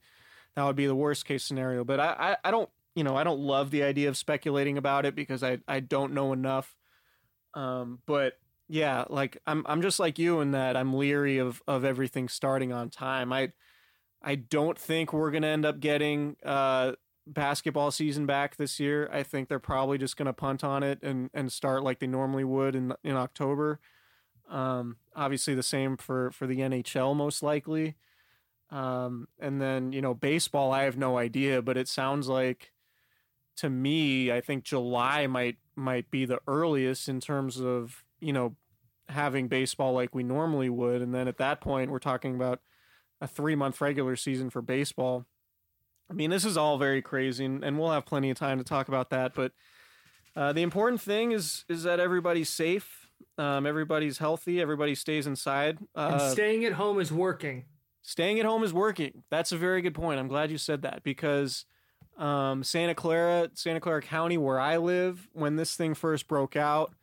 that 0.56 0.64
would 0.64 0.76
be 0.76 0.86
the 0.86 0.94
worst 0.94 1.26
case 1.26 1.44
scenario 1.44 1.84
but 1.84 2.00
I, 2.00 2.14
I, 2.18 2.48
I 2.48 2.50
don't 2.50 2.70
you 2.94 3.04
know 3.04 3.16
I 3.16 3.22
don't 3.22 3.40
love 3.40 3.70
the 3.70 3.82
idea 3.82 4.08
of 4.08 4.16
speculating 4.16 4.78
about 4.78 5.04
it 5.04 5.14
because 5.14 5.42
I, 5.42 5.58
I 5.68 5.80
don't 5.80 6.14
know 6.14 6.32
enough 6.32 6.74
um, 7.54 8.00
but 8.06 8.34
yeah, 8.68 9.04
like 9.08 9.38
I'm 9.46 9.64
I'm 9.66 9.82
just 9.82 9.98
like 9.98 10.18
you 10.18 10.40
in 10.40 10.52
that 10.52 10.76
I'm 10.76 10.94
leery 10.94 11.38
of 11.38 11.62
of 11.66 11.84
everything 11.84 12.28
starting 12.28 12.72
on 12.72 12.90
time. 12.90 13.32
I 13.32 13.52
I 14.22 14.34
don't 14.36 14.78
think 14.78 15.12
we're 15.12 15.30
gonna 15.30 15.48
end 15.48 15.64
up 15.64 15.80
getting 15.80 16.36
uh 16.44 16.92
basketball 17.26 17.90
season 17.90 18.26
back 18.26 18.56
this 18.56 18.78
year. 18.78 19.08
I 19.12 19.22
think 19.22 19.48
they're 19.48 19.58
probably 19.58 19.98
just 19.98 20.16
gonna 20.16 20.34
punt 20.34 20.62
on 20.62 20.82
it 20.82 21.02
and 21.02 21.30
and 21.32 21.50
start 21.50 21.82
like 21.82 21.98
they 21.98 22.06
normally 22.06 22.44
would 22.44 22.76
in 22.76 22.92
in 23.02 23.16
October. 23.16 23.80
Um, 24.48 24.96
obviously 25.14 25.54
the 25.54 25.62
same 25.62 25.96
for 25.96 26.30
for 26.30 26.46
the 26.46 26.58
NHL 26.58 27.14
most 27.14 27.42
likely. 27.42 27.96
Um, 28.70 29.28
and 29.38 29.60
then 29.60 29.92
you 29.92 30.00
know 30.00 30.14
baseball, 30.14 30.72
I 30.72 30.84
have 30.84 30.96
no 30.96 31.18
idea, 31.18 31.62
but 31.62 31.76
it 31.76 31.88
sounds 31.88 32.28
like 32.28 32.72
to 33.56 33.68
me, 33.68 34.30
I 34.30 34.40
think 34.40 34.64
July 34.64 35.26
might 35.26 35.56
might 35.74 36.10
be 36.10 36.24
the 36.24 36.40
earliest 36.46 37.08
in 37.08 37.20
terms 37.20 37.60
of 37.60 38.04
you 38.20 38.32
know 38.32 38.56
having 39.08 39.48
baseball 39.48 39.94
like 39.94 40.14
we 40.14 40.22
normally 40.22 40.68
would, 40.68 41.02
and 41.02 41.14
then 41.14 41.28
at 41.28 41.38
that 41.38 41.60
point, 41.60 41.90
we're 41.90 41.98
talking 41.98 42.34
about 42.34 42.60
a 43.20 43.26
three 43.26 43.56
month 43.56 43.80
regular 43.80 44.16
season 44.16 44.50
for 44.50 44.62
baseball. 44.62 45.26
I 46.10 46.14
mean, 46.14 46.30
this 46.30 46.44
is 46.44 46.56
all 46.56 46.78
very 46.78 47.02
crazy, 47.02 47.44
and, 47.44 47.78
we'll 47.78 47.90
have 47.90 48.06
plenty 48.06 48.30
of 48.30 48.38
time 48.38 48.56
to 48.58 48.64
talk 48.64 48.88
about 48.88 49.10
that. 49.10 49.34
But 49.34 49.52
uh, 50.34 50.52
the 50.52 50.62
important 50.62 51.00
thing 51.00 51.32
is 51.32 51.64
is 51.68 51.82
that 51.82 52.00
everybody's 52.00 52.48
safe, 52.48 53.07
um, 53.36 53.66
everybody's 53.66 54.18
healthy, 54.18 54.60
everybody 54.60 54.94
stays 54.94 55.26
inside. 55.26 55.78
and 55.94 56.14
Uh, 56.14 56.30
staying 56.30 56.64
at 56.64 56.72
home 56.72 57.00
is 57.00 57.12
working. 57.12 57.64
staying 58.02 58.40
at 58.40 58.46
home 58.46 58.62
is 58.64 58.72
working. 58.72 59.22
That's 59.30 59.52
a 59.52 59.56
very 59.56 59.82
good 59.82 59.94
point. 59.94 60.18
I'm 60.18 60.28
glad 60.28 60.50
you 60.50 60.58
said 60.58 60.82
that 60.82 61.02
because 61.02 61.64
um, 62.16 62.64
Santa 62.64 62.94
Clara, 62.94 63.50
Santa 63.54 63.80
Clara 63.80 64.02
County, 64.02 64.38
where 64.38 64.58
I 64.58 64.76
live, 64.78 65.28
when 65.32 65.56
this 65.56 65.76
thing 65.76 65.94
first 65.94 66.26
broke 66.26 66.56
out, 66.56 66.94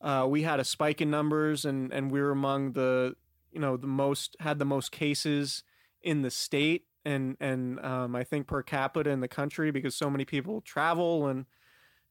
uh, 0.00 0.26
we 0.28 0.42
had 0.42 0.60
a 0.60 0.64
spike 0.64 1.00
in 1.00 1.10
numbers, 1.10 1.64
and 1.64 1.92
and 1.92 2.10
we 2.10 2.20
were 2.20 2.30
among 2.30 2.72
the 2.72 3.14
you 3.52 3.60
know 3.60 3.76
the 3.76 3.86
most 3.86 4.36
had 4.40 4.58
the 4.58 4.64
most 4.64 4.90
cases 4.92 5.64
in 6.02 6.22
the 6.22 6.30
state, 6.30 6.84
and 7.04 7.36
and 7.40 7.78
um, 7.84 8.14
I 8.14 8.24
think 8.24 8.46
per 8.46 8.62
capita 8.62 9.10
in 9.10 9.20
the 9.20 9.28
country 9.28 9.70
because 9.70 9.94
so 9.94 10.08
many 10.10 10.24
people 10.24 10.60
travel 10.60 11.26
and 11.26 11.46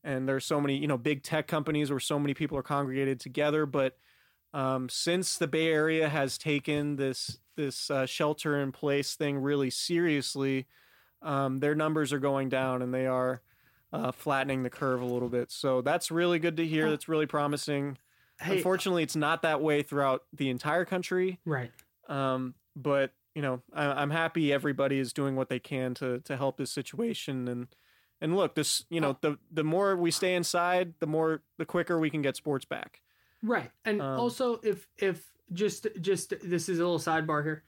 and 0.03 0.27
there's 0.27 0.45
so 0.45 0.59
many 0.59 0.77
you 0.77 0.87
know 0.87 0.97
big 0.97 1.23
tech 1.23 1.47
companies 1.47 1.89
where 1.89 1.99
so 1.99 2.19
many 2.19 2.33
people 2.33 2.57
are 2.57 2.63
congregated 2.63 3.19
together, 3.19 3.65
but 3.65 3.97
um, 4.53 4.87
since 4.87 5.37
the 5.37 5.47
Bay 5.47 5.67
Area 5.67 6.07
has 6.07 6.37
taken 6.37 6.95
this 6.95 7.39
this 7.55 7.89
uh, 7.89 8.05
shelter 8.05 8.59
in 8.59 8.71
place 8.71 9.15
thing 9.15 9.37
really 9.37 9.69
seriously, 9.69 10.67
um, 11.21 11.59
their 11.59 11.75
numbers 11.75 12.11
are 12.13 12.19
going 12.19 12.49
down 12.49 12.81
and 12.81 12.93
they 12.93 13.07
are 13.07 13.41
uh, 13.91 14.11
flattening 14.11 14.63
the 14.63 14.69
curve 14.69 15.01
a 15.01 15.05
little 15.05 15.29
bit. 15.29 15.51
So 15.51 15.81
that's 15.81 16.11
really 16.11 16.39
good 16.39 16.57
to 16.57 16.65
hear. 16.65 16.89
That's 16.89 17.07
really 17.07 17.27
promising. 17.27 17.97
Hey, 18.41 18.57
Unfortunately, 18.57 19.03
it's 19.03 19.15
not 19.15 19.43
that 19.43 19.61
way 19.61 19.83
throughout 19.83 20.23
the 20.33 20.49
entire 20.49 20.85
country. 20.85 21.39
right. 21.45 21.71
Um, 22.09 22.55
but 22.75 23.13
you 23.35 23.41
know, 23.41 23.61
I, 23.73 23.85
I'm 23.85 24.09
happy 24.09 24.51
everybody 24.51 24.99
is 24.99 25.13
doing 25.13 25.35
what 25.35 25.49
they 25.49 25.59
can 25.59 25.93
to 25.95 26.19
to 26.21 26.35
help 26.37 26.57
this 26.57 26.71
situation. 26.71 27.47
And 27.47 27.67
and 28.21 28.35
look, 28.35 28.55
this 28.55 28.85
you 28.89 29.01
know, 29.01 29.17
the 29.21 29.37
the 29.51 29.63
more 29.63 29.95
we 29.95 30.11
stay 30.11 30.35
inside, 30.35 30.93
the 30.99 31.07
more 31.07 31.41
the 31.57 31.65
quicker 31.65 31.99
we 31.99 32.09
can 32.09 32.21
get 32.21 32.35
sports 32.35 32.65
back. 32.65 33.01
Right. 33.41 33.71
And 33.85 34.01
Um, 34.01 34.19
also 34.19 34.59
if 34.63 34.87
if 34.97 35.31
just 35.51 35.87
just 35.99 36.33
this 36.41 36.69
is 36.69 36.79
a 36.79 36.83
little 36.83 36.99
sidebar 36.99 37.43
here. 37.43 37.63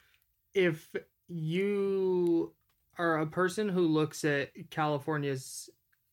If 0.54 0.89
you 1.28 2.54
are 2.98 3.20
a 3.20 3.28
person 3.28 3.68
who 3.68 3.82
looks 3.82 4.24
at 4.24 4.52
California's 4.70 5.70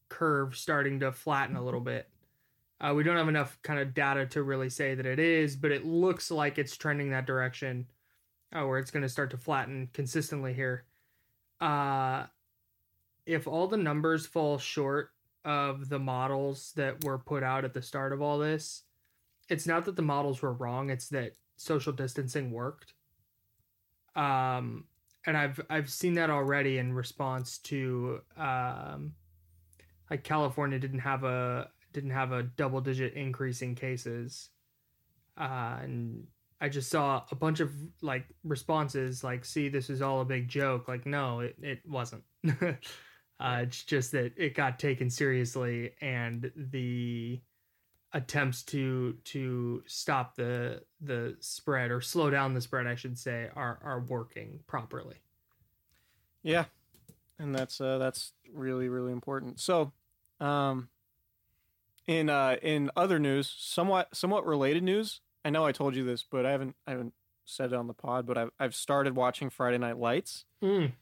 curve 0.09 0.57
starting 0.57 1.01
to 1.01 1.12
flatten 1.12 1.57
a 1.57 1.64
little 1.64 1.80
bit. 1.80 2.09
Uh, 2.80 2.93
we 2.93 3.05
don't 3.05 3.16
have 3.16 3.28
enough 3.28 3.59
kind 3.62 3.78
of 3.78 3.95
data 3.95 4.26
to 4.26 4.43
really 4.43 4.68
say 4.68 4.95
that 4.95 5.07
it 5.07 5.20
is, 5.20 5.55
but 5.57 5.70
it 5.70 5.87
looks 5.87 6.30
like 6.30 6.59
it's 6.59 6.76
trending 6.76 7.11
that 7.11 7.26
direction 7.26 7.87
uh, 8.53 8.66
where 8.66 8.78
it's 8.78 8.91
going 8.91 9.05
to 9.05 9.09
start 9.09 9.30
to 9.30 9.37
flatten 9.37 9.89
consistently 9.93 10.53
here. 10.53 10.85
Uh, 11.61 12.26
if 13.26 13.46
all 13.46 13.66
the 13.66 13.76
numbers 13.76 14.26
fall 14.26 14.58
short 14.58 15.10
of 15.44 15.88
the 15.88 15.98
models 15.98 16.72
that 16.76 17.04
were 17.04 17.18
put 17.18 17.42
out 17.42 17.64
at 17.64 17.74
the 17.74 17.82
start 17.82 18.12
of 18.12 18.22
all 18.22 18.38
this, 18.38 18.82
it's 19.48 19.66
not 19.66 19.84
that 19.84 19.96
the 19.96 20.02
models 20.02 20.40
were 20.40 20.52
wrong 20.52 20.90
it's 20.90 21.08
that 21.08 21.36
social 21.56 21.92
distancing 21.92 22.50
worked. 22.50 22.94
Um 24.14 24.84
and 25.24 25.36
i've 25.36 25.60
i've 25.70 25.88
seen 25.88 26.14
that 26.14 26.30
already 26.30 26.78
in 26.78 26.92
response 26.92 27.58
to 27.58 28.20
um 28.36 29.12
like 30.10 30.24
california 30.24 30.80
didn't 30.80 30.98
have 30.98 31.22
a 31.22 31.68
didn't 31.92 32.10
have 32.10 32.32
a 32.32 32.42
double 32.42 32.80
digit 32.80 33.14
increase 33.14 33.62
in 33.62 33.74
cases. 33.74 34.50
Uh 35.36 35.78
and 35.82 36.26
i 36.60 36.68
just 36.68 36.90
saw 36.90 37.22
a 37.30 37.34
bunch 37.34 37.60
of 37.60 37.72
like 38.00 38.26
responses 38.44 39.24
like 39.24 39.44
see 39.44 39.68
this 39.68 39.90
is 39.90 40.02
all 40.02 40.20
a 40.20 40.24
big 40.24 40.48
joke. 40.48 40.88
Like 40.88 41.06
no 41.06 41.40
it, 41.40 41.56
it 41.62 41.80
wasn't 41.86 42.24
uh 43.43 43.59
it's 43.62 43.82
just 43.84 44.12
that 44.12 44.32
it 44.36 44.55
got 44.55 44.78
taken 44.78 45.11
seriously 45.11 45.93
and 46.01 46.51
the 46.57 47.40
attempts 48.14 48.62
to 48.62 49.14
to 49.24 49.82
stop 49.86 50.36
the 50.36 50.82
the 51.01 51.36
spread 51.40 51.90
or 51.90 52.01
slow 52.01 52.30
down 52.30 52.55
the 52.55 52.61
spread 52.61 52.86
I 52.86 52.95
should 52.95 53.18
say 53.18 53.49
are 53.57 53.78
are 53.82 54.01
working 54.01 54.61
properly. 54.66 55.16
Yeah, 56.43 56.64
and 57.38 57.55
that's 57.55 57.80
uh, 57.80 57.99
that's 57.99 58.32
really 58.53 58.88
really 58.88 59.12
important. 59.12 59.61
So, 59.61 59.93
um, 60.40 60.88
in 62.07 62.28
uh, 62.28 62.57
in 62.62 62.90
other 62.97 63.18
news, 63.18 63.55
somewhat 63.59 64.14
somewhat 64.16 64.47
related 64.47 64.82
news. 64.82 65.20
I 65.45 65.51
know 65.51 65.64
I 65.64 65.72
told 65.72 65.97
you 65.97 66.05
this, 66.05 66.24
but 66.28 66.45
I 66.47 66.51
haven't 66.51 66.76
I 66.86 66.93
haven't 66.93 67.14
said 67.45 67.72
it 67.72 67.76
on 67.76 67.86
the 67.86 67.95
pod. 67.95 68.26
But 68.26 68.38
I've 68.38 68.51
I've 68.59 68.74
started 68.74 69.14
watching 69.16 69.51
Friday 69.51 69.78
Night 69.78 69.99
Lights, 69.99 70.45
Mm. 70.62 70.93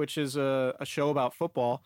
Which 0.00 0.16
is 0.16 0.34
a, 0.34 0.74
a 0.80 0.86
show 0.86 1.10
about 1.10 1.34
football, 1.34 1.82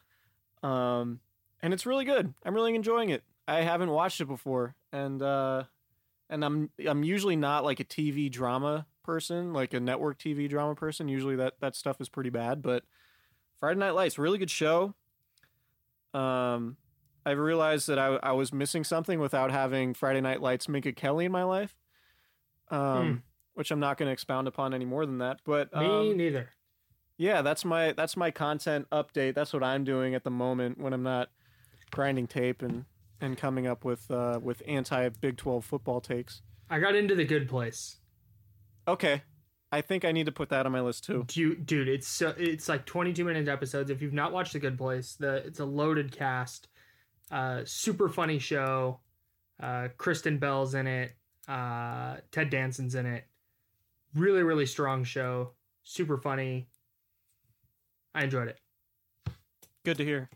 um, 0.63 1.19
and 1.61 1.75
it's 1.75 1.85
really 1.85 2.05
good. 2.05 2.33
I'm 2.45 2.55
really 2.55 2.77
enjoying 2.77 3.11
it. 3.11 3.25
I 3.49 3.63
haven't 3.63 3.91
watched 3.91 4.21
it 4.21 4.27
before, 4.27 4.77
and 4.93 5.21
uh, 5.21 5.65
and 6.31 6.45
I'm 6.45 6.71
I'm 6.87 7.03
usually 7.03 7.35
not 7.35 7.65
like 7.65 7.81
a 7.81 7.85
TV 7.85 8.31
drama 8.31 8.87
person, 9.03 9.53
like 9.53 9.75
a 9.75 9.81
network 9.81 10.21
TV 10.21 10.49
drama 10.49 10.77
person. 10.77 11.09
Usually 11.09 11.35
that 11.35 11.55
that 11.59 11.75
stuff 11.75 12.01
is 12.01 12.09
pretty 12.09 12.31
bad, 12.31 12.63
but 12.63 12.85
Friday 13.59 13.81
Night 13.81 13.97
Lights, 13.97 14.17
really 14.17 14.39
good 14.39 14.49
show. 14.49 14.95
Um, 16.15 16.77
I 17.27 17.33
realized 17.33 17.89
that 17.89 17.99
I 17.99 18.21
I 18.23 18.31
was 18.31 18.53
missing 18.53 18.85
something 18.85 19.19
without 19.19 19.51
having 19.51 19.93
Friday 19.93 20.21
Night 20.21 20.41
Lights 20.41 20.69
Minka 20.69 20.93
Kelly 20.93 21.25
in 21.25 21.33
my 21.33 21.43
life. 21.43 21.77
Um, 22.71 23.25
which 23.55 23.71
I'm 23.71 23.81
not 23.81 23.99
going 23.99 24.09
to 24.09 24.13
expound 24.13 24.49
upon 24.49 24.73
any 24.73 24.85
more 24.85 25.05
than 25.05 25.19
that. 25.19 25.41
But 25.45 25.75
Me 25.75 25.85
um, 25.85 26.17
neither. 26.17 26.51
Yeah, 27.17 27.43
that's 27.43 27.65
my 27.65 27.93
that's 27.93 28.17
my 28.17 28.31
content 28.31 28.87
update. 28.91 29.35
That's 29.35 29.53
what 29.53 29.63
I'm 29.63 29.85
doing 29.85 30.15
at 30.15 30.25
the 30.25 30.31
moment 30.31 30.79
when 30.79 30.93
I'm 30.93 31.03
not 31.03 31.31
grinding 31.91 32.27
tape 32.27 32.63
and 32.63 32.85
and 33.21 33.37
coming 33.37 33.67
up 33.67 33.85
with 33.85 34.11
uh, 34.11 34.41
with 34.43 34.63
anti 34.67 35.09
Big 35.09 35.37
12 35.37 35.65
football 35.65 36.01
takes. 36.01 36.43
I 36.69 36.79
got 36.81 36.95
into 36.95 37.15
the 37.15 37.25
good 37.25 37.49
place. 37.49 37.99
Okay, 38.89 39.23
I 39.71 39.81
think 39.81 40.05
I 40.05 40.13
need 40.13 40.27
to 40.27 40.33
put 40.33 40.49
that 40.51 40.67
on 40.67 40.73
my 40.73 40.81
list 40.81 41.05
too. 41.05 41.25
Dude, 41.27 41.67
dude, 41.67 41.89
it's 41.89 42.07
so, 42.07 42.35
it's 42.37 42.69
like 42.69 42.85
22 42.87 43.25
minute 43.25 43.49
episodes. 43.49 43.91
If 43.91 44.03
you've 44.03 44.13
not 44.13 44.33
watched 44.33 44.53
the 44.53 44.59
good 44.59 44.77
place, 44.79 45.15
the 45.15 45.37
it's 45.37 45.61
a 45.61 45.65
loaded 45.65 46.13
cast. 46.13 46.69
Uh 47.31 47.63
super 47.65 48.09
funny 48.09 48.39
show. 48.39 49.01
Uh 49.63 49.89
Kristen 49.97 50.39
Bell's 50.39 50.75
in 50.75 50.87
it. 50.87 51.13
Uh 51.49 52.17
Ted 52.31 52.51
Danson's 52.51 52.95
in 52.95 53.07
it. 53.07 53.25
Really 54.15 54.43
really 54.43 54.67
strong 54.67 55.05
show. 55.05 55.53
Super 55.83 56.19
funny. 56.19 56.69
I 58.15 58.25
enjoyed 58.25 58.49
it. 58.49 58.59
Good 59.85 59.99
to 59.99 60.05
hear. 60.05 60.31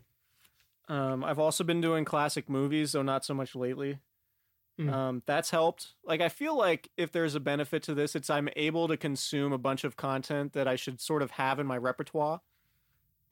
Um, 0.87 1.23
I've 1.23 1.39
also 1.39 1.63
been 1.63 1.81
doing 1.81 2.05
classic 2.05 2.49
movies, 2.49 2.91
though 2.91 3.01
not 3.03 3.23
so 3.23 3.33
much 3.33 3.55
lately. 3.55 3.99
Mhm. 4.79 4.93
Um, 4.93 5.23
that's 5.25 5.49
helped. 5.49 5.93
Like 6.03 6.21
I 6.21 6.29
feel 6.29 6.57
like 6.57 6.89
if 6.97 7.11
there's 7.11 7.35
a 7.35 7.39
benefit 7.39 7.83
to 7.83 7.93
this, 7.93 8.15
it's 8.15 8.29
I'm 8.29 8.49
able 8.55 8.87
to 8.87 8.95
consume 8.97 9.51
a 9.51 9.57
bunch 9.57 9.83
of 9.83 9.97
content 9.97 10.53
that 10.53 10.67
I 10.67 10.75
should 10.75 11.01
sort 11.01 11.21
of 11.21 11.31
have 11.31 11.59
in 11.59 11.67
my 11.67 11.77
repertoire. 11.77 12.41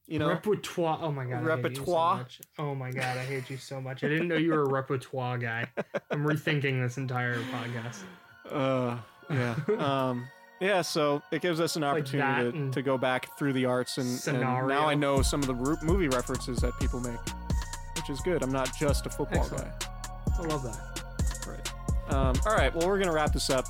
You 0.08 0.20
know, 0.20 0.30
repertoire. 0.30 1.00
Oh 1.02 1.12
my 1.12 1.26
god, 1.26 1.42
you 1.42 1.48
so 1.48 1.56
Repertoire? 1.56 2.28
oh 2.60 2.76
my 2.76 2.92
god, 2.92 3.18
I 3.18 3.26
hate 3.26 3.50
you 3.50 3.58
so 3.58 3.82
much. 3.82 4.04
I 4.04 4.08
didn't 4.08 4.30
know 4.30 4.38
you 4.38 4.52
were 4.52 4.64
a 4.64 4.70
repertoire 4.70 5.38
guy. 5.38 5.68
I'm 6.12 6.24
rethinking 6.26 6.82
this 6.82 6.98
entire 6.98 7.40
podcast. 7.44 8.04
Uh, 8.50 8.98
yeah. 9.30 9.56
um, 9.78 10.28
yeah. 10.60 10.82
So 10.82 11.22
it 11.32 11.42
gives 11.42 11.60
us 11.60 11.76
an 11.76 11.84
opportunity 11.84 12.52
to, 12.52 12.72
to 12.72 12.82
go 12.82 12.98
back 12.98 13.38
through 13.38 13.54
the 13.54 13.66
arts 13.66 13.98
and, 13.98 14.22
and 14.28 14.40
now 14.42 14.88
I 14.88 14.94
know 14.96 15.22
some 15.22 15.42
of 15.42 15.48
the 15.48 15.56
ru- 15.56 15.78
movie 15.84 16.08
references 16.08 16.60
that 16.60 16.78
people 16.80 17.00
make, 17.00 17.20
which 17.96 18.10
is 18.10 18.20
good. 18.22 18.44
I'm 18.44 18.52
not 18.52 18.76
just 18.78 19.06
a 19.06 19.10
football 19.10 19.42
Excellent. 19.42 19.80
guy. 19.80 19.88
I 20.38 20.42
love 20.44 20.64
that. 20.64 21.04
Right. 21.48 22.14
Um, 22.14 22.36
all 22.46 22.54
right. 22.56 22.74
Well, 22.76 22.88
we're 22.88 23.00
gonna 23.00 23.14
wrap 23.14 23.34
this 23.34 23.50
up, 23.50 23.66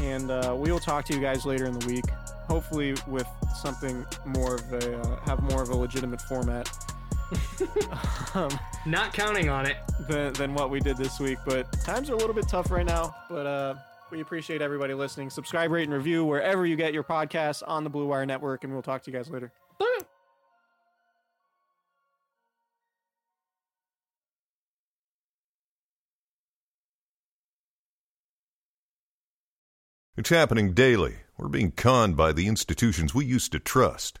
and 0.00 0.30
uh, 0.30 0.54
we 0.56 0.70
will 0.70 0.78
talk 0.80 1.04
to 1.06 1.14
you 1.14 1.20
guys 1.20 1.44
later 1.44 1.66
in 1.66 1.78
the 1.78 1.86
week. 1.86 2.04
Hopefully, 2.46 2.94
with 3.06 3.26
something 3.62 4.04
more 4.26 4.56
of 4.56 4.72
a 4.72 4.98
uh, 5.00 5.20
have 5.24 5.42
more 5.42 5.62
of 5.62 5.70
a 5.70 5.76
legitimate 5.76 6.20
format 6.22 6.68
um, 8.34 8.50
Not 8.86 9.12
counting 9.12 9.48
on 9.48 9.66
it. 9.66 9.76
than 10.08 10.32
than 10.34 10.54
what 10.54 10.70
we 10.70 10.80
did 10.80 10.96
this 10.96 11.18
week. 11.20 11.38
But 11.46 11.70
times 11.84 12.10
are 12.10 12.14
a 12.14 12.16
little 12.16 12.34
bit 12.34 12.48
tough 12.48 12.70
right 12.70 12.84
now. 12.86 13.14
But 13.28 13.46
uh, 13.46 13.74
we 14.10 14.20
appreciate 14.20 14.62
everybody 14.62 14.94
listening. 14.94 15.30
Subscribe, 15.30 15.70
rate, 15.70 15.84
and 15.84 15.92
review 15.92 16.24
wherever 16.24 16.64
you 16.66 16.76
get 16.76 16.92
your 16.92 17.04
podcasts 17.04 17.62
on 17.66 17.84
the 17.84 17.90
Blue 17.90 18.06
Wire 18.06 18.26
Network, 18.26 18.64
and 18.64 18.72
we'll 18.72 18.82
talk 18.82 19.02
to 19.04 19.10
you 19.10 19.16
guys 19.16 19.30
later. 19.30 19.52
It's 30.16 30.30
happening 30.30 30.74
daily. 30.74 31.16
We're 31.36 31.48
being 31.48 31.72
conned 31.72 32.16
by 32.16 32.32
the 32.32 32.46
institutions 32.46 33.16
we 33.16 33.24
used 33.24 33.50
to 33.50 33.58
trust. 33.58 34.20